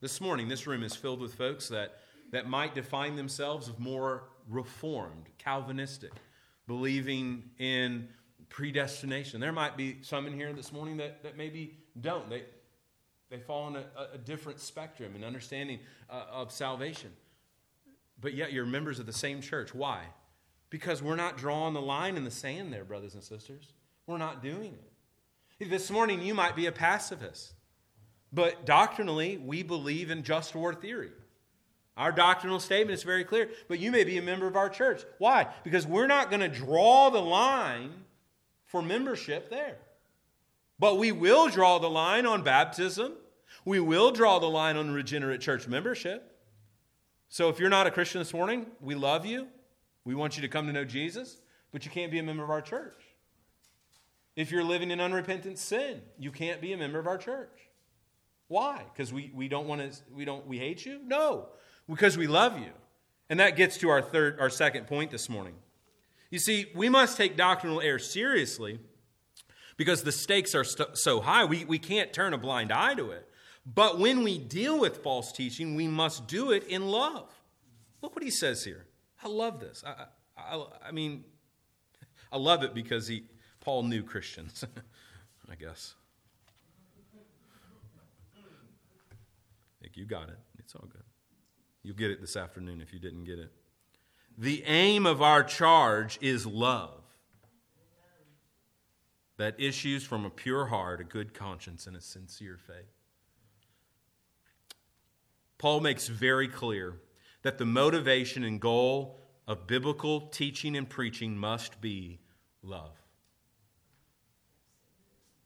This 0.00 0.20
morning, 0.20 0.46
this 0.46 0.68
room 0.68 0.84
is 0.84 0.94
filled 0.94 1.20
with 1.20 1.34
folks 1.34 1.66
that 1.70 1.96
that 2.30 2.48
might 2.48 2.74
define 2.74 3.16
themselves 3.16 3.68
as 3.68 3.78
more 3.78 4.24
reformed, 4.48 5.28
Calvinistic, 5.38 6.12
believing 6.66 7.50
in 7.58 8.08
predestination. 8.48 9.40
There 9.40 9.52
might 9.52 9.76
be 9.76 9.98
some 10.02 10.26
in 10.26 10.34
here 10.34 10.52
this 10.52 10.72
morning 10.72 10.96
that, 10.98 11.22
that 11.22 11.36
maybe 11.36 11.78
don't. 12.00 12.28
They, 12.28 12.44
they 13.30 13.38
fall 13.38 13.64
on 13.64 13.76
a, 13.76 13.84
a 14.14 14.18
different 14.18 14.60
spectrum 14.60 15.12
and 15.14 15.24
understanding 15.24 15.78
uh, 16.08 16.24
of 16.30 16.52
salvation. 16.52 17.10
But 18.20 18.34
yet 18.34 18.52
you're 18.52 18.66
members 18.66 18.98
of 18.98 19.06
the 19.06 19.12
same 19.12 19.40
church. 19.40 19.74
Why? 19.74 20.02
Because 20.68 21.02
we're 21.02 21.16
not 21.16 21.38
drawing 21.38 21.74
the 21.74 21.80
line 21.80 22.16
in 22.16 22.24
the 22.24 22.30
sand 22.30 22.72
there, 22.72 22.84
brothers 22.84 23.14
and 23.14 23.22
sisters. 23.22 23.72
We're 24.06 24.18
not 24.18 24.42
doing 24.42 24.76
it. 25.58 25.70
This 25.70 25.90
morning 25.90 26.22
you 26.22 26.34
might 26.34 26.56
be 26.56 26.66
a 26.66 26.72
pacifist, 26.72 27.52
but 28.32 28.64
doctrinally 28.64 29.36
we 29.38 29.62
believe 29.62 30.10
in 30.10 30.22
just 30.22 30.54
war 30.54 30.74
theory. 30.74 31.10
Our 31.96 32.12
doctrinal 32.12 32.60
statement 32.60 32.98
is 32.98 33.02
very 33.02 33.24
clear, 33.24 33.50
but 33.68 33.78
you 33.78 33.90
may 33.90 34.04
be 34.04 34.16
a 34.16 34.22
member 34.22 34.46
of 34.46 34.56
our 34.56 34.68
church. 34.68 35.02
Why? 35.18 35.48
Because 35.64 35.86
we're 35.86 36.06
not 36.06 36.30
going 36.30 36.40
to 36.40 36.48
draw 36.48 37.10
the 37.10 37.20
line 37.20 37.92
for 38.66 38.80
membership 38.80 39.50
there. 39.50 39.76
But 40.78 40.96
we 40.96 41.12
will 41.12 41.48
draw 41.48 41.78
the 41.78 41.90
line 41.90 42.24
on 42.24 42.42
baptism. 42.42 43.12
We 43.64 43.80
will 43.80 44.12
draw 44.12 44.38
the 44.38 44.48
line 44.48 44.76
on 44.76 44.90
regenerate 44.92 45.40
church 45.40 45.68
membership. 45.68 46.38
So 47.28 47.48
if 47.48 47.58
you're 47.58 47.68
not 47.68 47.86
a 47.86 47.90
Christian 47.90 48.20
this 48.20 48.32
morning, 48.32 48.66
we 48.80 48.94
love 48.94 49.26
you. 49.26 49.48
We 50.04 50.14
want 50.14 50.36
you 50.36 50.42
to 50.42 50.48
come 50.48 50.66
to 50.66 50.72
know 50.72 50.84
Jesus, 50.84 51.36
but 51.70 51.84
you 51.84 51.90
can't 51.90 52.10
be 52.10 52.18
a 52.18 52.22
member 52.22 52.42
of 52.42 52.50
our 52.50 52.62
church. 52.62 52.96
If 54.36 54.50
you're 54.50 54.64
living 54.64 54.90
in 54.90 55.00
unrepentant 55.00 55.58
sin, 55.58 56.00
you 56.18 56.30
can't 56.30 56.62
be 56.62 56.72
a 56.72 56.78
member 56.78 56.98
of 56.98 57.06
our 57.06 57.18
church. 57.18 57.68
Why? 58.48 58.84
Because 58.92 59.12
we, 59.12 59.30
we 59.34 59.48
don't 59.48 59.68
want 59.68 59.82
to 59.82 59.98
we 60.14 60.24
don't 60.24 60.46
we 60.46 60.58
hate 60.58 60.86
you? 60.86 61.00
No 61.04 61.48
because 61.90 62.16
we 62.16 62.26
love 62.26 62.58
you. 62.58 62.70
And 63.28 63.40
that 63.40 63.56
gets 63.56 63.78
to 63.78 63.88
our 63.90 64.02
third 64.02 64.40
our 64.40 64.50
second 64.50 64.86
point 64.86 65.10
this 65.10 65.28
morning. 65.28 65.54
You 66.30 66.38
see, 66.38 66.66
we 66.74 66.88
must 66.88 67.16
take 67.16 67.36
doctrinal 67.36 67.80
error 67.80 67.98
seriously 67.98 68.78
because 69.76 70.02
the 70.02 70.12
stakes 70.12 70.54
are 70.54 70.64
st- 70.64 70.96
so 70.96 71.20
high. 71.20 71.44
We, 71.44 71.64
we 71.64 71.78
can't 71.78 72.12
turn 72.12 72.34
a 72.34 72.38
blind 72.38 72.72
eye 72.72 72.94
to 72.94 73.10
it. 73.10 73.26
But 73.66 73.98
when 73.98 74.22
we 74.22 74.38
deal 74.38 74.78
with 74.78 74.98
false 74.98 75.32
teaching, 75.32 75.74
we 75.74 75.86
must 75.88 76.26
do 76.26 76.50
it 76.50 76.64
in 76.64 76.86
love. 76.86 77.28
Look 78.00 78.14
what 78.14 78.24
he 78.24 78.30
says 78.30 78.64
here. 78.64 78.86
I 79.22 79.28
love 79.28 79.60
this. 79.60 79.84
I, 79.86 80.06
I, 80.36 80.64
I 80.88 80.90
mean, 80.92 81.24
I 82.32 82.38
love 82.38 82.62
it 82.62 82.74
because 82.74 83.06
he, 83.08 83.24
Paul 83.60 83.82
knew 83.82 84.02
Christians, 84.02 84.64
I 85.50 85.54
guess. 85.56 85.94
Think 89.80 89.96
you 89.96 90.04
got 90.04 90.28
it. 90.28 90.38
It's 90.58 90.74
all 90.74 90.86
good. 90.90 91.02
You'll 91.82 91.96
get 91.96 92.10
it 92.10 92.20
this 92.20 92.36
afternoon 92.36 92.80
if 92.80 92.92
you 92.92 92.98
didn't 92.98 93.24
get 93.24 93.38
it. 93.38 93.50
The 94.36 94.62
aim 94.64 95.06
of 95.06 95.22
our 95.22 95.42
charge 95.42 96.18
is 96.20 96.46
love. 96.46 97.00
that 99.40 99.58
issues 99.58 100.04
from 100.04 100.26
a 100.26 100.30
pure 100.30 100.66
heart, 100.66 101.00
a 101.00 101.04
good 101.04 101.32
conscience, 101.32 101.86
and 101.86 101.96
a 101.96 102.00
sincere 102.00 102.58
faith. 102.58 102.92
Paul 105.56 105.80
makes 105.80 106.08
very 106.08 106.46
clear 106.46 107.00
that 107.40 107.56
the 107.56 107.64
motivation 107.64 108.44
and 108.44 108.60
goal 108.60 109.18
of 109.48 109.66
biblical 109.66 110.20
teaching 110.28 110.76
and 110.76 110.86
preaching 110.86 111.38
must 111.38 111.80
be 111.80 112.18
love. 112.62 112.92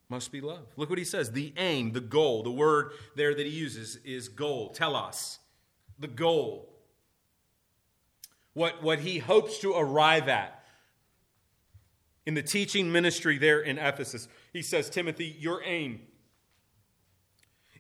Must 0.09 0.33
be 0.33 0.41
love. 0.41 0.67
Look 0.77 0.91
what 0.91 0.99
he 0.99 1.05
says. 1.05 1.31
The 1.31 1.53
aim, 1.57 1.93
the 1.93 2.01
goal, 2.01 2.43
the 2.43 2.51
word 2.51 2.91
there 3.15 3.33
that 3.33 3.47
he 3.47 3.53
uses 3.53 3.97
is 4.05 4.29
goal. 4.29 4.71
Telos. 4.71 5.39
The 5.99 6.09
goal. 6.09 6.71
What, 8.53 8.83
what 8.83 9.01
he 9.01 9.19
hopes 9.19 9.59
to 9.59 9.73
arrive 9.75 10.29
at 10.29 10.65
in 12.27 12.35
the 12.35 12.43
teaching 12.43 12.91
ministry 12.91 13.39
there 13.39 13.61
in 13.61 13.79
Ephesus. 13.79 14.29
He 14.53 14.63
says, 14.63 14.89
Timothy, 14.89 15.37
your 15.39 15.63
aim 15.65 16.01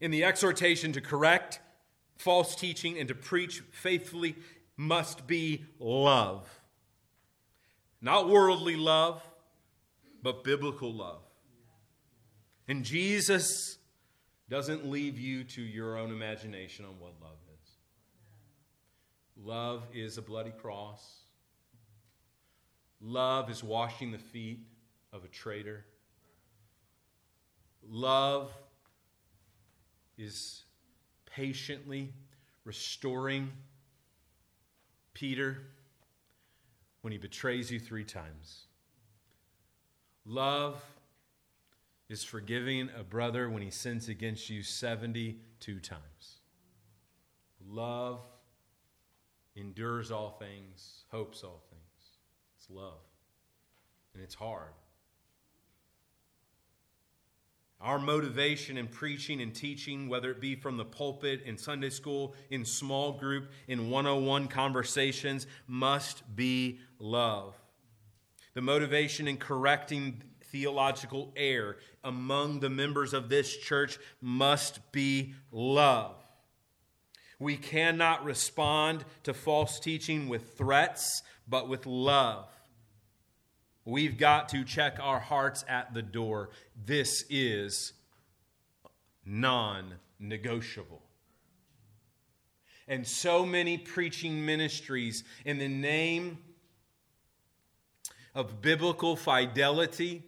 in 0.00 0.10
the 0.10 0.24
exhortation 0.24 0.92
to 0.92 1.00
correct 1.00 1.60
false 2.16 2.54
teaching 2.54 2.98
and 2.98 3.08
to 3.08 3.14
preach 3.14 3.62
faithfully 3.72 4.36
must 4.76 5.26
be 5.26 5.64
love. 5.78 6.48
Not 8.00 8.28
worldly 8.28 8.76
love, 8.76 9.22
but 10.22 10.44
biblical 10.44 10.92
love. 10.92 11.22
And 12.68 12.84
Jesus 12.84 13.78
doesn't 14.48 14.86
leave 14.86 15.18
you 15.18 15.44
to 15.44 15.62
your 15.62 15.96
own 15.96 16.10
imagination 16.10 16.84
on 16.84 16.98
what 16.98 17.12
love 17.22 17.32
is. 17.32 17.43
Love 19.42 19.84
is 19.92 20.18
a 20.18 20.22
bloody 20.22 20.52
cross. 20.52 21.24
Love 23.00 23.50
is 23.50 23.62
washing 23.62 24.12
the 24.12 24.18
feet 24.18 24.60
of 25.12 25.24
a 25.24 25.28
traitor. 25.28 25.84
Love 27.86 28.52
is 30.16 30.62
patiently 31.26 32.12
restoring 32.64 33.50
Peter 35.12 35.58
when 37.02 37.12
he 37.12 37.18
betrays 37.18 37.70
you 37.70 37.78
three 37.78 38.04
times. 38.04 38.66
Love 40.24 40.82
is 42.08 42.24
forgiving 42.24 42.88
a 42.98 43.02
brother 43.02 43.50
when 43.50 43.62
he 43.62 43.70
sins 43.70 44.08
against 44.08 44.48
you 44.48 44.62
72 44.62 45.80
times. 45.80 46.40
Love 47.66 48.20
endures 49.56 50.10
all 50.10 50.36
things, 50.38 51.04
hopes 51.10 51.42
all 51.42 51.62
things. 51.70 51.82
It's 52.56 52.70
love. 52.70 53.00
And 54.14 54.22
it's 54.22 54.34
hard. 54.34 54.72
Our 57.80 57.98
motivation 57.98 58.78
in 58.78 58.86
preaching 58.86 59.42
and 59.42 59.54
teaching, 59.54 60.08
whether 60.08 60.30
it 60.30 60.40
be 60.40 60.54
from 60.54 60.78
the 60.78 60.84
pulpit, 60.84 61.42
in 61.44 61.58
Sunday 61.58 61.90
school, 61.90 62.34
in 62.48 62.64
small 62.64 63.12
group, 63.12 63.50
in 63.68 63.90
101 63.90 64.48
conversations, 64.48 65.46
must 65.66 66.22
be 66.34 66.80
love. 66.98 67.54
The 68.54 68.62
motivation 68.62 69.28
in 69.28 69.36
correcting 69.36 70.22
theological 70.44 71.32
error 71.36 71.76
among 72.04 72.60
the 72.60 72.70
members 72.70 73.12
of 73.12 73.28
this 73.28 73.54
church 73.54 73.98
must 74.22 74.80
be 74.92 75.34
love. 75.50 76.23
We 77.44 77.58
cannot 77.58 78.24
respond 78.24 79.04
to 79.24 79.34
false 79.34 79.78
teaching 79.78 80.30
with 80.30 80.56
threats, 80.56 81.20
but 81.46 81.68
with 81.68 81.84
love. 81.84 82.48
We've 83.84 84.16
got 84.16 84.48
to 84.48 84.64
check 84.64 84.96
our 84.98 85.20
hearts 85.20 85.62
at 85.68 85.92
the 85.92 86.00
door. 86.00 86.48
This 86.86 87.22
is 87.28 87.92
non 89.26 89.96
negotiable. 90.18 91.02
And 92.88 93.06
so 93.06 93.44
many 93.44 93.76
preaching 93.76 94.46
ministries 94.46 95.22
in 95.44 95.58
the 95.58 95.68
name 95.68 96.38
of 98.34 98.62
biblical 98.62 99.16
fidelity, 99.16 100.22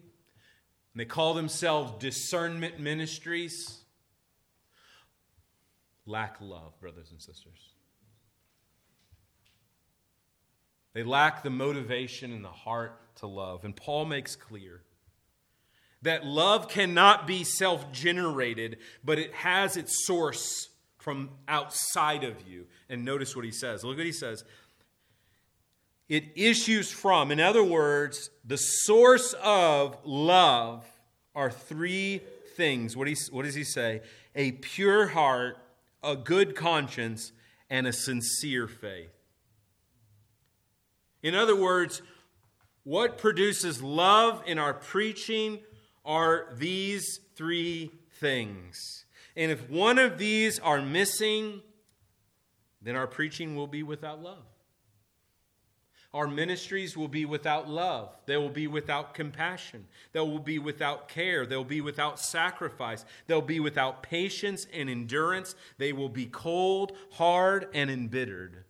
they 0.95 1.07
call 1.07 1.33
themselves 1.33 1.93
discernment 1.99 2.79
ministries, 2.79 3.76
lack 6.07 6.37
love, 6.41 6.79
brothers 6.81 7.11
and 7.11 7.21
sisters. 7.21 7.75
They 10.95 11.03
lack 11.03 11.43
the 11.43 11.51
motivation 11.51 12.33
and 12.33 12.45
the 12.45 12.49
heart 12.49 12.99
to 13.17 13.27
love. 13.27 13.65
And 13.65 13.77
Paul 13.77 14.07
makes 14.07 14.35
clear 14.35 14.83
that 16.03 16.25
love 16.25 16.69
cannot 16.69 17.27
be 17.27 17.45
self 17.45 17.93
generated, 17.93 18.79
but 19.05 19.19
it 19.19 19.33
has 19.35 19.77
its 19.77 20.07
source 20.07 20.71
from 20.99 21.31
outside 21.49 22.25
of 22.25 22.49
you. 22.49 22.67
And 22.89 23.05
notice 23.05 23.37
what 23.37 23.45
he 23.45 23.51
says. 23.51 23.85
Look 23.85 23.97
what 23.97 24.07
he 24.07 24.13
says. 24.13 24.45
It 26.09 26.25
issues 26.37 26.91
from, 26.91 27.31
in 27.31 27.41
other 27.41 27.65
words, 27.65 28.31
the 28.45 28.57
source 28.57 29.35
of 29.43 29.99
love 30.05 30.87
are 31.35 31.51
three 31.51 32.23
things. 32.57 32.97
What, 32.97 33.09
he, 33.09 33.17
what 33.31 33.45
does 33.45 33.55
he 33.55 33.65
say? 33.65 34.03
A 34.35 34.53
pure 34.53 35.09
heart, 35.09 35.59
a 36.07 36.17
good 36.17 36.55
conscience, 36.55 37.33
and 37.69 37.87
a 37.87 37.93
sincere 37.93 38.69
faith. 38.69 39.11
In 41.23 41.35
other 41.35 41.57
words, 41.57 42.01
what 42.85 43.19
produces 43.19 43.83
love 43.83 44.43
in 44.47 44.59
our 44.59 44.73
preaching 44.73 45.59
are 46.05 46.47
these 46.55 47.19
three 47.35 47.91
things. 48.21 49.05
And 49.37 49.51
if 49.51 49.69
one 49.69 49.99
of 49.99 50.19
these 50.19 50.61
are 50.61 50.81
missing, 50.81 51.63
then 52.81 52.95
our 52.95 53.09
preaching 53.09 53.57
will 53.57 53.67
be 53.67 53.83
without 53.83 54.23
love. 54.23 54.45
Our 56.17 56.27
ministries 56.27 56.97
will 56.97 57.09
be 57.09 57.27
without 57.27 57.69
love. 57.69 58.09
They 58.25 58.39
will 58.39 58.49
be 58.49 58.67
without 58.69 59.13
compassion. 59.13 59.85
They 60.13 60.21
will 60.21 60.39
be 60.39 60.59
without 60.59 61.11
care. 61.11 61.45
They'll 61.45 61.63
be 61.63 61.83
without 61.83 62.19
sacrifice. 62.19 63.05
They'll 63.27 63.43
be 63.43 63.61
without 63.61 64.03
patience 64.03 64.67
and 64.73 64.89
endurance. 64.89 65.55
They 65.77 65.93
will 65.93 66.09
be 66.09 66.25
cold, 66.25 66.93
hard, 67.13 67.69
and 67.75 67.91
embittered. 67.91 68.65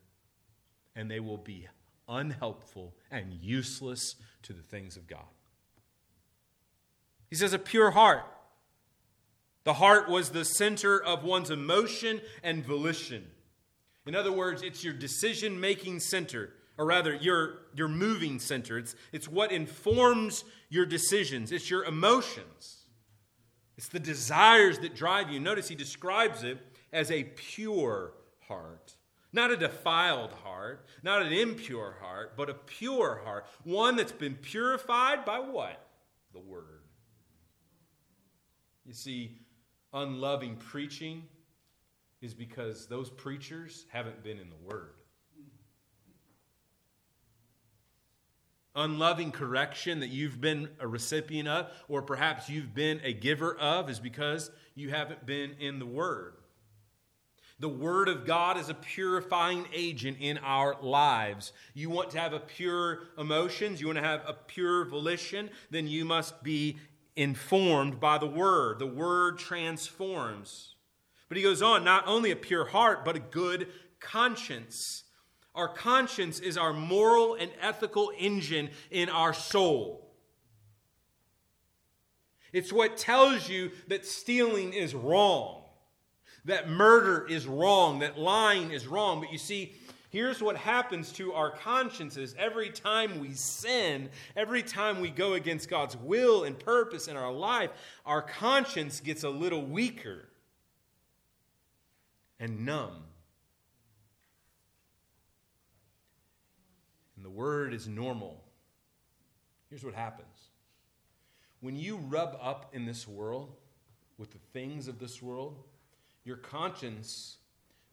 And 0.96 1.08
they 1.08 1.20
will 1.20 1.36
be 1.36 1.68
unhelpful, 2.08 2.94
and 3.12 3.32
useless 3.32 4.16
to 4.42 4.52
the 4.52 4.62
things 4.62 4.96
of 4.96 5.06
God. 5.06 5.20
He 7.30 7.36
says, 7.36 7.52
a 7.52 7.60
pure 7.60 7.92
heart. 7.92 8.24
The 9.62 9.74
heart 9.74 10.08
was 10.08 10.30
the 10.30 10.44
center 10.44 11.00
of 11.00 11.22
one's 11.22 11.50
emotion 11.50 12.22
and 12.42 12.66
volition. 12.66 13.24
In 14.04 14.16
other 14.16 14.32
words, 14.32 14.62
it's 14.62 14.82
your 14.82 14.94
decision 14.94 15.60
making 15.60 16.00
center, 16.00 16.52
or 16.78 16.86
rather, 16.86 17.14
your, 17.14 17.58
your 17.74 17.88
moving 17.88 18.38
center. 18.38 18.78
It's, 18.78 18.94
it's 19.12 19.28
what 19.28 19.52
informs 19.52 20.44
your 20.68 20.86
decisions, 20.86 21.52
it's 21.52 21.70
your 21.70 21.84
emotions, 21.84 22.86
it's 23.76 23.88
the 23.88 24.00
desires 24.00 24.78
that 24.80 24.94
drive 24.94 25.30
you. 25.30 25.40
Notice 25.40 25.68
he 25.68 25.74
describes 25.74 26.42
it 26.42 26.58
as 26.92 27.10
a 27.10 27.24
pure 27.24 28.12
heart. 28.48 28.94
Not 29.32 29.50
a 29.50 29.56
defiled 29.56 30.32
heart, 30.32 30.86
not 31.02 31.20
an 31.20 31.32
impure 31.32 31.96
heart, 32.00 32.38
but 32.38 32.48
a 32.48 32.54
pure 32.54 33.20
heart. 33.22 33.44
One 33.64 33.96
that's 33.96 34.12
been 34.12 34.34
purified 34.34 35.26
by 35.26 35.40
what? 35.40 35.86
The 36.32 36.40
Word. 36.40 36.84
You 38.86 38.94
see, 38.94 39.36
unloving 39.92 40.56
preaching 40.56 41.24
is 42.22 42.32
because 42.32 42.86
those 42.86 43.10
preachers 43.10 43.84
haven't 43.88 44.22
been 44.22 44.38
in 44.38 44.48
the 44.48 44.56
Word. 44.64 44.94
Unloving 48.76 49.32
correction 49.32 50.00
that 50.00 50.10
you've 50.10 50.40
been 50.40 50.68
a 50.78 50.86
recipient 50.86 51.48
of, 51.48 51.70
or 51.88 52.02
perhaps 52.02 52.48
you've 52.48 52.74
been 52.74 53.00
a 53.02 53.12
giver 53.12 53.56
of, 53.56 53.88
is 53.88 53.98
because 53.98 54.50
you 54.74 54.90
haven't 54.90 55.24
been 55.24 55.54
in 55.58 55.78
the 55.78 55.86
Word. 55.86 56.34
The 57.58 57.68
Word 57.70 58.08
of 58.08 58.26
God 58.26 58.58
is 58.58 58.68
a 58.68 58.74
purifying 58.74 59.66
agent 59.72 60.18
in 60.20 60.36
our 60.38 60.76
lives. 60.82 61.54
You 61.72 61.88
want 61.88 62.10
to 62.10 62.20
have 62.20 62.34
a 62.34 62.38
pure 62.38 63.04
emotions, 63.18 63.80
you 63.80 63.86
want 63.86 63.96
to 63.98 64.04
have 64.04 64.22
a 64.26 64.34
pure 64.34 64.84
volition, 64.84 65.48
then 65.70 65.88
you 65.88 66.04
must 66.04 66.42
be 66.42 66.76
informed 67.16 67.98
by 67.98 68.18
the 68.18 68.26
Word. 68.26 68.78
The 68.78 68.86
Word 68.86 69.38
transforms. 69.38 70.74
But 71.28 71.38
he 71.38 71.42
goes 71.42 71.62
on, 71.62 71.82
not 71.82 72.06
only 72.06 72.30
a 72.30 72.36
pure 72.36 72.66
heart, 72.66 73.06
but 73.06 73.16
a 73.16 73.20
good 73.20 73.68
conscience. 74.00 75.04
Our 75.56 75.68
conscience 75.68 76.38
is 76.38 76.56
our 76.56 76.72
moral 76.72 77.34
and 77.34 77.50
ethical 77.60 78.12
engine 78.16 78.70
in 78.90 79.08
our 79.08 79.34
soul. 79.34 80.06
It's 82.52 82.72
what 82.72 82.96
tells 82.96 83.48
you 83.48 83.72
that 83.88 84.06
stealing 84.06 84.72
is 84.72 84.94
wrong 84.94 85.62
that 86.46 86.68
murder 86.68 87.26
is 87.28 87.46
wrong, 87.46 87.98
that 87.98 88.18
lying 88.18 88.70
is 88.70 88.86
wrong. 88.86 89.20
But 89.20 89.32
you 89.32 89.38
see, 89.38 89.74
here's 90.10 90.40
what 90.40 90.56
happens 90.56 91.12
to 91.12 91.32
our 91.34 91.50
consciences 91.50 92.34
every 92.38 92.70
time 92.70 93.20
we 93.20 93.32
sin, 93.32 94.08
every 94.36 94.62
time 94.62 95.00
we 95.00 95.10
go 95.10 95.34
against 95.34 95.68
God's 95.68 95.96
will 95.96 96.44
and 96.44 96.58
purpose 96.58 97.08
in 97.08 97.16
our 97.16 97.32
life, 97.32 97.70
our 98.06 98.22
conscience 98.22 99.00
gets 99.00 99.24
a 99.24 99.30
little 99.30 99.62
weaker 99.62 100.28
and 102.38 102.64
numb. 102.64 103.02
And 107.15 107.15
the 107.26 107.30
word 107.30 107.74
is 107.74 107.88
normal. 107.88 108.40
Here's 109.68 109.84
what 109.84 109.94
happens 109.94 110.50
when 111.58 111.74
you 111.74 111.96
rub 111.96 112.38
up 112.40 112.70
in 112.72 112.86
this 112.86 113.08
world 113.08 113.52
with 114.16 114.30
the 114.30 114.38
things 114.52 114.86
of 114.86 115.00
this 115.00 115.20
world, 115.20 115.58
your 116.22 116.36
conscience 116.36 117.38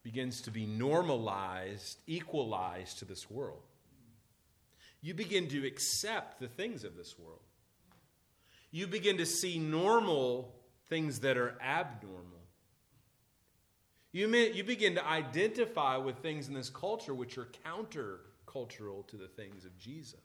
begins 0.03 0.39
to 0.41 0.51
be 0.51 0.67
normalized, 0.67 1.97
equalized 2.05 2.99
to 2.99 3.05
this 3.05 3.27
world. 3.27 3.63
You 5.01 5.15
begin 5.15 5.47
to 5.47 5.65
accept 5.65 6.39
the 6.39 6.47
things 6.47 6.83
of 6.83 6.95
this 6.95 7.17
world. 7.17 7.41
You 8.69 8.85
begin 8.85 9.17
to 9.17 9.25
see 9.25 9.57
normal 9.57 10.53
things 10.89 11.21
that 11.21 11.37
are 11.37 11.57
abnormal. 11.59 12.43
You, 14.11 14.27
may, 14.27 14.51
you 14.51 14.63
begin 14.63 14.93
to 14.93 15.07
identify 15.07 15.97
with 15.97 16.17
things 16.19 16.49
in 16.49 16.53
this 16.53 16.69
culture 16.69 17.15
which 17.15 17.39
are 17.39 17.47
countercultural 18.53 19.07
to 19.07 19.17
the 19.17 19.27
things 19.27 19.65
of 19.65 19.77
Jesus. 19.77 20.19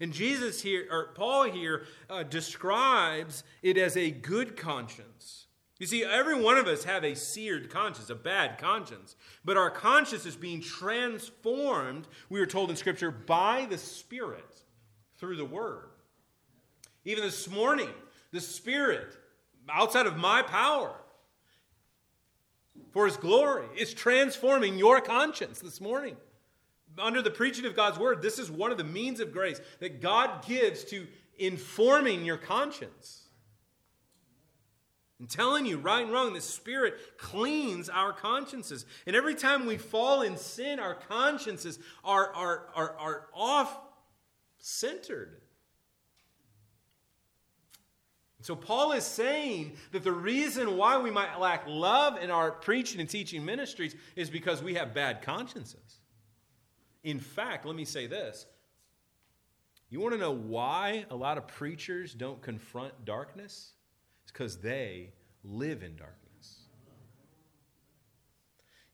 And 0.00 0.12
Jesus 0.12 0.62
here, 0.62 0.86
or 0.90 1.10
Paul 1.14 1.44
here, 1.44 1.84
uh, 2.08 2.22
describes 2.22 3.44
it 3.62 3.76
as 3.76 3.96
a 3.96 4.10
good 4.10 4.56
conscience. 4.56 5.46
You 5.78 5.86
see, 5.86 6.04
every 6.04 6.40
one 6.40 6.56
of 6.56 6.66
us 6.66 6.84
have 6.84 7.04
a 7.04 7.14
seared 7.14 7.68
conscience, 7.68 8.08
a 8.08 8.14
bad 8.14 8.56
conscience. 8.56 9.16
But 9.44 9.56
our 9.56 9.70
conscience 9.70 10.24
is 10.24 10.36
being 10.36 10.60
transformed, 10.60 12.06
we 12.30 12.40
are 12.40 12.46
told 12.46 12.70
in 12.70 12.76
Scripture, 12.76 13.10
by 13.10 13.66
the 13.68 13.78
Spirit 13.78 14.62
through 15.18 15.36
the 15.36 15.44
Word. 15.44 15.90
Even 17.04 17.24
this 17.24 17.48
morning, 17.48 17.90
the 18.30 18.40
Spirit, 18.40 19.16
outside 19.68 20.06
of 20.06 20.16
my 20.16 20.40
power, 20.42 20.94
for 22.92 23.06
His 23.06 23.16
glory, 23.16 23.66
is 23.76 23.92
transforming 23.92 24.78
your 24.78 25.00
conscience 25.00 25.58
this 25.58 25.80
morning 25.80 26.16
under 26.98 27.22
the 27.22 27.30
preaching 27.30 27.64
of 27.66 27.76
God's 27.76 27.98
word, 27.98 28.22
this 28.22 28.38
is 28.38 28.50
one 28.50 28.70
of 28.70 28.78
the 28.78 28.84
means 28.84 29.20
of 29.20 29.32
grace 29.32 29.60
that 29.80 30.00
God 30.00 30.44
gives 30.46 30.84
to 30.84 31.06
informing 31.38 32.24
your 32.24 32.36
conscience. 32.36 33.22
I'm 35.22 35.28
telling 35.28 35.66
you, 35.66 35.78
right 35.78 36.02
and 36.02 36.12
wrong, 36.12 36.32
the 36.32 36.40
Spirit 36.40 36.94
cleans 37.16 37.88
our 37.88 38.12
consciences. 38.12 38.84
And 39.06 39.14
every 39.14 39.36
time 39.36 39.66
we 39.66 39.76
fall 39.76 40.22
in 40.22 40.36
sin, 40.36 40.80
our 40.80 40.94
consciences 40.94 41.78
are, 42.02 42.34
are, 42.34 42.66
are, 42.74 42.96
are 42.98 43.26
off 43.32 43.78
centered. 44.58 45.40
So, 48.40 48.56
Paul 48.56 48.90
is 48.90 49.04
saying 49.04 49.76
that 49.92 50.02
the 50.02 50.10
reason 50.10 50.76
why 50.76 50.98
we 50.98 51.12
might 51.12 51.38
lack 51.38 51.68
love 51.68 52.20
in 52.20 52.32
our 52.32 52.50
preaching 52.50 53.00
and 53.00 53.08
teaching 53.08 53.44
ministries 53.44 53.94
is 54.16 54.28
because 54.28 54.60
we 54.60 54.74
have 54.74 54.92
bad 54.92 55.22
consciences. 55.22 56.00
In 57.04 57.18
fact, 57.18 57.66
let 57.66 57.74
me 57.74 57.84
say 57.84 58.06
this. 58.06 58.46
You 59.90 60.00
want 60.00 60.14
to 60.14 60.18
know 60.18 60.32
why 60.32 61.04
a 61.10 61.16
lot 61.16 61.36
of 61.36 61.46
preachers 61.46 62.14
don't 62.14 62.40
confront 62.40 63.04
darkness? 63.04 63.72
It's 64.22 64.32
because 64.32 64.58
they 64.58 65.10
live 65.44 65.82
in 65.82 65.96
darkness. 65.96 66.60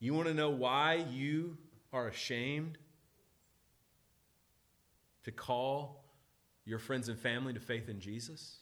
You 0.01 0.15
want 0.15 0.29
to 0.29 0.35
know 0.35 0.51
why 0.51 1.07
you 1.11 1.57
are 1.93 2.09
ashamed 2.09 2.79
to 5.25 5.31
call 5.31 6.05
your 6.65 6.79
friends 6.79 7.09
and 7.09 7.19
family 7.19 7.53
to 7.53 7.61
faith 7.61 7.89
in 7.89 8.01
Jesus? 8.01 8.59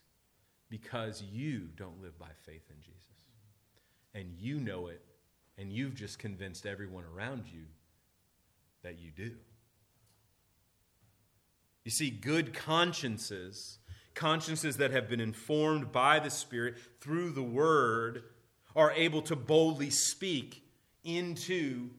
Because 0.69 1.23
you 1.23 1.69
don't 1.77 2.03
live 2.03 2.19
by 2.19 2.31
faith 2.45 2.65
in 2.71 2.81
Jesus. 2.81 3.03
And 4.15 4.33
you 4.39 4.59
know 4.59 4.89
it, 4.89 5.03
and 5.59 5.73
you've 5.73 5.95
just 5.95 6.19
convinced 6.19 6.67
everyone 6.67 7.05
around 7.05 7.45
you 7.47 7.65
that 8.87 9.01
you 9.01 9.11
do. 9.11 9.33
You 11.85 11.91
see, 11.91 12.09
good 12.09 12.55
consciences, 12.55 13.81
consciences 14.15 14.77
that 14.77 14.93
have 14.93 15.09
been 15.09 15.21
informed 15.21 15.91
by 15.91 16.21
the 16.21 16.31
Spirit 16.31 16.77
through 17.01 17.33
the 17.33 17.43
Word, 17.43 18.23
are 18.77 18.93
able 18.93 19.23
to 19.23 19.35
boldly 19.35 19.91
speak 19.91 20.63
into 21.03 21.91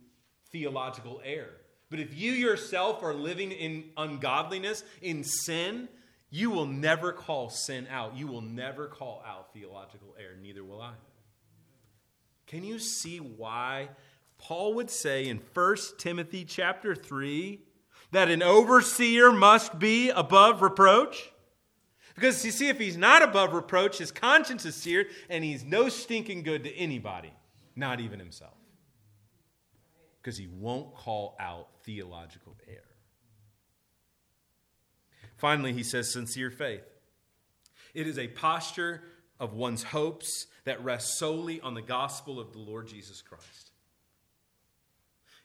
theological 0.49 1.21
error. 1.25 1.57
But 1.89 1.99
if 1.99 2.17
you 2.17 2.31
yourself 2.31 3.03
are 3.03 3.13
living 3.13 3.51
in 3.51 3.89
ungodliness, 3.97 4.85
in 5.01 5.25
sin, 5.25 5.89
you 6.29 6.51
will 6.51 6.67
never 6.67 7.11
call 7.11 7.49
sin 7.49 7.85
out. 7.91 8.15
You 8.15 8.27
will 8.27 8.41
never 8.41 8.87
call 8.87 9.21
out 9.27 9.51
theological 9.51 10.15
error. 10.17 10.37
Neither 10.41 10.63
will 10.63 10.81
I. 10.81 10.93
Can 12.45 12.63
you 12.63 12.79
see 12.79 13.17
why 13.17 13.89
Paul 14.37 14.75
would 14.75 14.89
say 14.89 15.27
in 15.27 15.41
1 15.53 15.77
Timothy 15.97 16.45
chapter 16.45 16.95
3 16.95 17.59
that 18.11 18.29
an 18.29 18.41
overseer 18.41 19.31
must 19.31 19.79
be 19.79 20.09
above 20.09 20.61
reproach? 20.61 21.31
Because 22.15 22.43
you 22.43 22.51
see, 22.51 22.69
if 22.69 22.79
he's 22.79 22.97
not 22.97 23.21
above 23.21 23.53
reproach, 23.53 23.99
his 23.99 24.11
conscience 24.11 24.65
is 24.65 24.75
seared 24.75 25.07
and 25.29 25.43
he's 25.43 25.63
no 25.63 25.87
stinking 25.87 26.43
good 26.43 26.63
to 26.63 26.75
anybody, 26.75 27.31
not 27.75 27.99
even 27.99 28.19
himself. 28.19 28.57
Because 30.21 30.37
he 30.37 30.47
won't 30.47 30.95
call 30.95 31.35
out 31.39 31.67
theological 31.83 32.55
error. 32.67 32.81
Finally, 35.37 35.73
he 35.73 35.83
says 35.83 36.11
sincere 36.11 36.49
faith. 36.49 36.81
It 37.93 38.07
is 38.07 38.17
a 38.17 38.27
posture 38.27 39.03
of 39.39 39.53
one's 39.53 39.83
hopes 39.83 40.47
that 40.65 40.83
rests 40.83 41.19
solely 41.19 41.61
on 41.61 41.75
the 41.75 41.81
gospel 41.81 42.39
of 42.39 42.51
the 42.51 42.59
Lord 42.59 42.87
Jesus 42.87 43.21
Christ. 43.21 43.66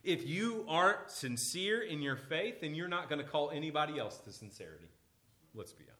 If 0.03 0.27
you 0.27 0.65
aren't 0.67 1.09
sincere 1.09 1.81
in 1.81 2.01
your 2.01 2.17
faith, 2.17 2.61
then 2.61 2.75
you're 2.75 2.89
not 2.89 3.09
going 3.09 3.19
to 3.19 3.27
call 3.27 3.51
anybody 3.51 3.97
else 3.97 4.17
to 4.19 4.31
sincerity. 4.31 4.89
Let's 5.55 5.71
be 5.71 5.83
honest. 5.85 5.99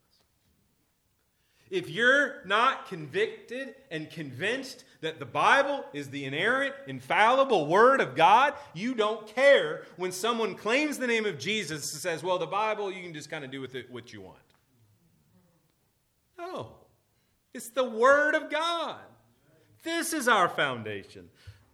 If 1.69 1.89
you're 1.89 2.45
not 2.45 2.87
convicted 2.87 3.75
and 3.89 4.09
convinced 4.09 4.83
that 5.01 5.19
the 5.19 5.25
Bible 5.25 5.85
is 5.93 6.09
the 6.09 6.25
inerrant, 6.25 6.75
infallible 6.85 7.65
Word 7.65 8.01
of 8.01 8.15
God, 8.15 8.53
you 8.73 8.93
don't 8.93 9.25
care 9.25 9.83
when 9.95 10.11
someone 10.11 10.55
claims 10.55 10.97
the 10.97 11.07
name 11.07 11.25
of 11.25 11.39
Jesus 11.39 11.93
and 11.93 12.01
says, 12.01 12.21
well, 12.21 12.37
the 12.37 12.45
Bible, 12.45 12.91
you 12.91 13.01
can 13.01 13.13
just 13.13 13.29
kind 13.29 13.45
of 13.45 13.51
do 13.51 13.61
with 13.61 13.73
it 13.73 13.89
what 13.89 14.13
you 14.13 14.21
want. 14.21 14.37
No, 16.37 16.73
it's 17.53 17.69
the 17.69 17.89
Word 17.89 18.35
of 18.35 18.51
God. 18.51 18.99
This 19.83 20.13
is 20.13 20.27
our 20.27 20.49
foundation. 20.49 21.29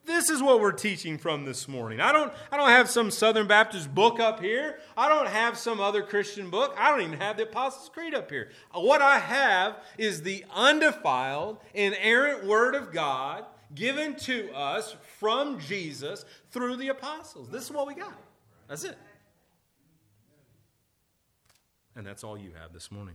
This 0.10 0.32
is 0.32 0.41
what 0.41 0.60
we're 0.60 0.72
teaching 0.72 1.20
from 1.20 1.45
this 1.45 1.68
morning. 1.68 2.01
I 2.01 2.12
don't, 2.12 2.34
I 2.51 2.57
don't 2.57 2.70
have 2.70 2.89
some 2.89 3.12
Southern 3.12 3.45
Baptist 3.45 3.93
book 3.93 4.20
up 4.20 4.39
here. 4.39 4.80
I 4.97 5.07
don't 5.07 5.28
have 5.28 5.55
some 5.55 5.80
other 5.80 6.01
Christian 6.01 6.49
book. 6.49 6.74
I 6.80 6.89
don't 6.89 7.01
even 7.01 7.20
have 7.20 7.38
the 7.38 7.43
Apostles' 7.43 7.91
Creed 7.93 8.16
up 8.16 8.32
here. 8.32 8.49
What 8.74 9.03
I 9.03 9.20
have 9.20 9.78
is 9.99 10.24
the 10.24 10.45
undefiled, 10.51 11.60
inerrant 11.76 12.43
Word 12.43 12.74
of 12.74 12.91
God 12.91 13.45
given 13.76 14.16
to 14.16 14.51
us 14.51 14.95
from 15.20 15.60
Jesus 15.60 16.26
through 16.49 16.78
the 16.78 16.88
apostles. 16.88 17.49
This 17.49 17.66
is 17.66 17.72
what 17.72 17.86
we 17.86 17.93
got. 17.93 18.18
That's 18.68 18.86
it. 18.86 18.97
And 21.95 22.03
that's 22.03 22.24
all 22.24 22.36
you 22.36 22.49
have 22.60 22.74
this 22.74 22.91
morning. 22.91 23.14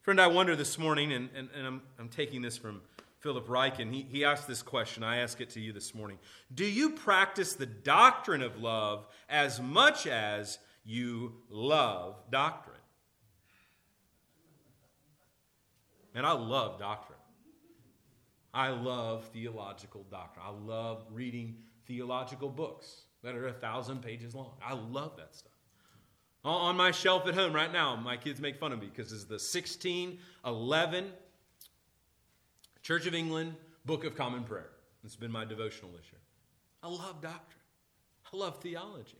Friend, 0.00 0.20
I 0.20 0.26
wonder 0.26 0.56
this 0.56 0.78
morning, 0.78 1.12
and, 1.12 1.28
and, 1.32 1.48
and 1.56 1.64
I'm, 1.64 1.82
I'm 1.96 2.08
taking 2.08 2.42
this 2.42 2.56
from 2.56 2.80
Philip 3.20 3.48
Ryken, 3.48 3.92
he, 3.92 4.02
he 4.02 4.24
asked 4.24 4.46
this 4.46 4.62
question. 4.62 5.02
I 5.02 5.18
ask 5.18 5.40
it 5.40 5.50
to 5.50 5.60
you 5.60 5.72
this 5.72 5.94
morning. 5.94 6.18
Do 6.54 6.64
you 6.64 6.90
practice 6.90 7.54
the 7.54 7.66
doctrine 7.66 8.42
of 8.42 8.60
love 8.60 9.06
as 9.28 9.60
much 9.60 10.06
as 10.06 10.58
you 10.84 11.34
love 11.50 12.16
doctrine? 12.30 12.76
And 16.14 16.24
I 16.24 16.32
love 16.32 16.78
doctrine. 16.78 17.18
I 18.54 18.70
love 18.70 19.26
theological 19.32 20.04
doctrine. 20.10 20.44
I 20.46 20.50
love 20.50 21.04
reading 21.12 21.56
theological 21.86 22.48
books 22.48 23.02
that 23.22 23.34
are 23.34 23.48
a 23.48 23.52
thousand 23.52 24.02
pages 24.02 24.34
long. 24.34 24.52
I 24.64 24.74
love 24.74 25.16
that 25.16 25.34
stuff. 25.34 25.52
On 26.44 26.76
my 26.76 26.92
shelf 26.92 27.26
at 27.26 27.34
home 27.34 27.52
right 27.52 27.72
now, 27.72 27.96
my 27.96 28.16
kids 28.16 28.40
make 28.40 28.58
fun 28.58 28.72
of 28.72 28.80
me 28.80 28.86
because 28.86 29.12
it's 29.12 29.24
the 29.24 29.34
1611 29.34 31.12
Church 32.88 33.06
of 33.06 33.14
England, 33.14 33.54
Book 33.84 34.04
of 34.04 34.16
Common 34.16 34.44
Prayer. 34.44 34.70
It's 35.04 35.14
been 35.14 35.30
my 35.30 35.44
devotional 35.44 35.90
this 35.90 36.06
year. 36.10 36.22
I 36.82 36.88
love 36.88 37.20
doctrine, 37.20 37.60
I 38.32 38.34
love 38.34 38.62
theology. 38.62 39.18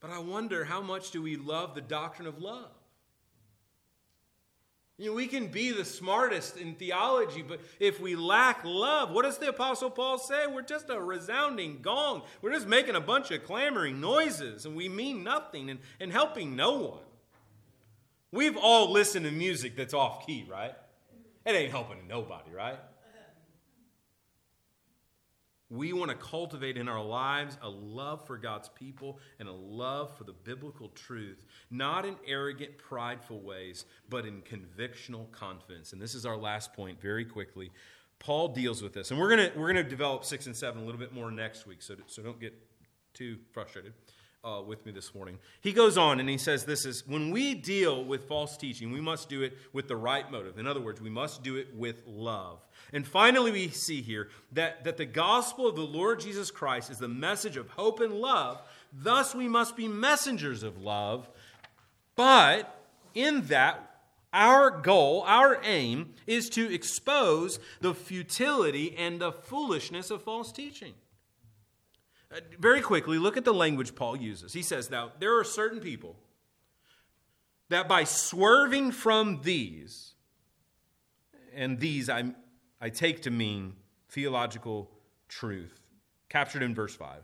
But 0.00 0.10
I 0.10 0.18
wonder 0.18 0.66
how 0.66 0.82
much 0.82 1.12
do 1.12 1.22
we 1.22 1.36
love 1.36 1.74
the 1.74 1.80
doctrine 1.80 2.28
of 2.28 2.42
love? 2.42 2.72
You 4.98 5.06
know, 5.06 5.12
we 5.14 5.26
can 5.26 5.46
be 5.46 5.72
the 5.72 5.86
smartest 5.86 6.58
in 6.58 6.74
theology, 6.74 7.40
but 7.40 7.62
if 7.80 7.98
we 7.98 8.16
lack 8.16 8.66
love, 8.66 9.10
what 9.10 9.22
does 9.22 9.38
the 9.38 9.48
Apostle 9.48 9.88
Paul 9.88 10.18
say? 10.18 10.46
We're 10.46 10.60
just 10.60 10.90
a 10.90 11.00
resounding 11.00 11.78
gong. 11.80 12.20
We're 12.42 12.52
just 12.52 12.68
making 12.68 12.96
a 12.96 13.00
bunch 13.00 13.30
of 13.30 13.44
clamoring 13.44 14.02
noises, 14.02 14.66
and 14.66 14.76
we 14.76 14.90
mean 14.90 15.24
nothing 15.24 15.70
and, 15.70 15.80
and 15.98 16.12
helping 16.12 16.54
no 16.54 16.76
one. 16.76 17.04
We've 18.30 18.58
all 18.58 18.92
listened 18.92 19.24
to 19.24 19.32
music 19.32 19.74
that's 19.74 19.94
off 19.94 20.26
key, 20.26 20.44
right? 20.46 20.74
It 21.44 21.50
ain't 21.50 21.70
helping 21.70 22.06
nobody, 22.08 22.50
right? 22.50 22.78
We 25.70 25.92
want 25.92 26.10
to 26.10 26.16
cultivate 26.16 26.76
in 26.76 26.88
our 26.88 27.02
lives 27.02 27.58
a 27.60 27.68
love 27.68 28.26
for 28.26 28.36
God's 28.36 28.68
people 28.68 29.18
and 29.40 29.48
a 29.48 29.52
love 29.52 30.16
for 30.16 30.24
the 30.24 30.32
biblical 30.32 30.88
truth, 30.90 31.44
not 31.70 32.04
in 32.04 32.16
arrogant, 32.26 32.78
prideful 32.78 33.40
ways, 33.40 33.84
but 34.08 34.24
in 34.24 34.42
convictional 34.42 35.30
confidence. 35.32 35.92
And 35.92 36.00
this 36.00 36.14
is 36.14 36.26
our 36.26 36.36
last 36.36 36.74
point 36.74 37.00
very 37.00 37.24
quickly. 37.24 37.72
Paul 38.20 38.48
deals 38.48 38.82
with 38.82 38.92
this. 38.92 39.10
And 39.10 39.18
we're 39.18 39.36
going 39.36 39.50
to, 39.50 39.58
we're 39.58 39.72
going 39.72 39.82
to 39.82 39.90
develop 39.90 40.24
six 40.24 40.46
and 40.46 40.54
seven 40.54 40.82
a 40.82 40.84
little 40.84 41.00
bit 41.00 41.12
more 41.12 41.30
next 41.30 41.66
week, 41.66 41.82
so, 41.82 41.96
so 42.06 42.22
don't 42.22 42.40
get 42.40 42.54
too 43.12 43.38
frustrated 43.52 43.94
uh, 44.44 44.60
with 44.62 44.84
me 44.84 44.92
this 44.92 45.14
morning. 45.14 45.38
He 45.60 45.72
goes 45.72 45.96
on 45.96 46.20
and 46.20 46.28
he 46.28 46.38
says, 46.38 46.64
This 46.64 46.84
is 46.84 47.06
when 47.06 47.30
we 47.30 47.54
deal 47.54 48.04
with 48.04 48.28
false 48.28 48.56
teaching, 48.56 48.92
we 48.92 49.00
must 49.00 49.28
do 49.28 49.42
it 49.42 49.56
with 49.72 49.88
the 49.88 49.96
right 49.96 50.30
motive. 50.30 50.58
In 50.58 50.66
other 50.66 50.80
words, 50.80 51.00
we 51.00 51.10
must 51.10 51.42
do 51.42 51.56
it 51.56 51.74
with 51.74 51.96
love. 52.06 52.58
And 52.92 53.06
finally, 53.06 53.50
we 53.50 53.68
see 53.68 54.02
here 54.02 54.28
that, 54.52 54.84
that 54.84 54.96
the 54.96 55.06
gospel 55.06 55.66
of 55.66 55.76
the 55.76 55.82
Lord 55.82 56.20
Jesus 56.20 56.50
Christ 56.50 56.90
is 56.90 56.98
the 56.98 57.08
message 57.08 57.56
of 57.56 57.68
hope 57.70 58.00
and 58.00 58.12
love. 58.12 58.60
Thus, 58.92 59.34
we 59.34 59.48
must 59.48 59.76
be 59.76 59.88
messengers 59.88 60.62
of 60.62 60.80
love. 60.80 61.28
But 62.14 62.72
in 63.14 63.46
that, 63.46 63.90
our 64.32 64.70
goal, 64.70 65.22
our 65.26 65.60
aim, 65.64 66.14
is 66.26 66.50
to 66.50 66.72
expose 66.72 67.58
the 67.80 67.94
futility 67.94 68.94
and 68.96 69.20
the 69.20 69.32
foolishness 69.32 70.10
of 70.10 70.22
false 70.22 70.52
teaching. 70.52 70.94
Very 72.58 72.80
quickly, 72.80 73.18
look 73.18 73.36
at 73.36 73.44
the 73.44 73.54
language 73.54 73.94
Paul 73.94 74.16
uses. 74.16 74.52
He 74.52 74.62
says, 74.62 74.90
Now, 74.90 75.12
there 75.18 75.38
are 75.38 75.44
certain 75.44 75.80
people 75.80 76.16
that 77.68 77.88
by 77.88 78.04
swerving 78.04 78.92
from 78.92 79.40
these, 79.42 80.14
and 81.54 81.78
these 81.78 82.08
I, 82.08 82.34
I 82.80 82.88
take 82.88 83.22
to 83.22 83.30
mean 83.30 83.74
theological 84.08 84.90
truth, 85.28 85.80
captured 86.28 86.62
in 86.62 86.74
verse 86.74 86.94
5. 86.94 87.22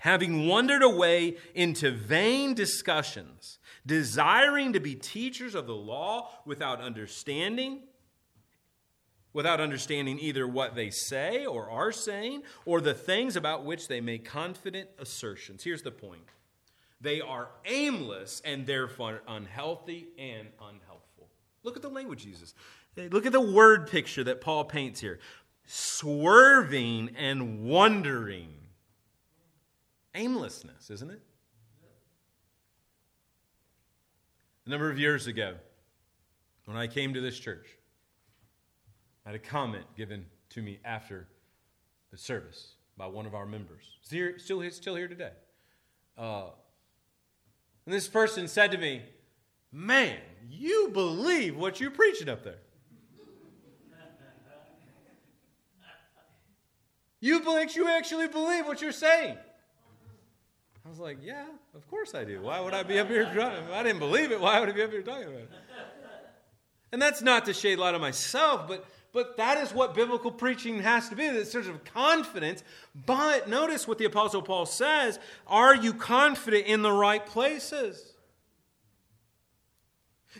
Having 0.00 0.46
wandered 0.46 0.82
away 0.82 1.36
into 1.54 1.90
vain 1.90 2.54
discussions, 2.54 3.58
desiring 3.86 4.74
to 4.74 4.80
be 4.80 4.94
teachers 4.94 5.54
of 5.54 5.66
the 5.66 5.74
law 5.74 6.30
without 6.44 6.80
understanding, 6.80 7.80
without 9.36 9.60
understanding 9.60 10.18
either 10.18 10.48
what 10.48 10.74
they 10.74 10.88
say 10.88 11.44
or 11.44 11.70
are 11.70 11.92
saying 11.92 12.42
or 12.64 12.80
the 12.80 12.94
things 12.94 13.36
about 13.36 13.66
which 13.66 13.86
they 13.86 14.00
make 14.00 14.24
confident 14.24 14.88
assertions. 14.98 15.62
Here's 15.62 15.82
the 15.82 15.90
point 15.90 16.22
they 17.02 17.20
are 17.20 17.50
aimless 17.66 18.40
and 18.46 18.66
therefore 18.66 19.22
unhealthy 19.28 20.08
and 20.18 20.48
unhelpful. 20.58 21.28
Look 21.64 21.76
at 21.76 21.82
the 21.82 21.90
language 21.90 22.24
uses. 22.24 22.54
Look 22.96 23.26
at 23.26 23.32
the 23.32 23.40
word 23.40 23.90
picture 23.90 24.24
that 24.24 24.40
Paul 24.40 24.64
paints 24.64 25.00
here 25.00 25.18
swerving 25.66 27.10
and 27.18 27.62
wandering. 27.66 28.54
Aimlessness, 30.14 30.88
isn't 30.88 31.10
it? 31.10 31.20
A 34.64 34.70
number 34.70 34.88
of 34.88 34.98
years 34.98 35.26
ago, 35.26 35.56
when 36.64 36.78
I 36.78 36.86
came 36.86 37.12
to 37.12 37.20
this 37.20 37.38
church, 37.38 37.66
I 39.26 39.30
had 39.30 39.36
a 39.36 39.42
comment 39.42 39.84
given 39.96 40.24
to 40.50 40.62
me 40.62 40.78
after 40.84 41.26
the 42.12 42.16
service 42.16 42.74
by 42.96 43.06
one 43.06 43.26
of 43.26 43.34
our 43.34 43.44
members. 43.44 43.82
Still, 44.02 44.62
still, 44.70 44.94
here 44.94 45.08
today. 45.08 45.32
Uh, 46.16 46.50
and 47.84 47.92
this 47.94 48.06
person 48.06 48.46
said 48.46 48.70
to 48.70 48.78
me, 48.78 49.02
Man, 49.72 50.16
you 50.48 50.90
believe 50.92 51.56
what 51.56 51.80
you're 51.80 51.90
preaching 51.90 52.28
up 52.28 52.44
there. 52.44 52.58
You 57.20 57.40
believe 57.40 57.74
you 57.74 57.88
actually 57.88 58.28
believe 58.28 58.66
what 58.66 58.80
you're 58.80 58.92
saying. 58.92 59.36
I 60.84 60.88
was 60.88 61.00
like, 61.00 61.18
yeah, 61.20 61.46
of 61.74 61.88
course 61.90 62.14
I 62.14 62.24
do. 62.24 62.42
Why 62.42 62.60
would 62.60 62.72
I 62.72 62.84
be 62.84 63.00
up 63.00 63.08
here? 63.08 63.22
If 63.22 63.72
I 63.72 63.82
didn't 63.82 63.98
believe 63.98 64.30
it. 64.30 64.40
Why 64.40 64.60
would 64.60 64.68
I 64.68 64.72
be 64.72 64.82
up 64.82 64.92
here 64.92 65.02
talking 65.02 65.24
about 65.24 65.40
it? 65.40 65.50
And 66.92 67.02
that's 67.02 67.20
not 67.20 67.46
to 67.46 67.52
shade 67.52 67.78
light 67.78 67.94
on 67.94 68.00
myself, 68.00 68.68
but 68.68 68.86
but 69.16 69.38
that 69.38 69.56
is 69.56 69.72
what 69.72 69.94
biblical 69.94 70.30
preaching 70.30 70.82
has 70.82 71.08
to 71.08 71.16
be 71.16 71.26
this 71.30 71.50
sort 71.50 71.64
of 71.68 71.82
confidence. 71.84 72.62
But 73.06 73.48
notice 73.48 73.88
what 73.88 73.96
the 73.96 74.04
Apostle 74.04 74.42
Paul 74.42 74.66
says 74.66 75.18
Are 75.46 75.74
you 75.74 75.94
confident 75.94 76.66
in 76.66 76.82
the 76.82 76.92
right 76.92 77.24
places? 77.24 78.12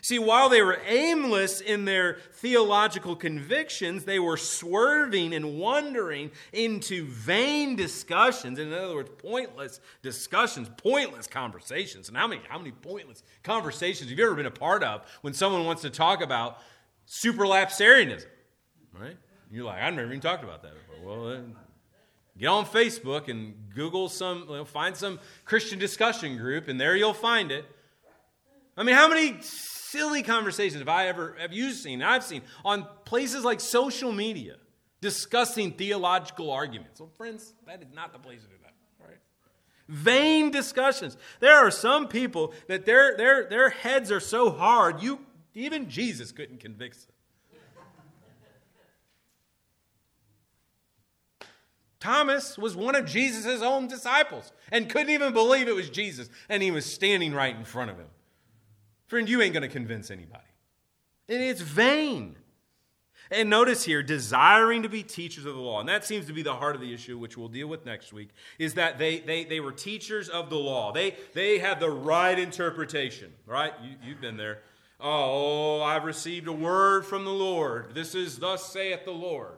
See, 0.03 0.19
while 0.19 0.47
they 0.47 0.61
were 0.61 0.79
aimless 0.85 1.59
in 1.59 1.85
their 1.85 2.19
theological 2.33 3.15
convictions, 3.15 4.03
they 4.03 4.19
were 4.19 4.37
swerving 4.37 5.33
and 5.33 5.57
wandering 5.57 6.29
into 6.53 7.07
vain 7.07 7.75
discussions. 7.75 8.59
In 8.59 8.71
other 8.71 8.93
words, 8.93 9.09
pointless 9.17 9.79
discussions, 10.03 10.69
pointless 10.77 11.25
conversations. 11.25 12.09
And 12.09 12.17
how 12.17 12.27
many, 12.27 12.41
how 12.47 12.59
many 12.59 12.73
pointless 12.73 13.23
conversations 13.41 14.11
have 14.11 14.19
you 14.19 14.23
ever 14.23 14.35
been 14.35 14.45
a 14.45 14.51
part 14.51 14.83
of 14.83 15.01
when 15.21 15.33
someone 15.33 15.65
wants 15.65 15.81
to 15.81 15.89
talk 15.89 16.21
about 16.21 16.59
supralapsarianism? 17.07 18.27
Right? 19.01 19.17
You're 19.51 19.65
like, 19.65 19.81
I've 19.81 19.93
never 19.93 20.07
even 20.07 20.19
talked 20.19 20.43
about 20.43 20.61
that 20.63 20.73
before. 20.73 21.05
Well, 21.05 21.29
then 21.29 21.55
get 22.37 22.47
on 22.47 22.65
Facebook 22.65 23.29
and 23.29 23.55
Google 23.73 24.09
some, 24.09 24.65
find 24.65 24.95
some 24.95 25.19
Christian 25.45 25.79
discussion 25.79 26.37
group, 26.37 26.67
and 26.67 26.79
there 26.79 26.95
you'll 26.95 27.13
find 27.13 27.51
it. 27.51 27.65
I 28.75 28.83
mean, 28.83 28.95
how 28.95 29.07
many 29.07 29.37
silly 29.41 30.21
conversations 30.21 30.79
have 30.79 30.89
I 30.89 31.07
ever, 31.07 31.35
have 31.39 31.53
you 31.53 31.71
seen, 31.71 32.03
I've 32.03 32.23
seen 32.23 32.41
on 32.63 32.85
places 33.05 33.43
like 33.43 33.59
social 33.59 34.11
media 34.11 34.57
discussing 35.01 35.71
theological 35.71 36.51
arguments? 36.51 36.99
Well, 36.99 37.09
friends, 37.17 37.53
that 37.65 37.81
is 37.81 37.87
not 37.93 38.13
the 38.13 38.19
place 38.19 38.41
to 38.41 38.47
do 38.47 38.55
that. 38.63 38.73
Right? 38.99 39.17
Vain 39.87 40.51
discussions. 40.51 41.17
There 41.39 41.55
are 41.55 41.71
some 41.71 42.07
people 42.07 42.53
that 42.67 42.85
their, 42.85 43.17
their, 43.17 43.49
their 43.49 43.69
heads 43.69 44.11
are 44.11 44.19
so 44.19 44.51
hard, 44.51 45.01
you 45.01 45.19
even 45.55 45.89
Jesus 45.89 46.31
couldn't 46.31 46.59
convince 46.59 47.05
them. 47.05 47.15
Thomas 52.07 52.57
was 52.57 52.73
one 52.73 52.95
of 52.95 53.05
Jesus' 53.05 53.61
own 53.61 53.89
disciples 53.89 54.53
and 54.71 54.89
couldn't 54.89 55.09
even 55.09 55.33
believe 55.33 55.67
it 55.67 55.75
was 55.75 55.89
Jesus, 55.89 56.29
and 56.47 56.63
he 56.63 56.71
was 56.71 56.85
standing 56.85 57.33
right 57.33 57.53
in 57.53 57.65
front 57.65 57.91
of 57.91 57.97
him. 57.97 58.07
Friend, 59.07 59.27
you 59.27 59.41
ain't 59.41 59.51
going 59.51 59.63
to 59.63 59.67
convince 59.67 60.09
anybody. 60.09 60.39
And 61.27 61.43
it's 61.43 61.59
vain. 61.59 62.37
And 63.29 63.49
notice 63.49 63.83
here, 63.83 64.01
desiring 64.03 64.83
to 64.83 64.89
be 64.89 65.03
teachers 65.03 65.43
of 65.43 65.55
the 65.55 65.59
law. 65.59 65.81
And 65.81 65.89
that 65.89 66.05
seems 66.05 66.27
to 66.27 66.33
be 66.33 66.43
the 66.43 66.53
heart 66.53 66.75
of 66.75 66.81
the 66.81 66.93
issue, 66.93 67.17
which 67.17 67.37
we'll 67.37 67.49
deal 67.49 67.67
with 67.67 67.85
next 67.85 68.13
week, 68.13 68.29
is 68.57 68.75
that 68.75 68.97
they, 68.97 69.19
they, 69.19 69.43
they 69.43 69.59
were 69.59 69.73
teachers 69.73 70.29
of 70.29 70.49
the 70.49 70.55
law. 70.55 70.93
They, 70.93 71.13
they 71.33 71.57
had 71.57 71.81
the 71.81 71.89
right 71.89 72.39
interpretation, 72.39 73.33
right? 73.45 73.73
You, 73.83 73.95
you've 74.01 74.21
been 74.21 74.37
there. 74.37 74.59
Oh, 75.01 75.79
oh 75.79 75.81
I've 75.83 76.05
received 76.05 76.47
a 76.47 76.53
word 76.53 77.05
from 77.05 77.25
the 77.25 77.31
Lord. 77.31 77.93
This 77.93 78.15
is 78.15 78.37
thus 78.37 78.71
saith 78.71 79.03
the 79.03 79.11
Lord. 79.11 79.57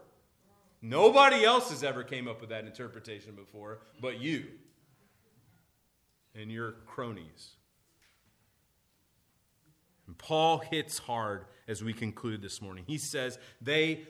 Nobody 0.82 1.44
else 1.44 1.70
has 1.72 1.84
ever 1.84 2.04
came 2.04 2.28
up 2.28 2.40
with 2.40 2.50
that 2.52 2.66
interpretation 2.66 3.36
before 3.36 3.80
but 4.02 4.20
you 4.20 4.46
and 6.36 6.52
your 6.52 6.74
cronies. 6.86 7.56
And 10.08 10.18
Paul 10.18 10.60
hits 10.60 10.98
hard 10.98 11.46
as 11.68 11.84
we 11.84 11.94
conclude 11.94 12.42
this 12.42 12.62
morning. 12.62 12.84
He 12.88 12.98
says 12.98 13.38
they 13.62 14.08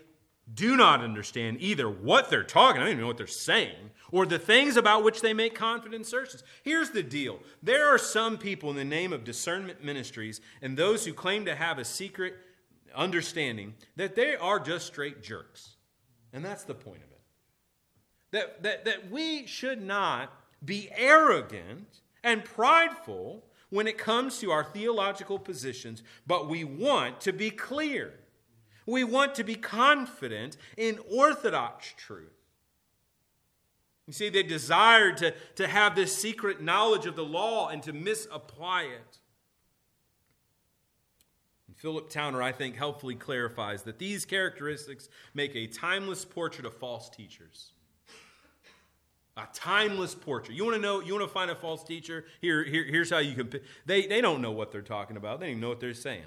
do 0.53 0.76
not 0.76 1.01
understand 1.01 1.57
either 1.59 1.89
what 1.89 2.30
they're 2.30 2.43
talking, 2.43 2.82
I 2.82 2.86
don't 2.86 2.93
even 2.93 3.01
know 3.01 3.07
what 3.07 3.17
they're 3.17 3.28
saying, 3.28 3.91
or 4.11 4.26
the 4.26 4.39
things 4.39 4.78
about 4.78 5.03
which 5.03 5.22
they 5.22 5.34
make 5.34 5.53
confident 5.53 6.03
assertions. 6.03 6.43
Here's 6.63 6.91
the 6.91 7.03
deal 7.03 7.39
there 7.61 7.88
are 7.88 7.97
some 7.97 8.38
people 8.38 8.70
in 8.70 8.76
the 8.76 8.86
name 8.86 9.13
of 9.13 9.24
discernment 9.24 9.84
ministries 9.84 10.41
and 10.61 10.78
those 10.78 11.05
who 11.05 11.13
claim 11.13 11.45
to 11.45 11.55
have 11.55 11.80
a 11.80 11.86
secret 11.86 12.36
understanding 12.95 13.76
that 13.95 14.15
they 14.15 14.36
are 14.36 14.59
just 14.59 14.88
straight 14.88 15.22
jerks. 15.22 15.76
And 16.34 16.43
that's 16.43 16.63
the 16.63 16.75
point 16.75 16.97
of 16.97 17.11
it. 17.11 17.21
That, 18.32 18.63
that, 18.63 18.86
that 18.86 19.11
we 19.11 19.47
should 19.47 19.82
not 19.82 20.32
be 20.63 20.89
arrogant 20.95 22.01
and 22.23 22.43
prideful 22.43 23.43
when 23.69 23.88
it 23.88 23.97
comes 23.97 24.39
to 24.39 24.51
our 24.51 24.63
theological 24.63 25.39
positions, 25.39 26.03
but 26.25 26.49
we 26.49 26.63
want 26.63 27.21
to 27.21 27.32
be 27.32 27.49
clear. 27.49 28.13
We 28.86 29.03
want 29.03 29.36
to 29.36 29.43
be 29.43 29.55
confident 29.55 30.57
in 30.75 30.99
orthodox 31.11 31.93
truth. 31.95 32.34
You 34.07 34.13
see, 34.13 34.30
they 34.30 34.41
desired 34.41 35.17
to, 35.17 35.36
to 35.55 35.67
have 35.67 35.95
this 35.95 36.15
secret 36.15 36.61
knowledge 36.61 37.05
of 37.05 37.15
the 37.15 37.23
law 37.23 37.69
and 37.69 37.84
to 37.84 37.93
misapply 37.93 38.84
it. 38.84 39.18
Philip 41.80 42.09
Towner, 42.09 42.41
I 42.41 42.51
think, 42.51 42.75
helpfully 42.75 43.15
clarifies 43.15 43.84
that 43.84 43.99
these 43.99 44.25
characteristics 44.25 45.07
make 45.34 45.55
a 45.55 45.65
timeless 45.65 46.25
portrait 46.25 46.65
of 46.65 46.73
false 46.73 47.09
teachers. 47.09 47.71
A 49.38 49.47
timeless 49.53 50.13
portrait. 50.13 50.57
You 50.57 50.65
want 50.65 50.75
to 50.75 50.82
know, 50.82 50.99
you 50.99 51.13
want 51.13 51.25
to 51.25 51.34
find 51.34 51.49
a 51.49 51.55
false 51.55 51.86
teacher? 51.86 52.25
Here, 52.41 52.65
here, 52.65 52.84
here's 52.84 53.09
how 53.09 53.19
you 53.19 53.34
can. 53.34 53.61
They, 53.86 54.05
they 54.07 54.19
don't 54.19 54.41
know 54.41 54.51
what 54.51 54.73
they're 54.73 54.82
talking 54.82 55.15
about, 55.15 55.39
they 55.39 55.45
don't 55.45 55.51
even 55.51 55.61
know 55.61 55.69
what 55.69 55.80
they're 55.80 55.93
saying. 55.93 56.25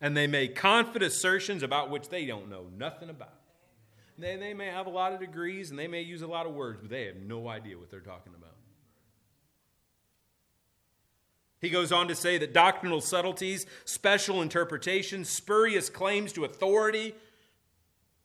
And 0.00 0.16
they 0.16 0.26
make 0.26 0.56
confident 0.56 1.12
assertions 1.12 1.62
about 1.62 1.90
which 1.90 2.08
they 2.08 2.26
don't 2.26 2.50
know 2.50 2.66
nothing 2.76 3.10
about. 3.10 3.34
They, 4.18 4.34
they 4.34 4.54
may 4.54 4.66
have 4.66 4.86
a 4.88 4.90
lot 4.90 5.12
of 5.12 5.20
degrees 5.20 5.70
and 5.70 5.78
they 5.78 5.86
may 5.86 6.02
use 6.02 6.22
a 6.22 6.26
lot 6.26 6.46
of 6.46 6.54
words, 6.54 6.80
but 6.80 6.90
they 6.90 7.04
have 7.04 7.16
no 7.16 7.46
idea 7.46 7.78
what 7.78 7.90
they're 7.90 8.00
talking 8.00 8.32
about. 8.36 8.57
He 11.60 11.70
goes 11.70 11.90
on 11.90 12.08
to 12.08 12.14
say 12.14 12.38
that 12.38 12.52
doctrinal 12.52 13.00
subtleties, 13.00 13.66
special 13.84 14.42
interpretations, 14.42 15.28
spurious 15.28 15.90
claims 15.90 16.32
to 16.34 16.44
authority, 16.44 17.14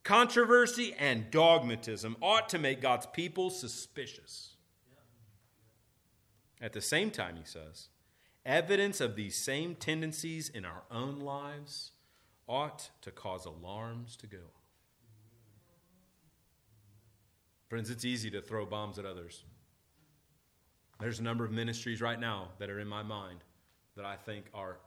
controversy, 0.03 0.93
and 0.99 1.31
dogmatism 1.31 2.15
ought 2.21 2.49
to 2.49 2.59
make 2.59 2.81
God's 2.81 3.07
people 3.07 3.49
suspicious. 3.49 4.55
At 6.61 6.73
the 6.73 6.81
same 6.81 7.09
time, 7.09 7.35
he 7.35 7.43
says, 7.43 7.89
evidence 8.45 9.01
of 9.01 9.15
these 9.15 9.35
same 9.35 9.75
tendencies 9.75 10.49
in 10.49 10.63
our 10.63 10.83
own 10.91 11.19
lives 11.19 11.91
ought 12.47 12.91
to 13.01 13.11
cause 13.11 13.45
alarms 13.45 14.15
to 14.17 14.27
go. 14.27 14.51
Friends, 17.67 17.89
it's 17.89 18.05
easy 18.05 18.29
to 18.29 18.41
throw 18.41 18.65
bombs 18.65 18.99
at 18.99 19.05
others. 19.05 19.43
There's 21.03 21.19
a 21.19 21.23
number 21.23 21.43
of 21.43 21.51
ministries 21.51 21.99
right 21.99 22.17
now 22.17 22.47
that 22.59 22.69
are 22.69 22.79
in 22.79 22.87
my 22.87 23.03
mind 23.03 23.39
that 23.97 24.05
I 24.05 24.15
think 24.15 24.45
are 24.53 24.77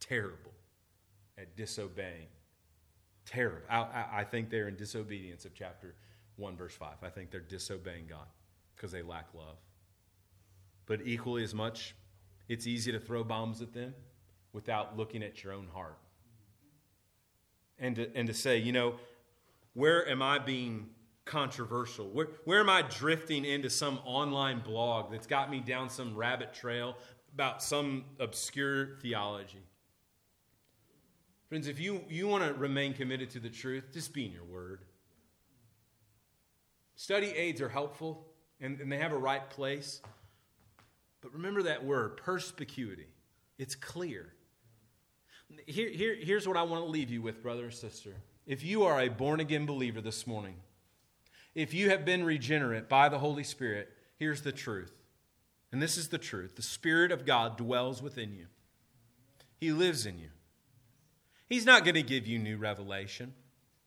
terrible 0.00 0.54
at 1.36 1.54
disobeying. 1.54 2.28
Terrible. 3.26 3.60
I, 3.68 4.06
I, 4.10 4.24
think 4.24 4.48
they're 4.48 4.68
in 4.68 4.76
disobedience 4.76 5.44
of 5.44 5.52
chapter 5.52 5.94
1, 6.36 6.56
verse 6.56 6.72
5. 6.72 6.88
I 7.02 7.10
think 7.10 7.30
they're 7.30 7.40
disobeying 7.40 8.06
God 8.08 8.24
because 8.74 8.90
they 8.90 9.02
lack 9.02 9.26
love. 9.34 9.58
But 10.86 11.00
equally 11.04 11.44
as 11.44 11.52
much, 11.52 11.94
it's 12.48 12.66
easy 12.66 12.90
to 12.92 12.98
throw 12.98 13.22
bombs 13.22 13.60
at 13.60 13.74
them 13.74 13.92
without 14.54 14.96
looking 14.96 15.22
at 15.22 15.44
your 15.44 15.52
own 15.52 15.68
heart. 15.74 15.98
And 17.78 17.96
to, 17.96 18.16
and 18.16 18.26
to 18.28 18.32
say, 18.32 18.56
you 18.56 18.72
know, 18.72 18.94
where 19.74 20.08
am 20.08 20.22
I 20.22 20.38
being 20.38 20.88
controversial? 21.28 22.08
Where, 22.08 22.28
where 22.44 22.60
am 22.60 22.68
I 22.68 22.82
drifting 22.82 23.44
into 23.44 23.70
some 23.70 24.00
online 24.04 24.60
blog 24.60 25.12
that's 25.12 25.26
got 25.26 25.50
me 25.50 25.60
down 25.60 25.88
some 25.88 26.16
rabbit 26.16 26.52
trail 26.52 26.96
about 27.34 27.62
some 27.62 28.04
obscure 28.18 28.96
theology? 29.00 29.62
Friends, 31.48 31.68
if 31.68 31.80
you, 31.80 32.04
you 32.08 32.26
want 32.26 32.44
to 32.44 32.52
remain 32.54 32.92
committed 32.92 33.30
to 33.30 33.40
the 33.40 33.48
truth, 33.48 33.84
just 33.92 34.12
be 34.12 34.26
in 34.26 34.32
your 34.32 34.44
word. 34.44 34.80
Study 36.96 37.28
aids 37.28 37.60
are 37.60 37.68
helpful 37.68 38.26
and, 38.60 38.80
and 38.80 38.90
they 38.90 38.98
have 38.98 39.12
a 39.12 39.18
right 39.18 39.48
place. 39.48 40.02
But 41.20 41.32
remember 41.32 41.62
that 41.62 41.84
word, 41.84 42.16
perspicuity. 42.16 43.06
It's 43.58 43.74
clear. 43.74 44.34
Here, 45.66 45.88
here, 45.90 46.16
here's 46.20 46.46
what 46.46 46.56
I 46.56 46.62
want 46.62 46.84
to 46.84 46.90
leave 46.90 47.10
you 47.10 47.22
with, 47.22 47.42
brother 47.42 47.66
or 47.66 47.70
sister. 47.70 48.14
If 48.46 48.62
you 48.62 48.84
are 48.84 49.00
a 49.00 49.08
born 49.08 49.40
again 49.40 49.66
believer 49.66 50.00
this 50.00 50.26
morning, 50.26 50.56
if 51.58 51.74
you 51.74 51.90
have 51.90 52.04
been 52.04 52.22
regenerate 52.22 52.88
by 52.88 53.08
the 53.08 53.18
Holy 53.18 53.42
Spirit, 53.42 53.88
here's 54.16 54.42
the 54.42 54.52
truth. 54.52 54.92
And 55.72 55.82
this 55.82 55.96
is 55.96 56.08
the 56.08 56.16
truth 56.16 56.54
the 56.54 56.62
Spirit 56.62 57.10
of 57.10 57.26
God 57.26 57.56
dwells 57.56 58.00
within 58.00 58.32
you, 58.32 58.46
He 59.58 59.72
lives 59.72 60.06
in 60.06 60.20
you. 60.20 60.28
He's 61.48 61.66
not 61.66 61.82
going 61.82 61.96
to 61.96 62.02
give 62.02 62.28
you 62.28 62.38
new 62.38 62.58
revelation, 62.58 63.34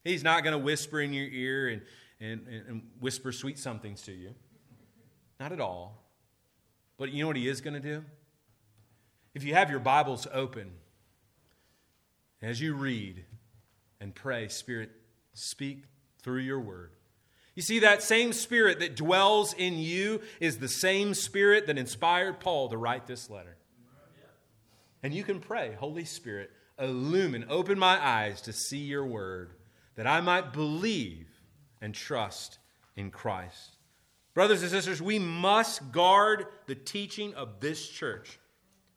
He's 0.03 0.21
not 0.21 0.43
going 0.43 0.51
to 0.51 0.57
whisper 0.57 0.99
in 0.99 1.13
your 1.13 1.27
ear 1.27 1.69
and, 1.69 1.81
and, 2.19 2.45
and 2.67 2.81
whisper 2.99 3.31
sweet 3.31 3.57
somethings 3.57 4.01
to 4.01 4.11
you. 4.11 4.35
Not 5.39 5.53
at 5.53 5.61
all. 5.61 6.03
But 6.97 7.11
you 7.11 7.23
know 7.23 7.27
what 7.27 7.37
He 7.37 7.47
is 7.47 7.61
going 7.61 7.73
to 7.73 7.79
do? 7.79 8.03
If 9.33 9.45
you 9.45 9.53
have 9.53 9.69
your 9.69 9.79
Bibles 9.79 10.27
open, 10.33 10.71
as 12.41 12.59
you 12.59 12.73
read 12.73 13.23
and 14.01 14.13
pray, 14.13 14.49
Spirit, 14.49 14.91
speak 15.33 15.85
through 16.21 16.41
your 16.41 16.59
word. 16.59 16.91
You 17.55 17.61
see, 17.61 17.79
that 17.79 18.01
same 18.01 18.31
spirit 18.31 18.79
that 18.79 18.95
dwells 18.95 19.53
in 19.53 19.77
you 19.77 20.21
is 20.39 20.57
the 20.57 20.69
same 20.69 21.13
spirit 21.13 21.67
that 21.67 21.77
inspired 21.77 22.39
Paul 22.39 22.69
to 22.69 22.77
write 22.77 23.07
this 23.07 23.29
letter. 23.29 23.57
And 25.03 25.13
you 25.13 25.23
can 25.23 25.39
pray, 25.39 25.75
Holy 25.79 26.05
Spirit, 26.05 26.51
illumine, 26.79 27.45
open 27.49 27.77
my 27.77 28.03
eyes 28.03 28.41
to 28.41 28.53
see 28.53 28.77
your 28.77 29.05
word, 29.05 29.53
that 29.95 30.07
I 30.07 30.21
might 30.21 30.53
believe 30.53 31.27
and 31.81 31.93
trust 31.93 32.59
in 32.95 33.11
Christ. 33.11 33.77
Brothers 34.33 34.61
and 34.61 34.71
sisters, 34.71 35.01
we 35.01 35.19
must 35.19 35.91
guard 35.91 36.45
the 36.67 36.75
teaching 36.75 37.33
of 37.33 37.59
this 37.59 37.89
church 37.89 38.39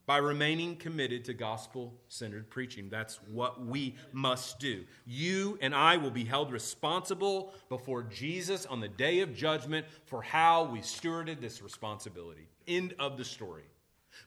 by 0.07 0.19
remaining 0.19 0.77
committed 0.77 1.25
to 1.25 1.35
gospel 1.35 1.95
centered 2.09 2.51
preaching. 2.51 2.89
That's 2.91 3.21
what 3.31 3.65
we 3.65 3.95
must 4.13 4.59
do. 4.59 4.85
You 5.07 5.59
and 5.61 5.75
I 5.75 5.97
will 5.97 6.11
be 6.11 6.25
held 6.25 6.53
responsible 6.53 7.53
before 7.69 8.03
Jesus 8.03 8.67
on 8.67 8.81
the 8.81 8.89
day 8.89 9.21
of 9.21 9.35
judgment 9.35 9.87
for 10.05 10.23
how 10.23 10.65
we 10.65 10.81
stewarded 10.81 11.41
this 11.41 11.63
responsibility. 11.63 12.49
End 12.69 12.95
of 12.99 13.17
the 13.17 13.25
story. 13.25 13.65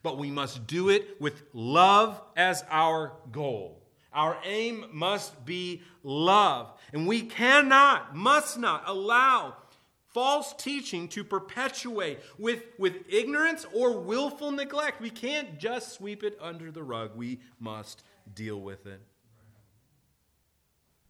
But 0.04 0.18
we 0.18 0.32
must 0.32 0.68
do 0.68 0.90
it 0.90 1.20
with 1.22 1.44
love 1.54 2.22
as 2.36 2.64
our 2.70 3.14
goal. 3.32 3.84
Our 4.14 4.38
aim 4.46 4.86
must 4.92 5.46
be 5.46 5.84
love. 6.04 6.74
And 6.92 7.08
we 7.08 7.22
cannot, 7.22 8.16
must 8.16 8.58
not 8.58 8.84
allow 8.88 9.56
false 10.18 10.52
teaching 10.54 11.08
to 11.08 11.24
perpetuate 11.24 12.18
with, 12.40 12.64
with 12.80 12.96
ignorance 13.08 13.68
or 13.72 14.00
willful 14.00 14.52
neglect. 14.52 15.00
We 15.00 15.12
can't 15.12 15.60
just 15.60 15.94
sweep 15.94 16.24
it 16.24 16.36
under 16.42 16.72
the 16.72 16.82
rug, 16.82 17.16
we 17.16 17.40
must 17.60 18.02
deal 18.34 18.60
with 18.60 18.88
it. 18.88 19.00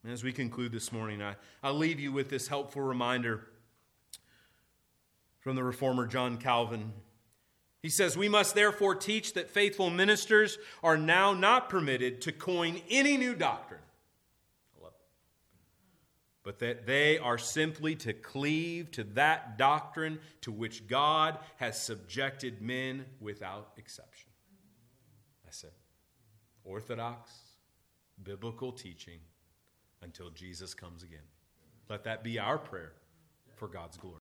And 0.03 0.11
as 0.11 0.25
we 0.25 0.33
conclude 0.33 0.73
this 0.73 0.91
morning, 0.91 1.21
I, 1.21 1.37
I'll 1.63 1.73
leave 1.73 2.01
you 2.01 2.11
with 2.11 2.29
this 2.29 2.49
helpful 2.49 2.81
reminder 2.81 3.47
from 5.39 5.55
the 5.55 5.63
reformer 5.63 6.05
John 6.05 6.35
Calvin. 6.35 6.91
He 7.81 7.89
says, 7.89 8.17
We 8.17 8.27
must 8.27 8.55
therefore 8.55 8.93
teach 8.93 9.35
that 9.35 9.49
faithful 9.49 9.89
ministers 9.89 10.57
are 10.83 10.97
now 10.97 11.31
not 11.31 11.69
permitted 11.69 12.19
to 12.23 12.33
coin 12.33 12.81
any 12.89 13.15
new 13.15 13.35
doctrine 13.35 13.79
but 16.47 16.59
that 16.59 16.85
they 16.85 17.17
are 17.17 17.37
simply 17.37 17.93
to 17.93 18.13
cleave 18.13 18.89
to 18.89 19.03
that 19.03 19.57
doctrine 19.57 20.17
to 20.39 20.49
which 20.49 20.87
God 20.87 21.37
has 21.57 21.77
subjected 21.77 22.61
men 22.61 23.03
without 23.19 23.73
exception. 23.75 24.29
I 25.45 25.49
said, 25.51 25.71
orthodox, 26.63 27.33
biblical 28.23 28.71
teaching 28.71 29.19
until 30.01 30.29
Jesus 30.29 30.73
comes 30.73 31.03
again. 31.03 31.19
Let 31.89 32.05
that 32.05 32.23
be 32.23 32.39
our 32.39 32.57
prayer 32.57 32.93
for 33.57 33.67
God's 33.67 33.97
glory. 33.97 34.21